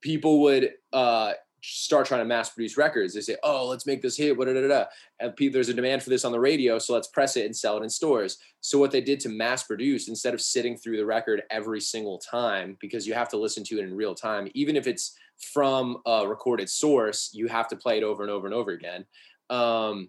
people 0.00 0.42
would 0.42 0.72
uh, 0.92 1.32
start 1.62 2.06
trying 2.06 2.20
to 2.20 2.24
mass 2.24 2.50
produce 2.50 2.76
records. 2.76 3.14
They 3.14 3.20
say, 3.20 3.36
"Oh, 3.42 3.66
let's 3.66 3.86
make 3.86 4.02
this 4.02 4.16
hit." 4.16 4.38
Da, 4.38 4.68
da. 4.68 4.84
And 5.20 5.34
people, 5.36 5.54
there's 5.54 5.68
a 5.68 5.74
demand 5.74 6.02
for 6.02 6.10
this 6.10 6.24
on 6.24 6.32
the 6.32 6.40
radio, 6.40 6.78
so 6.78 6.94
let's 6.94 7.08
press 7.08 7.36
it 7.36 7.46
and 7.46 7.56
sell 7.56 7.78
it 7.78 7.82
in 7.82 7.90
stores. 7.90 8.38
So 8.60 8.78
what 8.78 8.90
they 8.90 9.00
did 9.00 9.20
to 9.20 9.28
mass 9.28 9.64
produce, 9.64 10.08
instead 10.08 10.34
of 10.34 10.40
sitting 10.40 10.76
through 10.76 10.96
the 10.96 11.06
record 11.06 11.42
every 11.50 11.80
single 11.80 12.18
time, 12.18 12.76
because 12.80 13.06
you 13.06 13.14
have 13.14 13.28
to 13.30 13.36
listen 13.36 13.64
to 13.64 13.78
it 13.78 13.84
in 13.84 13.94
real 13.94 14.14
time, 14.14 14.48
even 14.54 14.76
if 14.76 14.86
it's 14.86 15.16
from 15.52 15.98
a 16.06 16.26
recorded 16.26 16.68
source, 16.68 17.30
you 17.32 17.46
have 17.48 17.68
to 17.68 17.76
play 17.76 17.98
it 17.98 18.04
over 18.04 18.22
and 18.22 18.30
over 18.30 18.46
and 18.46 18.54
over 18.54 18.72
again. 18.72 19.04
Um, 19.50 20.08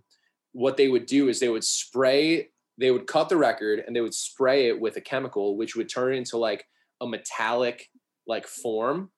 what 0.51 0.77
they 0.77 0.87
would 0.87 1.05
do 1.05 1.29
is 1.29 1.39
they 1.39 1.49
would 1.49 1.63
spray, 1.63 2.49
they 2.77 2.91
would 2.91 3.07
cut 3.07 3.29
the 3.29 3.37
record 3.37 3.83
and 3.85 3.95
they 3.95 4.01
would 4.01 4.15
spray 4.15 4.67
it 4.67 4.79
with 4.79 4.97
a 4.97 5.01
chemical, 5.01 5.55
which 5.55 5.75
would 5.75 5.89
turn 5.89 6.15
into 6.15 6.37
like 6.37 6.65
a 7.01 7.07
metallic 7.07 7.89
like 8.29 8.47
form. 8.47 9.09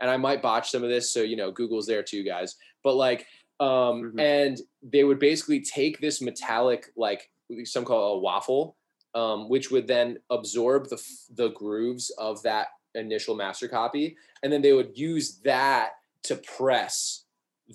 And 0.00 0.10
I 0.10 0.18
might 0.18 0.42
botch 0.42 0.70
some 0.70 0.82
of 0.82 0.90
this, 0.90 1.10
so 1.10 1.22
you 1.22 1.36
know, 1.36 1.50
Google's 1.50 1.86
there 1.86 2.02
too, 2.02 2.22
guys. 2.22 2.56
But 2.82 2.96
like, 2.96 3.26
um, 3.60 4.12
Mhm. 4.12 4.20
and 4.20 4.60
they 4.82 5.04
would 5.04 5.18
basically 5.18 5.60
take 5.60 5.98
this 6.00 6.20
metallic, 6.20 6.92
like 6.96 7.30
some 7.64 7.86
call 7.86 8.12
it 8.12 8.16
a 8.16 8.18
waffle, 8.18 8.76
um, 9.14 9.48
which 9.48 9.70
would 9.70 9.86
then 9.86 10.18
absorb 10.28 10.88
the 10.90 11.02
the 11.30 11.48
grooves 11.48 12.10
of 12.18 12.42
that 12.42 12.68
initial 12.94 13.34
master 13.34 13.68
copy, 13.68 14.16
and 14.42 14.52
then 14.52 14.60
they 14.60 14.74
would 14.74 14.98
use 14.98 15.38
that 15.44 15.92
to 16.24 16.36
press 16.36 17.24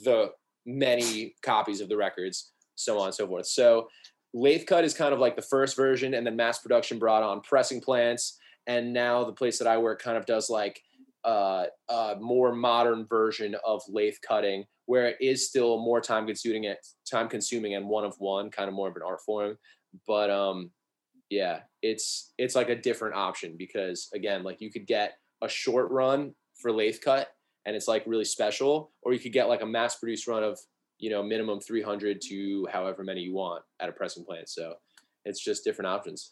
the 0.04 0.32
many 0.66 1.36
copies 1.42 1.82
of 1.82 1.90
the 1.90 1.98
records, 1.98 2.52
so 2.76 3.00
on 3.00 3.08
and 3.08 3.16
so 3.16 3.28
forth. 3.28 3.48
So 3.48 3.90
lathe 4.34 4.66
cut 4.68 4.84
is 4.84 4.94
kind 4.94 5.14
of 5.14 5.20
like 5.20 5.36
the 5.36 5.42
first 5.42 5.76
version, 5.76 6.14
and 6.14 6.26
then 6.26 6.36
mass 6.36 6.60
production 6.60 7.00
brought 7.00 7.24
on 7.24 7.42
pressing 7.42 7.82
plants, 7.82 8.38
and 8.68 8.94
now 8.94 9.24
the 9.24 9.34
place 9.34 9.58
that 9.60 9.68
I 9.68 9.78
work 9.78 10.02
kind 10.02 10.18
of 10.18 10.26
does 10.26 10.50
like 10.50 10.82
uh, 11.24 11.66
a 11.90 12.16
more 12.20 12.54
modern 12.54 13.06
version 13.06 13.56
of 13.66 13.82
lathe 13.88 14.16
cutting, 14.28 14.66
where 14.86 15.08
it 15.08 15.18
is 15.22 15.48
still 15.48 15.78
more 15.80 16.02
time 16.02 16.26
consuming, 16.26 16.66
it 16.66 16.86
time 17.10 17.28
consuming 17.28 17.76
and 17.76 17.88
one 17.88 18.06
of 18.06 18.16
one, 18.18 18.50
kind 18.50 18.68
of 18.68 18.74
more 18.74 18.90
of 18.90 18.96
an 18.96 19.02
art 19.06 19.22
form. 19.26 19.58
But 20.08 20.30
um, 20.30 20.72
yeah, 21.30 21.62
it's 21.82 22.34
it's 22.38 22.56
like 22.56 22.70
a 22.70 22.76
different 22.76 23.16
option 23.16 23.56
because 23.58 24.10
again, 24.14 24.44
like 24.44 24.62
you 24.62 24.72
could 24.72 24.88
get 24.88 25.14
a 25.42 25.50
short 25.50 25.90
run 25.92 26.34
for 26.60 26.72
lathe 26.72 26.98
cut, 27.04 27.30
and 27.66 27.76
it's 27.76 27.88
like 27.88 28.04
really 28.06 28.26
special, 28.26 28.92
or 29.02 29.14
you 29.14 29.20
could 29.20 29.34
get 29.34 29.50
like 29.50 29.62
a 29.62 29.66
mass 29.66 29.98
produced 29.98 30.28
run 30.28 30.44
of 30.44 30.60
you 31.00 31.10
know 31.10 31.24
minimum 31.24 31.60
300 31.60 32.22
to 32.22 32.68
however 32.72 33.04
many 33.04 33.22
you 33.22 33.34
want 33.34 33.64
at 33.80 33.90
a 33.90 33.94
pressing 33.94 34.26
plant. 34.26 34.50
So 34.50 34.76
it's 35.26 35.44
just 35.44 35.64
different 35.64 35.88
options. 35.88 36.32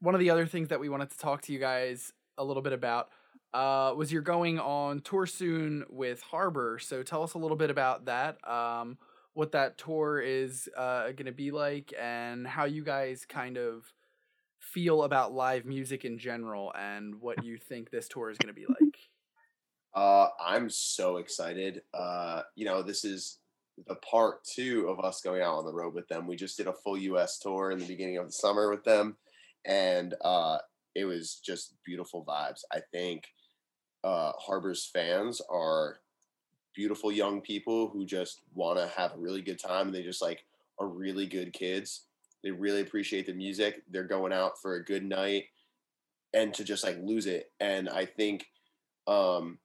One 0.00 0.14
of 0.14 0.20
the 0.20 0.30
other 0.30 0.46
things 0.46 0.68
that 0.68 0.80
we 0.80 0.88
wanted 0.88 1.10
to 1.10 1.18
talk 1.18 1.42
to 1.42 1.52
you 1.52 1.58
guys 1.58 2.12
a 2.38 2.44
little 2.44 2.62
bit 2.62 2.72
about 2.72 3.10
uh, 3.52 3.92
was 3.96 4.12
you're 4.12 4.22
going 4.22 4.58
on 4.58 5.00
tour 5.00 5.26
soon 5.26 5.84
with 5.90 6.22
Harbor. 6.22 6.78
So 6.78 7.02
tell 7.02 7.22
us 7.22 7.34
a 7.34 7.38
little 7.38 7.56
bit 7.56 7.70
about 7.70 8.06
that, 8.06 8.36
um, 8.48 8.98
what 9.34 9.52
that 9.52 9.78
tour 9.78 10.20
is 10.20 10.68
uh, 10.76 11.06
going 11.12 11.26
to 11.26 11.32
be 11.32 11.50
like, 11.50 11.92
and 11.98 12.46
how 12.46 12.64
you 12.64 12.84
guys 12.84 13.24
kind 13.28 13.56
of 13.56 13.92
feel 14.58 15.02
about 15.02 15.32
live 15.32 15.64
music 15.64 16.04
in 16.04 16.18
general, 16.18 16.72
and 16.78 17.16
what 17.20 17.44
you 17.44 17.56
think 17.56 17.90
this 17.90 18.08
tour 18.08 18.30
is 18.30 18.38
going 18.38 18.54
to 18.54 18.60
be 18.60 18.66
like. 18.66 18.96
Uh, 19.94 20.28
I'm 20.40 20.70
so 20.70 21.16
excited. 21.16 21.82
Uh, 21.92 22.42
you 22.54 22.64
know, 22.64 22.82
this 22.82 23.04
is 23.04 23.38
the 23.88 23.96
part 23.96 24.44
two 24.44 24.88
of 24.88 25.04
us 25.04 25.20
going 25.20 25.42
out 25.42 25.56
on 25.56 25.64
the 25.64 25.72
road 25.72 25.94
with 25.94 26.06
them. 26.08 26.26
We 26.26 26.36
just 26.36 26.56
did 26.56 26.66
a 26.66 26.72
full 26.72 26.98
U.S. 26.98 27.38
tour 27.38 27.70
in 27.70 27.78
the 27.78 27.86
beginning 27.86 28.18
of 28.18 28.26
the 28.26 28.32
summer 28.32 28.70
with 28.70 28.84
them, 28.84 29.16
and 29.64 30.14
uh, 30.22 30.58
it 30.94 31.04
was 31.04 31.40
just 31.44 31.74
beautiful 31.84 32.24
vibes. 32.24 32.60
I 32.72 32.80
think 32.92 33.24
uh, 34.04 34.32
Harbor's 34.38 34.88
fans 34.92 35.40
are 35.50 35.98
beautiful 36.74 37.12
young 37.12 37.40
people 37.40 37.88
who 37.88 38.04
just 38.04 38.42
want 38.54 38.78
to 38.78 38.88
have 38.96 39.12
a 39.14 39.18
really 39.18 39.42
good 39.42 39.58
time, 39.58 39.88
and 39.88 39.94
they 39.94 40.02
just 40.02 40.22
like 40.22 40.44
are 40.78 40.88
really 40.88 41.26
good 41.26 41.52
kids. 41.52 42.04
They 42.42 42.50
really 42.50 42.80
appreciate 42.80 43.26
the 43.26 43.34
music. 43.34 43.82
They're 43.90 44.04
going 44.04 44.32
out 44.32 44.60
for 44.60 44.74
a 44.74 44.84
good 44.84 45.04
night, 45.04 45.44
and 46.32 46.54
to 46.54 46.64
just 46.64 46.84
like 46.84 46.98
lose 47.02 47.26
it. 47.26 47.50
And 47.60 47.88
I 47.88 48.06
think. 48.06 48.46
Um, 49.06 49.58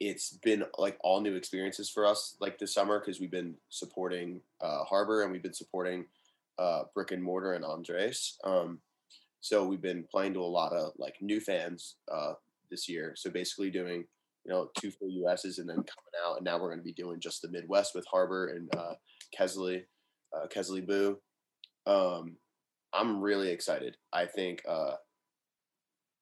it's 0.00 0.38
been 0.44 0.64
like 0.78 0.96
all 1.00 1.20
new 1.20 1.34
experiences 1.34 1.90
for 1.90 2.06
us 2.06 2.36
like 2.40 2.58
this 2.58 2.72
summer 2.72 3.00
because 3.00 3.20
we've 3.20 3.30
been 3.30 3.56
supporting 3.68 4.40
uh, 4.60 4.84
Harbor 4.84 5.22
and 5.22 5.32
we've 5.32 5.42
been 5.42 5.52
supporting 5.52 6.04
uh, 6.58 6.82
Brick 6.94 7.10
and 7.10 7.22
Mortar 7.22 7.54
and 7.54 7.64
Andres. 7.64 8.38
Um, 8.44 8.80
so 9.40 9.64
we've 9.64 9.82
been 9.82 10.04
playing 10.10 10.34
to 10.34 10.40
a 10.40 10.42
lot 10.42 10.72
of 10.72 10.92
like 10.98 11.16
new 11.20 11.40
fans 11.40 11.96
uh, 12.12 12.32
this 12.70 12.88
year. 12.88 13.14
So 13.16 13.30
basically 13.30 13.70
doing 13.70 14.04
you 14.44 14.52
know 14.52 14.70
two 14.78 14.90
full 14.90 15.08
USs 15.08 15.58
and 15.58 15.68
then 15.68 15.76
coming 15.76 16.16
out, 16.24 16.36
and 16.36 16.44
now 16.44 16.58
we're 16.58 16.68
going 16.68 16.80
to 16.80 16.84
be 16.84 16.92
doing 16.92 17.20
just 17.20 17.42
the 17.42 17.48
Midwest 17.48 17.94
with 17.94 18.06
Harbor 18.06 18.48
and 18.48 18.74
uh, 18.76 18.94
Kesley, 19.36 19.84
uh, 20.36 20.46
Kesley 20.46 20.86
Boo. 20.86 21.18
Um, 21.86 22.36
I'm 22.92 23.20
really 23.20 23.50
excited. 23.50 23.96
I 24.12 24.26
think 24.26 24.62
uh, 24.68 24.94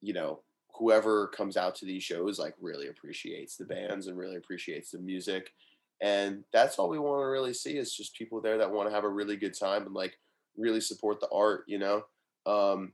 you 0.01 0.13
know 0.13 0.41
whoever 0.79 1.29
comes 1.29 1.57
out 1.57 1.75
to 1.75 1.87
these 1.87 2.03
shows 2.03 2.39
like 2.39 2.55
really 2.61 2.89
appreciates 2.89 3.57
the 3.57 3.65
bands 3.65 4.07
and 4.07 4.19
really 4.19 4.37
appreciates 4.37 4.91
the 4.91 4.99
music 4.99 5.51
and 6.03 6.45
that's 6.53 6.79
all 6.79 6.89
we 6.89 6.99
want 6.99 7.21
to 7.21 7.27
really 7.27 7.55
see 7.55 7.79
is 7.79 7.95
just 7.95 8.15
people 8.15 8.41
there 8.41 8.59
that 8.59 8.71
want 8.71 8.89
to 8.89 8.95
have 8.95 9.05
a 9.05 9.09
really 9.09 9.37
good 9.37 9.59
time 9.59 9.87
and 9.87 9.95
like 9.95 10.19
really 10.57 10.81
support 10.81 11.19
the 11.21 11.29
art 11.33 11.65
you 11.67 11.79
know 11.79 12.03
um 12.45 12.93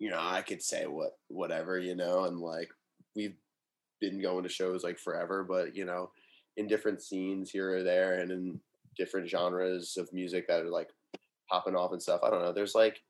you 0.00 0.10
know 0.10 0.18
i 0.20 0.42
could 0.42 0.62
say 0.62 0.86
what 0.86 1.18
whatever 1.28 1.78
you 1.78 1.94
know 1.94 2.24
and 2.24 2.40
like 2.40 2.70
we've 3.14 3.36
been 4.00 4.20
going 4.20 4.42
to 4.42 4.48
shows 4.48 4.82
like 4.82 4.98
forever 4.98 5.44
but 5.44 5.76
you 5.76 5.84
know 5.84 6.10
in 6.56 6.66
different 6.66 7.00
scenes 7.00 7.50
here 7.50 7.76
or 7.76 7.82
there 7.82 8.14
and 8.14 8.32
in 8.32 8.60
different 8.96 9.28
genres 9.28 9.96
of 9.96 10.12
music 10.12 10.46
that 10.48 10.62
are 10.62 10.68
like 10.68 10.88
popping 11.50 11.74
off 11.74 11.92
and 11.92 12.02
stuff. 12.02 12.20
I 12.22 12.30
don't 12.30 12.42
know. 12.42 12.52
There's 12.52 12.74
like 12.74 13.02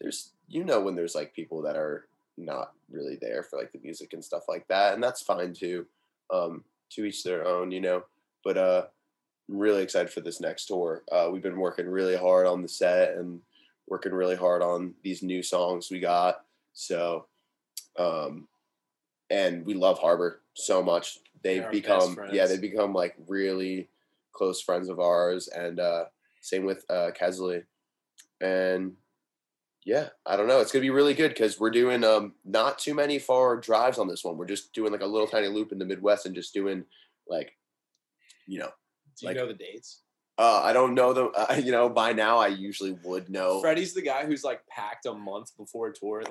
there's 0.00 0.32
you 0.48 0.64
know 0.64 0.80
when 0.80 0.94
there's 0.94 1.14
like 1.14 1.34
people 1.34 1.62
that 1.62 1.76
are 1.76 2.08
not 2.36 2.72
really 2.90 3.16
there 3.20 3.42
for 3.42 3.58
like 3.58 3.72
the 3.72 3.80
music 3.82 4.12
and 4.12 4.24
stuff 4.24 4.44
like 4.48 4.66
that, 4.68 4.94
and 4.94 5.02
that's 5.02 5.22
fine 5.22 5.52
too. 5.54 5.86
Um, 6.32 6.64
to 6.90 7.04
each 7.04 7.22
their 7.22 7.46
own, 7.46 7.70
you 7.70 7.80
know. 7.80 8.04
But 8.42 8.58
uh, 8.58 8.84
I'm 9.48 9.58
really 9.58 9.82
excited 9.82 10.10
for 10.10 10.20
this 10.20 10.40
next 10.40 10.66
tour. 10.66 11.02
Uh, 11.10 11.28
we've 11.32 11.42
been 11.42 11.58
working 11.58 11.86
really 11.86 12.16
hard 12.16 12.46
on 12.46 12.62
the 12.62 12.68
set 12.68 13.16
and 13.16 13.40
working 13.88 14.12
really 14.12 14.36
hard 14.36 14.62
on 14.62 14.94
these 15.02 15.22
new 15.22 15.42
songs 15.42 15.90
we 15.90 16.00
got. 16.00 16.44
So, 16.72 17.26
um, 17.98 18.48
and 19.30 19.64
we 19.64 19.74
love 19.74 19.98
Harbor 19.98 20.40
so 20.54 20.82
much. 20.82 21.18
They've 21.42 21.70
become 21.70 22.18
yeah, 22.32 22.46
they've 22.46 22.60
become 22.60 22.94
like 22.94 23.14
really 23.28 23.88
close 24.32 24.60
friends 24.60 24.88
of 24.88 24.98
ours, 24.98 25.48
and 25.48 25.78
uh, 25.78 26.06
same 26.40 26.64
with 26.64 26.84
uh, 26.88 27.10
Kesley. 27.18 27.64
And 28.40 28.94
yeah, 29.84 30.08
I 30.24 30.36
don't 30.36 30.48
know. 30.48 30.60
It's 30.60 30.72
gonna 30.72 30.80
be 30.80 30.90
really 30.90 31.14
good 31.14 31.28
because 31.28 31.60
we're 31.60 31.70
doing 31.70 32.04
um 32.04 32.32
not 32.44 32.78
too 32.78 32.94
many 32.94 33.18
far 33.18 33.56
drives 33.56 33.98
on 33.98 34.08
this 34.08 34.24
one. 34.24 34.38
We're 34.38 34.46
just 34.46 34.72
doing 34.72 34.92
like 34.92 35.02
a 35.02 35.06
little 35.06 35.28
tiny 35.28 35.48
loop 35.48 35.72
in 35.72 35.78
the 35.78 35.84
Midwest 35.84 36.26
and 36.26 36.34
just 36.34 36.54
doing 36.54 36.84
like, 37.28 37.56
you 38.46 38.58
know. 38.58 38.70
Do 39.18 39.26
you 39.26 39.28
like, 39.28 39.36
know 39.36 39.46
the 39.46 39.54
dates? 39.54 40.00
Uh, 40.36 40.60
I 40.64 40.72
don't 40.72 40.94
know 40.94 41.12
them. 41.12 41.30
Uh, 41.34 41.54
you 41.62 41.70
know, 41.72 41.88
by 41.88 42.12
now 42.12 42.38
I 42.38 42.48
usually 42.48 42.92
would 43.04 43.28
know. 43.28 43.60
Freddie's 43.60 43.94
the 43.94 44.02
guy 44.02 44.26
who's 44.26 44.44
like 44.44 44.66
packed 44.68 45.06
a 45.06 45.14
month 45.14 45.56
before 45.56 45.88
a 45.88 45.92
tour, 45.94 46.22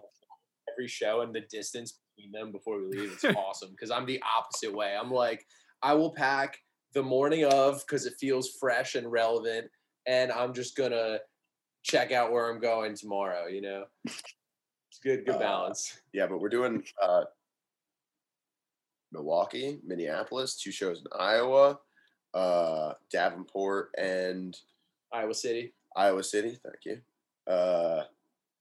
every 0.71 0.87
show, 0.87 1.21
and 1.21 1.33
the 1.33 1.41
distance 1.41 1.99
between 2.15 2.31
them 2.31 2.51
before 2.51 2.79
we 2.79 2.97
leave. 2.97 3.13
It's 3.13 3.23
awesome 3.37 3.71
because 3.71 3.91
I'm 3.91 4.05
the 4.05 4.21
opposite 4.37 4.73
way. 4.73 4.95
I'm 4.99 5.11
like, 5.11 5.45
I 5.81 5.93
will 5.93 6.13
pack 6.13 6.57
the 6.93 7.03
morning 7.03 7.45
of 7.45 7.81
because 7.85 8.05
it 8.05 8.13
feels 8.19 8.49
fresh 8.59 8.95
and 8.95 9.11
relevant, 9.11 9.67
and 10.05 10.31
I'm 10.31 10.53
just 10.53 10.75
gonna 10.75 11.19
check 11.83 12.11
out 12.11 12.31
where 12.31 12.49
I'm 12.51 12.59
going 12.59 12.95
tomorrow. 12.95 13.47
You 13.47 13.61
know, 13.61 13.83
it's 14.05 14.99
good, 15.03 15.25
good 15.25 15.35
Uh, 15.35 15.39
balance. 15.39 15.97
Yeah, 16.13 16.27
but 16.27 16.39
we're 16.39 16.49
doing 16.49 16.83
uh, 17.01 17.23
Milwaukee, 19.11 19.79
Minneapolis, 19.85 20.55
two 20.61 20.71
shows 20.71 20.99
in 20.99 21.05
Iowa, 21.17 21.79
uh, 22.34 22.93
Davenport, 23.11 23.91
and 23.97 24.57
Iowa 25.11 25.34
City, 25.34 25.73
Iowa 25.95 26.23
City. 26.23 26.57
Thank 26.63 26.86
you. 26.86 27.51
Uh, 27.51 28.03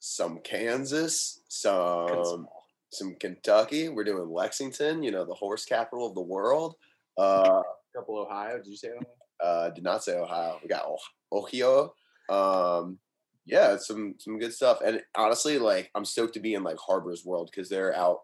some 0.01 0.39
Kansas, 0.41 1.41
some 1.49 2.47
some 2.91 3.15
Kentucky. 3.15 3.89
We're 3.89 4.05
doing 4.05 4.29
Lexington. 4.31 5.03
You 5.03 5.11
know, 5.13 5.25
the 5.25 5.35
horse 5.35 5.65
capital 5.65 6.07
of 6.07 6.15
the 6.15 6.21
world. 6.21 6.75
Uh, 7.19 7.63
a 7.63 7.99
couple 7.99 8.19
Ohio. 8.19 8.57
Did 8.59 8.67
you 8.67 8.77
say 8.77 8.89
Ohio? 8.89 9.07
uh, 9.43 9.71
did 9.71 9.85
not 9.85 10.05
say 10.05 10.17
Ohio. 10.19 10.59
We 10.63 10.69
got 10.69 10.85
Oh- 10.87 10.99
Ohio. 11.33 11.95
Um, 12.31 12.99
yeah, 13.45 13.77
some 13.77 14.15
some 14.19 14.39
good 14.39 14.53
stuff. 14.55 14.81
And 14.85 15.03
honestly, 15.17 15.59
like 15.59 15.91
I'm 15.95 16.05
stoked 16.05 16.35
to 16.35 16.41
be 16.41 16.55
in 16.55 16.63
like 16.63 16.79
Harbor's 16.79 17.25
world 17.25 17.51
because 17.51 17.69
they're 17.69 17.95
out 17.97 18.21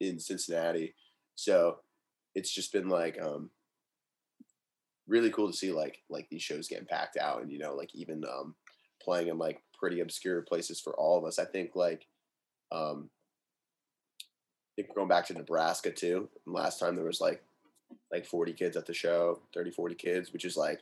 in 0.00 0.18
Cincinnati. 0.18 0.94
So 1.36 1.78
it's 2.34 2.52
just 2.52 2.72
been 2.72 2.88
like 2.88 3.20
um 3.22 3.50
really 5.08 5.30
cool 5.30 5.50
to 5.50 5.56
see 5.56 5.72
like 5.72 6.02
like 6.08 6.28
these 6.30 6.42
shows 6.42 6.68
getting 6.68 6.86
packed 6.86 7.16
out 7.16 7.42
and 7.42 7.50
you 7.50 7.58
know 7.58 7.74
like 7.74 7.94
even 7.94 8.22
um 8.24 8.54
playing 9.02 9.28
in 9.28 9.38
like 9.38 9.62
pretty 9.78 10.00
obscure 10.00 10.42
places 10.42 10.80
for 10.80 10.94
all 10.94 11.18
of 11.18 11.24
us. 11.24 11.38
I 11.38 11.44
think 11.44 11.74
like 11.74 12.06
um 12.70 13.10
I 14.20 14.82
think 14.82 14.94
going 14.94 15.08
back 15.08 15.26
to 15.26 15.34
Nebraska 15.34 15.90
too. 15.90 16.28
Last 16.46 16.78
time 16.78 16.94
there 16.94 17.04
was 17.04 17.20
like 17.20 17.42
like 18.12 18.26
40 18.26 18.52
kids 18.52 18.76
at 18.76 18.86
the 18.86 18.94
show, 18.94 19.40
30, 19.54 19.70
40 19.70 19.94
kids, 19.94 20.32
which 20.32 20.44
is 20.44 20.56
like, 20.56 20.80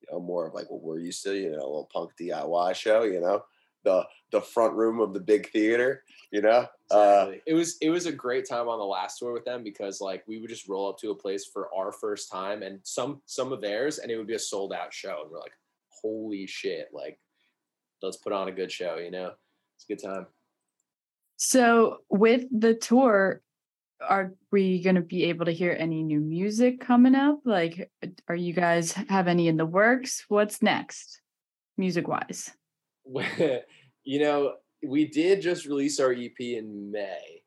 you 0.00 0.08
know, 0.10 0.20
more 0.20 0.46
of 0.46 0.54
like 0.54 0.70
what 0.70 0.82
we're 0.82 0.98
used 0.98 1.22
to, 1.24 1.34
you 1.34 1.50
know, 1.50 1.58
a 1.58 1.58
little 1.58 1.90
punk 1.92 2.12
DIY 2.20 2.74
show, 2.74 3.02
you 3.02 3.20
know, 3.20 3.44
the 3.86 4.04
the 4.32 4.40
front 4.40 4.74
room 4.74 5.00
of 5.00 5.14
the 5.14 5.20
big 5.20 5.50
theater, 5.50 6.02
you 6.32 6.42
know. 6.42 6.66
Uh, 6.90 7.32
it 7.46 7.54
was 7.54 7.78
it 7.80 7.90
was 7.90 8.06
a 8.06 8.12
great 8.12 8.46
time 8.46 8.68
on 8.68 8.78
the 8.78 8.84
last 8.84 9.18
tour 9.18 9.32
with 9.32 9.44
them 9.44 9.62
because 9.62 10.00
like 10.00 10.24
we 10.26 10.38
would 10.38 10.50
just 10.50 10.68
roll 10.68 10.88
up 10.88 10.98
to 10.98 11.12
a 11.12 11.14
place 11.14 11.46
for 11.46 11.72
our 11.74 11.92
first 11.92 12.30
time 12.30 12.62
and 12.62 12.80
some 12.82 13.22
some 13.24 13.52
of 13.52 13.60
theirs 13.60 13.98
and 13.98 14.10
it 14.10 14.18
would 14.18 14.26
be 14.26 14.34
a 14.34 14.38
sold 14.38 14.72
out 14.72 14.92
show 14.92 15.22
and 15.22 15.30
we're 15.30 15.38
like, 15.38 15.56
holy 15.88 16.46
shit, 16.46 16.88
like 16.92 17.18
let's 18.02 18.16
put 18.16 18.32
on 18.32 18.48
a 18.48 18.52
good 18.52 18.70
show, 18.70 18.96
you 18.96 19.10
know? 19.10 19.32
It's 19.76 19.84
a 19.84 19.94
good 19.94 20.02
time. 20.02 20.26
So, 21.36 21.98
with 22.08 22.44
the 22.50 22.74
tour, 22.74 23.42
are 24.00 24.32
we 24.50 24.82
going 24.82 24.96
to 24.96 25.02
be 25.02 25.24
able 25.24 25.46
to 25.46 25.52
hear 25.52 25.76
any 25.78 26.02
new 26.02 26.20
music 26.20 26.80
coming 26.80 27.14
up? 27.14 27.40
Like, 27.44 27.90
are 28.28 28.36
you 28.36 28.52
guys 28.52 28.92
have 28.92 29.28
any 29.28 29.48
in 29.48 29.56
the 29.56 29.66
works? 29.66 30.24
What's 30.28 30.62
next, 30.62 31.20
music 31.76 32.08
wise? 32.08 32.50
you 34.04 34.20
know, 34.20 34.54
we 34.84 35.06
did 35.06 35.40
just 35.40 35.66
release 35.66 36.00
our 36.00 36.12
EP 36.12 36.38
in 36.38 36.90
May, 36.90 37.42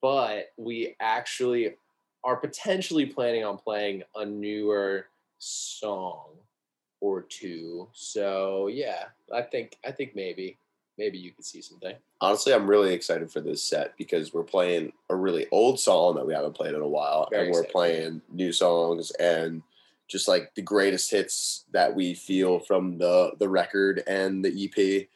but 0.00 0.52
we 0.56 0.96
actually 1.00 1.74
are 2.24 2.36
potentially 2.36 3.06
planning 3.06 3.44
on 3.44 3.56
playing 3.56 4.02
a 4.16 4.24
newer 4.24 5.06
song 5.38 6.30
or 7.00 7.22
two. 7.22 7.88
So 7.92 8.68
yeah, 8.68 9.04
I 9.32 9.42
think 9.42 9.76
I 9.84 9.92
think 9.92 10.14
maybe 10.14 10.58
maybe 10.98 11.18
you 11.18 11.32
could 11.32 11.44
see 11.44 11.62
something. 11.62 11.94
honestly, 12.20 12.52
I'm 12.52 12.68
really 12.68 12.92
excited 12.92 13.32
for 13.32 13.40
this 13.40 13.62
set 13.62 13.96
because 13.96 14.34
we're 14.34 14.42
playing 14.42 14.92
a 15.08 15.16
really 15.16 15.46
old 15.50 15.80
song 15.80 16.16
that 16.16 16.26
we 16.26 16.34
haven't 16.34 16.54
played 16.54 16.74
in 16.74 16.82
a 16.82 16.88
while, 16.88 17.28
Very 17.30 17.46
and 17.46 17.54
we're 17.54 17.64
playing 17.64 18.20
new 18.30 18.52
songs 18.52 19.10
and 19.12 19.62
just 20.10 20.28
like 20.28 20.54
the 20.54 20.62
greatest 20.62 21.10
hits 21.10 21.64
that 21.72 21.94
we 21.94 22.14
feel 22.14 22.58
from 22.60 22.98
the 22.98 23.32
the 23.38 23.48
record 23.48 24.02
and 24.06 24.44
the 24.44 24.64
EP. 24.64 25.06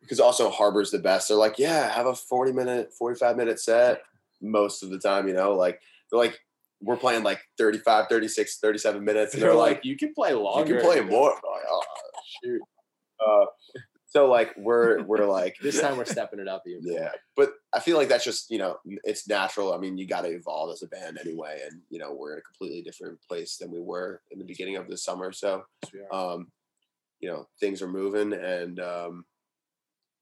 Because 0.00 0.20
also 0.20 0.50
Harbor's 0.50 0.90
the 0.90 0.98
best. 0.98 1.28
They're 1.28 1.36
like, 1.36 1.58
yeah, 1.58 1.90
have 1.90 2.06
a 2.06 2.14
40 2.14 2.52
minute, 2.52 2.92
45 2.92 3.36
minute 3.36 3.60
set 3.60 4.02
most 4.40 4.82
of 4.82 4.90
the 4.90 4.98
time. 4.98 5.28
You 5.28 5.34
know, 5.34 5.54
like 5.54 5.80
they're 6.10 6.18
like, 6.18 6.38
we're 6.82 6.96
playing 6.96 7.22
like 7.22 7.40
35, 7.58 8.06
36, 8.08 8.58
37 8.58 9.04
minutes, 9.04 9.34
and 9.34 9.42
They're 9.42 9.50
they're 9.50 9.58
like, 9.58 9.76
like, 9.76 9.84
you 9.84 9.96
can 9.96 10.12
play 10.14 10.32
longer. 10.34 10.74
you 10.74 10.80
can 10.80 10.86
play 10.86 11.00
more. 11.00 11.30
Like, 11.30 11.42
oh, 11.70 11.82
shoot. 12.42 12.60
Uh, 13.26 13.46
so 14.16 14.28
like 14.28 14.54
we're 14.56 15.02
we're 15.10 15.26
like 15.26 15.56
This 15.62 15.80
time 15.80 15.96
we're 15.96 16.04
stepping 16.06 16.40
it 16.40 16.48
up 16.48 16.62
even. 16.66 16.82
more. 16.84 16.98
yeah, 17.00 17.10
but 17.36 17.50
I 17.74 17.80
feel 17.80 17.96
like 17.98 18.08
that's 18.08 18.24
just 18.24 18.50
you 18.50 18.58
know 18.58 18.78
it's 19.04 19.28
natural. 19.28 19.72
I 19.74 19.78
mean, 19.78 19.98
you 19.98 20.06
got 20.06 20.22
to 20.22 20.28
evolve 20.30 20.72
as 20.72 20.82
a 20.82 20.86
band 20.88 21.18
anyway, 21.20 21.60
and 21.70 21.82
you 21.90 21.98
know 21.98 22.12
we're 22.12 22.32
in 22.34 22.38
a 22.38 22.42
completely 22.42 22.82
different 22.82 23.18
place 23.28 23.56
than 23.58 23.70
we 23.70 23.80
were 23.80 24.22
in 24.30 24.38
the 24.38 24.44
beginning 24.44 24.76
of 24.76 24.88
the 24.88 24.96
summer. 24.96 25.32
So 25.32 25.64
Yes, 25.84 25.92
we 25.92 26.00
are. 26.00 26.32
um, 26.34 26.50
you 27.20 27.28
know 27.30 27.46
things 27.60 27.82
are 27.82 27.88
moving, 27.88 28.32
and 28.32 28.80
um, 28.80 29.24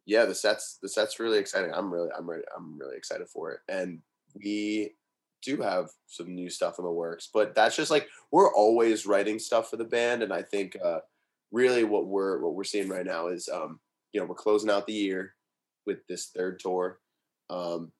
yeah, 0.07 0.24
the 0.26 0.34
sets 0.34 0.78
the 0.82 0.88
sets 0.88 1.18
really 1.20 1.38
exciting. 1.38 1.72
I'm 1.72 1.92
really 1.92 2.11
I'm 2.16 2.28
really 2.28 2.45
I'm 2.57 2.78
really 2.78 2.97
excited 2.97 3.28
for 3.28 3.53
it, 3.53 3.61
and 3.68 4.01
we 4.34 4.95
do 5.42 5.61
have 5.61 5.90
some 6.07 6.34
new 6.34 6.49
stuff 6.51 6.78
in 6.78 6.84
the 6.84 6.90
works. 6.90 7.28
But 7.32 7.55
that's 7.55 7.76
just 7.76 7.90
like 7.90 8.09
we're 8.30 8.53
always 8.55 9.07
writing 9.07 9.38
stuff 9.38 9.70
for 9.70 9.76
the 9.76 9.84
band, 9.84 10.22
and 10.22 10.32
I 10.32 10.42
think 10.42 10.76
uh, 10.84 11.01
really 11.55 11.85
what 11.85 12.07
we're 12.07 12.41
what 12.41 12.55
we're 12.55 12.65
seeing 12.65 12.89
right 12.89 13.07
now 13.07 13.29
is 13.29 13.49
um, 13.49 13.79
you 14.13 14.21
know 14.21 14.27
we're 14.27 14.35
closing 14.35 14.71
out 14.71 14.87
the 14.87 14.93
year 14.93 15.35
with 15.87 16.07
this 16.09 16.27
third 16.27 16.59
tour. 16.59 16.99
Um, 17.49 17.93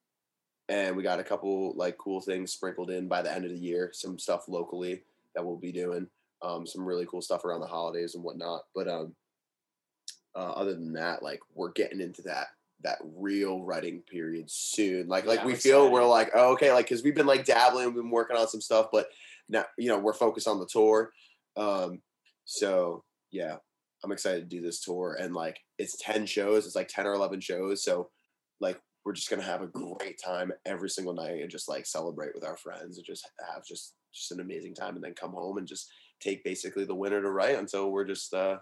and 0.69 0.97
we 0.97 1.03
got 1.03 1.21
a 1.21 1.25
couple 1.25 1.75
like 1.77 1.97
cool 1.99 2.21
things 2.21 2.53
sprinkled 2.53 2.91
in 2.91 3.07
by 3.07 3.23
the 3.23 3.33
end 3.33 3.45
of 3.45 3.51
the 3.51 3.59
year. 3.59 3.91
Some 3.93 4.19
stuff 4.19 4.49
locally 4.49 5.03
that 5.35 5.45
we'll 5.45 5.57
be 5.57 5.73
doing. 5.73 6.09
Um, 6.43 6.67
some 6.67 6.85
really 6.85 7.07
cool 7.07 7.23
stuff 7.23 7.45
around 7.45 7.61
the 7.61 7.67
holidays 7.67 8.15
and 8.15 8.25
whatnot. 8.25 8.63
But 8.75 8.89
um, 8.89 9.15
uh, 10.35 10.53
other 10.53 10.75
than 10.75 10.93
that, 10.95 11.23
like 11.23 11.41
we're 11.55 11.73
getting 11.73 12.01
into 12.01 12.23
that 12.23 12.49
that 12.83 12.99
real 13.17 13.63
writing 13.63 14.01
period 14.01 14.51
soon. 14.51 15.07
Like 15.07 15.27
like 15.27 15.41
Yeah, 15.41 15.47
we 15.47 15.55
feel 15.55 15.91
we're 15.91 16.05
like 16.05 16.31
oh, 16.35 16.53
okay, 16.55 16.73
like 16.73 16.87
because 16.87 17.05
we've 17.05 17.15
been 17.15 17.27
like 17.27 17.45
dabbling, 17.45 17.87
we've 17.87 17.97
been 17.97 18.11
working 18.11 18.37
on 18.37 18.49
some 18.49 18.61
stuff, 18.61 18.89
but 18.91 19.09
now 19.49 19.65
you 19.79 19.89
know 19.89 19.99
we're 19.99 20.13
focused 20.13 20.49
on 20.49 20.59
the 20.59 20.67
tour. 20.67 21.13
Um, 21.57 22.01
so 22.47 23.05
yeah, 23.35 23.57
I'm 24.03 24.13
excited 24.13 24.49
to 24.49 24.57
do 24.57 24.63
this 24.63 24.81
tour 24.81 25.17
and 25.21 25.35
like 25.35 25.59
it's 25.79 25.97
10 26.01 26.27
shows, 26.27 26.67
it's 26.67 26.77
like 26.77 26.89
10 26.89 27.07
or 27.07 27.15
11 27.15 27.41
shows. 27.41 27.83
So 27.83 28.11
like 28.61 28.81
we're 29.05 29.13
just 29.13 29.29
gonna 29.29 29.43
have 29.43 29.63
a 29.63 29.67
great 29.67 30.21
time 30.25 30.53
every 30.65 30.89
single 30.89 31.15
night 31.15 31.43
and 31.43 31.51
just 31.51 31.69
like 31.69 31.85
celebrate 31.85 32.35
with 32.35 32.45
our 32.45 32.57
friends 32.57 32.97
and 32.97 33.07
just 33.07 33.29
have 33.53 33.65
just 33.67 33.95
just 34.15 34.31
an 34.33 34.41
amazing 34.41 34.75
time 34.75 34.95
and 34.95 35.05
then 35.05 35.15
come 35.15 35.33
home 35.33 35.59
and 35.59 35.67
just 35.67 35.91
take 36.21 36.45
basically 36.45 36.85
the 36.85 36.95
winter 36.95 37.21
to 37.21 37.31
write 37.31 37.59
until 37.59 37.91
we're 37.91 38.05
just 38.05 38.33
uh 38.33 38.57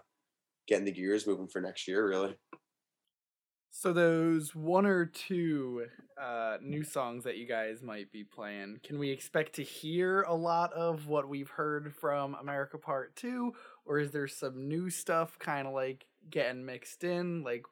getting 0.67 0.85
the 0.85 0.91
gears 0.91 1.27
moving 1.27 1.47
for 1.47 1.61
next 1.61 1.87
year 1.87 2.07
really. 2.07 2.35
So 3.75 3.91
those 3.91 4.53
one 4.53 4.85
or 4.85 5.07
two 5.07 5.87
uh, 6.21 6.57
new 6.61 6.83
songs 6.83 7.23
that 7.23 7.37
you 7.37 7.47
guys 7.47 7.81
might 7.81 8.11
be 8.11 8.23
playing, 8.23 8.79
can 8.83 8.99
we 8.99 9.09
expect 9.09 9.55
to 9.55 9.63
hear 9.63 10.21
a 10.21 10.35
lot 10.35 10.71
of 10.73 11.07
what 11.07 11.27
we've 11.27 11.49
heard 11.49 11.91
from 11.95 12.35
America 12.35 12.77
Part 12.77 13.15
Two, 13.15 13.53
or 13.85 13.99
is 13.99 14.11
there 14.11 14.27
some 14.27 14.67
new 14.67 14.89
stuff 14.89 15.37
kind 15.39 15.67
of 15.67 15.73
like 15.73 16.05
getting 16.29 16.65
mixed 16.65 17.03
in? 17.03 17.43
Like, 17.43 17.63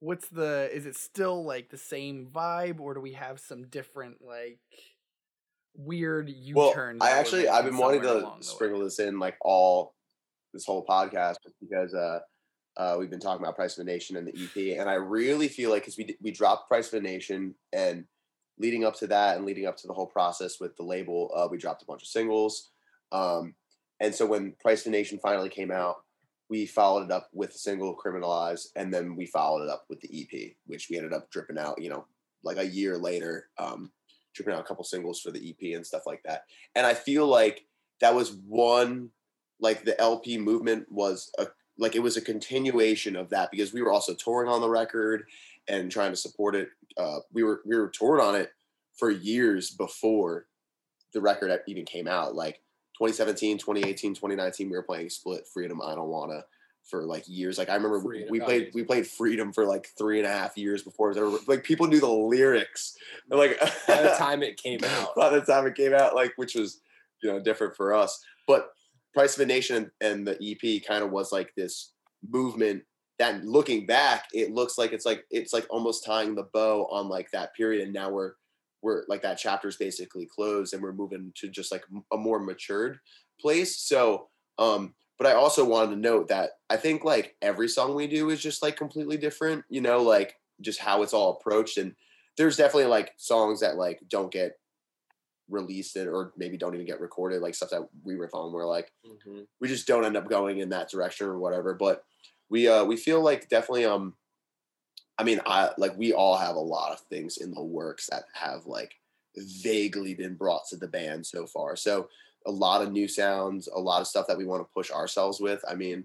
what's 0.00 0.28
the? 0.28 0.70
Is 0.72 0.86
it 0.86 0.96
still 0.96 1.44
like 1.44 1.70
the 1.70 1.78
same 1.78 2.28
vibe, 2.32 2.80
or 2.80 2.94
do 2.94 3.00
we 3.00 3.12
have 3.12 3.40
some 3.40 3.66
different 3.66 4.16
like? 4.20 4.58
weird 5.76 6.30
U 6.30 6.54
Well. 6.54 6.96
I 7.00 7.10
actually 7.10 7.48
I've 7.48 7.64
been 7.64 7.76
wanting 7.76 8.02
to 8.02 8.32
sprinkle 8.40 8.80
this 8.80 8.98
in 8.98 9.18
like 9.18 9.36
all 9.40 9.94
this 10.52 10.64
whole 10.64 10.84
podcast 10.84 11.36
because 11.60 11.94
uh 11.94 12.20
uh 12.76 12.96
we've 12.98 13.10
been 13.10 13.20
talking 13.20 13.42
about 13.42 13.56
Price 13.56 13.78
of 13.78 13.82
a 13.82 13.90
Nation 13.90 14.16
and 14.16 14.26
the 14.26 14.32
EP, 14.32 14.78
and 14.78 14.88
I 14.88 14.94
really 14.94 15.48
feel 15.48 15.70
like 15.70 15.82
because 15.82 15.96
we 15.96 16.16
we 16.22 16.30
dropped 16.30 16.68
Price 16.68 16.92
of 16.92 16.94
a 16.94 17.02
Nation 17.02 17.54
and 17.72 18.04
leading 18.58 18.84
up 18.84 18.96
to 18.96 19.06
that 19.08 19.36
and 19.36 19.44
leading 19.44 19.66
up 19.66 19.76
to 19.76 19.86
the 19.86 19.92
whole 19.92 20.06
process 20.06 20.58
with 20.60 20.74
the 20.76 20.82
label, 20.82 21.30
uh, 21.36 21.46
we 21.50 21.58
dropped 21.58 21.82
a 21.82 21.86
bunch 21.86 22.02
of 22.02 22.08
singles. 22.08 22.70
Um, 23.12 23.54
and 24.00 24.14
so 24.14 24.26
when 24.26 24.52
Price 24.60 24.82
the 24.82 24.90
Nation 24.90 25.18
finally 25.22 25.48
came 25.48 25.70
out, 25.70 25.96
we 26.48 26.66
followed 26.66 27.04
it 27.04 27.10
up 27.10 27.28
with 27.32 27.52
the 27.52 27.58
single 27.58 27.96
Criminalize, 27.96 28.66
and 28.76 28.92
then 28.92 29.16
we 29.16 29.26
followed 29.26 29.64
it 29.64 29.70
up 29.70 29.84
with 29.88 30.00
the 30.00 30.22
EP, 30.22 30.52
which 30.66 30.88
we 30.90 30.96
ended 30.96 31.12
up 31.12 31.30
dripping 31.30 31.58
out, 31.58 31.80
you 31.80 31.90
know, 31.90 32.06
like 32.44 32.58
a 32.58 32.66
year 32.66 32.96
later, 32.96 33.48
um, 33.58 33.90
dripping 34.34 34.54
out 34.54 34.60
a 34.60 34.64
couple 34.64 34.84
singles 34.84 35.20
for 35.20 35.32
the 35.32 35.50
EP 35.50 35.74
and 35.74 35.84
stuff 35.84 36.02
like 36.06 36.22
that. 36.24 36.42
And 36.74 36.86
I 36.86 36.94
feel 36.94 37.26
like 37.26 37.64
that 38.00 38.14
was 38.14 38.32
one, 38.46 39.10
like 39.60 39.84
the 39.84 40.00
LP 40.00 40.38
movement 40.38 40.86
was 40.90 41.32
a, 41.38 41.46
like 41.78 41.96
it 41.96 42.02
was 42.02 42.16
a 42.16 42.22
continuation 42.22 43.16
of 43.16 43.30
that 43.30 43.50
because 43.50 43.72
we 43.72 43.82
were 43.82 43.92
also 43.92 44.14
touring 44.14 44.50
on 44.50 44.60
the 44.60 44.68
record 44.68 45.24
and 45.68 45.90
trying 45.90 46.12
to 46.12 46.16
support 46.16 46.54
it. 46.54 46.68
Uh, 46.96 47.18
we 47.32 47.42
were 47.42 47.62
we 47.66 47.76
were 47.76 47.88
toured 47.88 48.20
on 48.20 48.34
it 48.34 48.50
for 48.98 49.10
years 49.10 49.70
before 49.70 50.46
the 51.12 51.20
record 51.20 51.58
even 51.66 51.84
came 51.84 52.06
out. 52.06 52.34
Like 52.34 52.62
2017, 52.98 53.58
2018, 53.58 54.14
2019, 54.14 54.70
we 54.70 54.76
were 54.76 54.82
playing 54.82 55.10
Split, 55.10 55.46
Freedom, 55.52 55.80
I 55.82 55.94
Don't 55.94 56.08
Wanna 56.08 56.44
for 56.84 57.04
like 57.04 57.24
years. 57.26 57.58
Like 57.58 57.68
I 57.68 57.74
remember 57.74 58.00
Freedom, 58.00 58.28
we 58.30 58.40
oh, 58.40 58.44
played 58.44 58.70
we 58.74 58.84
played 58.84 59.06
Freedom 59.06 59.52
for 59.52 59.66
like 59.66 59.88
three 59.98 60.18
and 60.18 60.26
a 60.26 60.32
half 60.32 60.56
years 60.56 60.82
before 60.82 61.14
there 61.14 61.28
were, 61.28 61.38
like 61.46 61.64
people 61.64 61.86
knew 61.86 62.00
the 62.00 62.08
lyrics. 62.08 62.96
And, 63.30 63.38
like 63.38 63.58
By 63.86 64.02
the 64.02 64.14
time 64.18 64.42
it 64.42 64.56
came 64.56 64.80
out, 64.84 65.14
by 65.16 65.30
the 65.30 65.40
time 65.40 65.66
it 65.66 65.74
came 65.74 65.94
out, 65.94 66.14
like 66.14 66.32
which 66.36 66.54
was 66.54 66.80
you 67.22 67.30
know 67.30 67.40
different 67.40 67.76
for 67.76 67.92
us. 67.92 68.22
But 68.46 68.70
Price 69.14 69.34
of 69.34 69.42
a 69.42 69.46
Nation 69.46 69.90
and 70.00 70.26
the 70.26 70.38
EP 70.40 70.86
kind 70.86 71.02
of 71.02 71.10
was 71.10 71.32
like 71.32 71.52
this 71.56 71.92
movement 72.28 72.82
that 73.18 73.44
looking 73.44 73.86
back, 73.86 74.26
it 74.32 74.52
looks 74.52 74.78
like 74.78 74.92
it's 74.92 75.06
like 75.06 75.24
it's 75.30 75.52
like 75.52 75.66
almost 75.70 76.04
tying 76.04 76.34
the 76.34 76.48
bow 76.52 76.86
on 76.90 77.08
like 77.08 77.30
that 77.32 77.54
period, 77.54 77.82
and 77.82 77.92
now 77.92 78.10
we're 78.10 78.32
we're 78.86 79.04
like 79.08 79.22
that 79.22 79.38
chapter's 79.38 79.76
basically 79.76 80.26
closed, 80.26 80.72
and 80.72 80.82
we're 80.82 80.92
moving 80.92 81.32
to 81.38 81.48
just 81.48 81.72
like 81.72 81.84
a 82.12 82.16
more 82.16 82.38
matured 82.38 83.00
place. 83.40 83.80
So, 83.80 84.28
um, 84.58 84.94
but 85.18 85.26
I 85.26 85.32
also 85.32 85.64
wanted 85.64 85.96
to 85.96 86.00
note 86.00 86.28
that 86.28 86.52
I 86.70 86.76
think 86.76 87.04
like 87.04 87.36
every 87.42 87.68
song 87.68 87.94
we 87.94 88.06
do 88.06 88.30
is 88.30 88.40
just 88.40 88.62
like 88.62 88.76
completely 88.76 89.16
different, 89.16 89.64
you 89.68 89.80
know, 89.80 90.02
like 90.02 90.36
just 90.60 90.78
how 90.80 91.02
it's 91.02 91.12
all 91.12 91.36
approached, 91.40 91.78
and 91.78 91.96
there's 92.36 92.56
definitely 92.56 92.86
like 92.86 93.12
songs 93.16 93.60
that 93.60 93.76
like 93.76 94.00
don't 94.08 94.30
get 94.32 94.52
released 95.48 95.96
it 95.96 96.08
or 96.08 96.32
maybe 96.36 96.56
don't 96.56 96.74
even 96.74 96.86
get 96.86 97.00
recorded 97.00 97.40
like 97.40 97.54
stuff 97.54 97.70
that 97.70 97.88
we 98.02 98.16
riff 98.16 98.34
on 98.34 98.52
where 98.52 98.66
like 98.66 98.92
Mhm. 99.06 99.46
we 99.60 99.68
just 99.68 99.86
don't 99.86 100.04
end 100.04 100.16
up 100.16 100.28
going 100.28 100.58
in 100.58 100.70
that 100.70 100.90
direction 100.90 101.28
or 101.28 101.38
whatever 101.38 101.72
but 101.74 102.04
we 102.48 102.66
uh 102.66 102.84
we 102.84 102.96
feel 102.96 103.20
like 103.22 103.48
definitely 103.48 103.84
um 103.84 104.16
i 105.18 105.24
mean 105.24 105.40
i 105.46 105.70
like 105.78 105.96
we 105.96 106.12
all 106.12 106.36
have 106.36 106.56
a 106.56 106.60
lot 106.60 106.92
of 106.92 107.00
things 107.00 107.38
in 107.38 107.52
the 107.52 107.62
works 107.62 108.08
that 108.10 108.24
have 108.34 108.66
like 108.66 108.96
vaguely 109.36 110.14
been 110.14 110.34
brought 110.34 110.66
to 110.68 110.76
the 110.76 110.88
band 110.88 111.26
so 111.26 111.46
far. 111.46 111.76
So 111.76 112.08
a 112.46 112.50
lot 112.50 112.82
of 112.82 112.92
new 112.92 113.08
sounds 113.08 113.68
a 113.74 113.78
lot 113.78 114.00
of 114.00 114.06
stuff 114.06 114.26
that 114.28 114.38
we 114.38 114.44
want 114.44 114.62
to 114.62 114.74
push 114.74 114.90
ourselves 114.90 115.40
with. 115.40 115.62
I 115.68 115.74
mean 115.74 116.04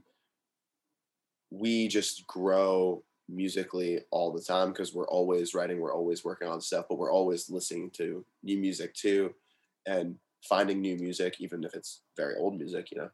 we 1.50 1.88
just 1.88 2.26
grow 2.28 3.04
musically 3.28 4.00
all 4.10 4.32
the 4.32 4.42
time 4.42 4.70
because 4.70 4.94
we're 4.94 5.08
always 5.08 5.54
writing 5.54 5.80
we're 5.80 5.94
always 5.94 6.24
working 6.24 6.48
on 6.48 6.60
stuff 6.60 6.86
but 6.90 6.98
we're 6.98 7.12
always 7.12 7.50
listening 7.50 7.90
to 7.90 8.26
new 8.44 8.58
music 8.58 8.94
too 8.94 9.34
and 9.86 10.16
finding 10.44 10.82
new 10.82 10.98
music 10.98 11.36
even 11.40 11.64
if 11.64 11.74
it's 11.74 12.02
very 12.18 12.36
old 12.36 12.58
music 12.58 12.90
you 12.92 12.98
know? 12.98 13.10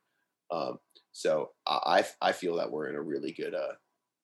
Um, 0.50 0.80
so 1.12 1.50
I, 1.68 2.06
I 2.22 2.32
feel 2.32 2.56
that 2.56 2.72
we're 2.72 2.88
in 2.90 2.96
a 2.96 3.02
really 3.02 3.32
good 3.32 3.54
uh 3.54 3.74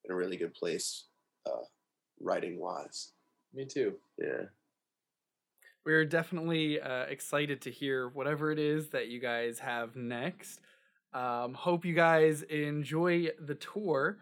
in 0.05 0.11
a 0.11 0.15
really 0.15 0.37
good 0.37 0.53
place 0.53 1.05
uh 1.45 1.63
writing 2.19 2.59
wise 2.59 3.11
Me 3.53 3.65
too. 3.65 3.93
yeah 4.17 4.45
We're 5.85 6.05
definitely 6.05 6.79
uh, 6.79 7.03
excited 7.03 7.61
to 7.63 7.71
hear 7.71 8.07
whatever 8.09 8.51
it 8.51 8.59
is 8.59 8.89
that 8.89 9.07
you 9.09 9.19
guys 9.19 9.59
have 9.59 9.95
next. 9.95 10.61
Um, 11.13 11.53
hope 11.53 11.85
you 11.85 11.93
guys 11.93 12.41
enjoy 12.43 13.29
the 13.39 13.55
tour. 13.55 14.17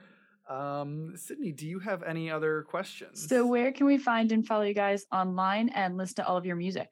Um, 0.49 1.13
Sydney, 1.15 1.51
do 1.51 1.67
you 1.67 1.79
have 1.79 2.01
any 2.03 2.29
other 2.31 2.63
questions? 2.63 3.29
So, 3.29 3.45
where 3.45 3.71
can 3.71 3.85
we 3.85 3.97
find 3.97 4.31
and 4.31 4.45
follow 4.45 4.63
you 4.63 4.73
guys 4.73 5.05
online 5.11 5.69
and 5.69 5.95
listen 5.97 6.15
to 6.15 6.27
all 6.27 6.35
of 6.35 6.45
your 6.45 6.55
music? 6.57 6.91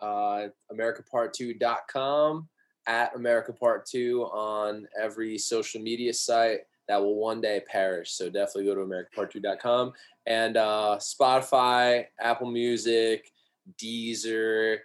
Uh, 0.00 0.48
AmericaPart2.com 0.70 2.48
at 2.86 3.16
America 3.16 3.52
Part 3.52 3.86
2 3.86 4.22
on 4.24 4.86
every 5.00 5.38
social 5.38 5.80
media 5.80 6.12
site 6.12 6.60
that 6.88 7.00
will 7.00 7.16
one 7.16 7.40
day 7.40 7.62
perish. 7.66 8.12
So 8.12 8.26
definitely 8.28 8.66
go 8.66 8.74
to 8.74 8.80
AmericaPart2.com 8.82 9.92
and 10.26 10.56
uh, 10.56 10.98
Spotify, 11.00 12.06
Apple 12.20 12.50
Music, 12.50 13.30
Deezer, 13.82 14.78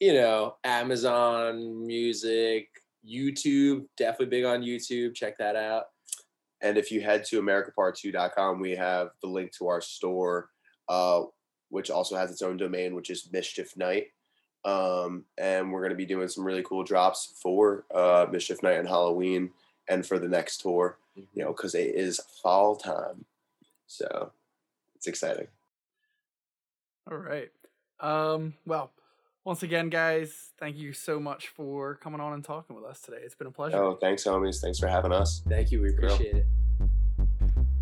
you 0.00 0.14
know, 0.14 0.56
Amazon 0.64 1.86
Music, 1.86 2.68
YouTube. 3.08 3.86
Definitely 3.96 4.26
big 4.26 4.44
on 4.44 4.62
YouTube. 4.62 5.14
Check 5.14 5.38
that 5.38 5.56
out. 5.56 5.84
and 6.62 6.78
if 6.78 6.90
you 6.90 7.00
head 7.00 7.24
to 7.24 7.42
americapart2.com 7.42 8.60
we 8.60 8.70
have 8.72 9.10
the 9.22 9.26
link 9.28 9.52
to 9.52 9.66
our 9.68 9.80
store 9.80 10.48
uh 10.88 11.22
which 11.70 11.90
also 11.90 12.16
has 12.16 12.30
its 12.30 12.42
own 12.42 12.56
domain 12.56 12.94
which 12.94 13.10
is 13.10 13.28
mischief 13.32 13.76
night 13.76 14.06
um 14.64 15.24
and 15.36 15.70
we're 15.70 15.80
going 15.80 15.90
to 15.90 15.96
be 15.96 16.06
doing 16.06 16.28
some 16.28 16.44
really 16.44 16.62
cool 16.62 16.82
drops 16.84 17.34
for 17.42 17.84
uh 17.94 18.26
mischief 18.30 18.62
night 18.62 18.78
and 18.78 18.88
halloween 18.88 19.50
and 19.88 20.06
for 20.06 20.18
the 20.18 20.28
next 20.28 20.58
tour 20.62 20.96
you 21.14 21.26
know 21.44 21.52
because 21.52 21.74
it 21.74 21.94
is 21.94 22.20
fall 22.42 22.76
time 22.76 23.24
so 23.86 24.32
it's 24.96 25.06
exciting 25.06 25.46
All 27.10 27.18
right. 27.18 27.50
Um, 28.00 28.54
well, 28.66 28.90
once 29.44 29.62
again, 29.62 29.90
guys, 29.90 30.52
thank 30.58 30.76
you 30.76 30.92
so 30.92 31.20
much 31.20 31.48
for 31.48 31.96
coming 31.96 32.20
on 32.20 32.32
and 32.32 32.42
talking 32.44 32.74
with 32.74 32.84
us 32.84 33.00
today. 33.00 33.18
It's 33.22 33.34
been 33.34 33.46
a 33.46 33.50
pleasure. 33.50 33.76
oh 33.76 33.94
thanks 33.96 34.24
homies 34.24 34.60
thanks 34.60 34.78
for 34.78 34.86
having 34.88 35.12
us 35.12 35.42
Thank 35.48 35.70
you. 35.70 35.82
We 35.82 35.90
appreciate 35.90 36.34
it. 36.36 36.46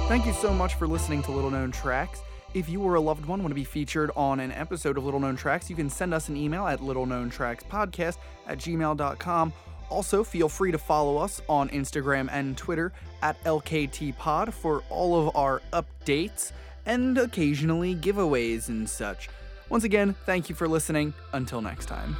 Thank 0.00 0.26
you 0.26 0.32
so 0.32 0.52
much 0.52 0.74
for 0.74 0.86
listening 0.86 1.22
to 1.22 1.30
Little 1.30 1.50
Known 1.50 1.70
Tracks. 1.70 2.20
If 2.54 2.68
you 2.68 2.82
or 2.82 2.96
a 2.96 3.00
loved 3.00 3.24
one 3.24 3.38
want 3.40 3.50
to 3.52 3.54
be 3.54 3.64
featured 3.64 4.10
on 4.14 4.40
an 4.40 4.52
episode 4.52 4.98
of 4.98 5.04
Little 5.04 5.20
Known 5.20 5.36
Tracks, 5.36 5.70
you 5.70 5.76
can 5.76 5.88
send 5.88 6.12
us 6.12 6.28
an 6.28 6.36
email 6.36 6.66
at 6.66 6.80
littleknowntrackspodcast 6.80 8.18
at 8.46 8.58
gmail.com. 8.58 9.52
Also, 9.92 10.24
feel 10.24 10.48
free 10.48 10.72
to 10.72 10.78
follow 10.78 11.18
us 11.18 11.42
on 11.50 11.68
Instagram 11.68 12.30
and 12.32 12.56
Twitter 12.56 12.92
at 13.20 13.42
LKTPod 13.44 14.50
for 14.54 14.82
all 14.88 15.28
of 15.28 15.36
our 15.36 15.60
updates 15.74 16.52
and 16.86 17.18
occasionally 17.18 17.94
giveaways 17.94 18.68
and 18.68 18.88
such. 18.88 19.28
Once 19.68 19.84
again, 19.84 20.14
thank 20.24 20.48
you 20.48 20.54
for 20.54 20.66
listening. 20.66 21.12
Until 21.34 21.60
next 21.60 21.86
time. 21.86 22.16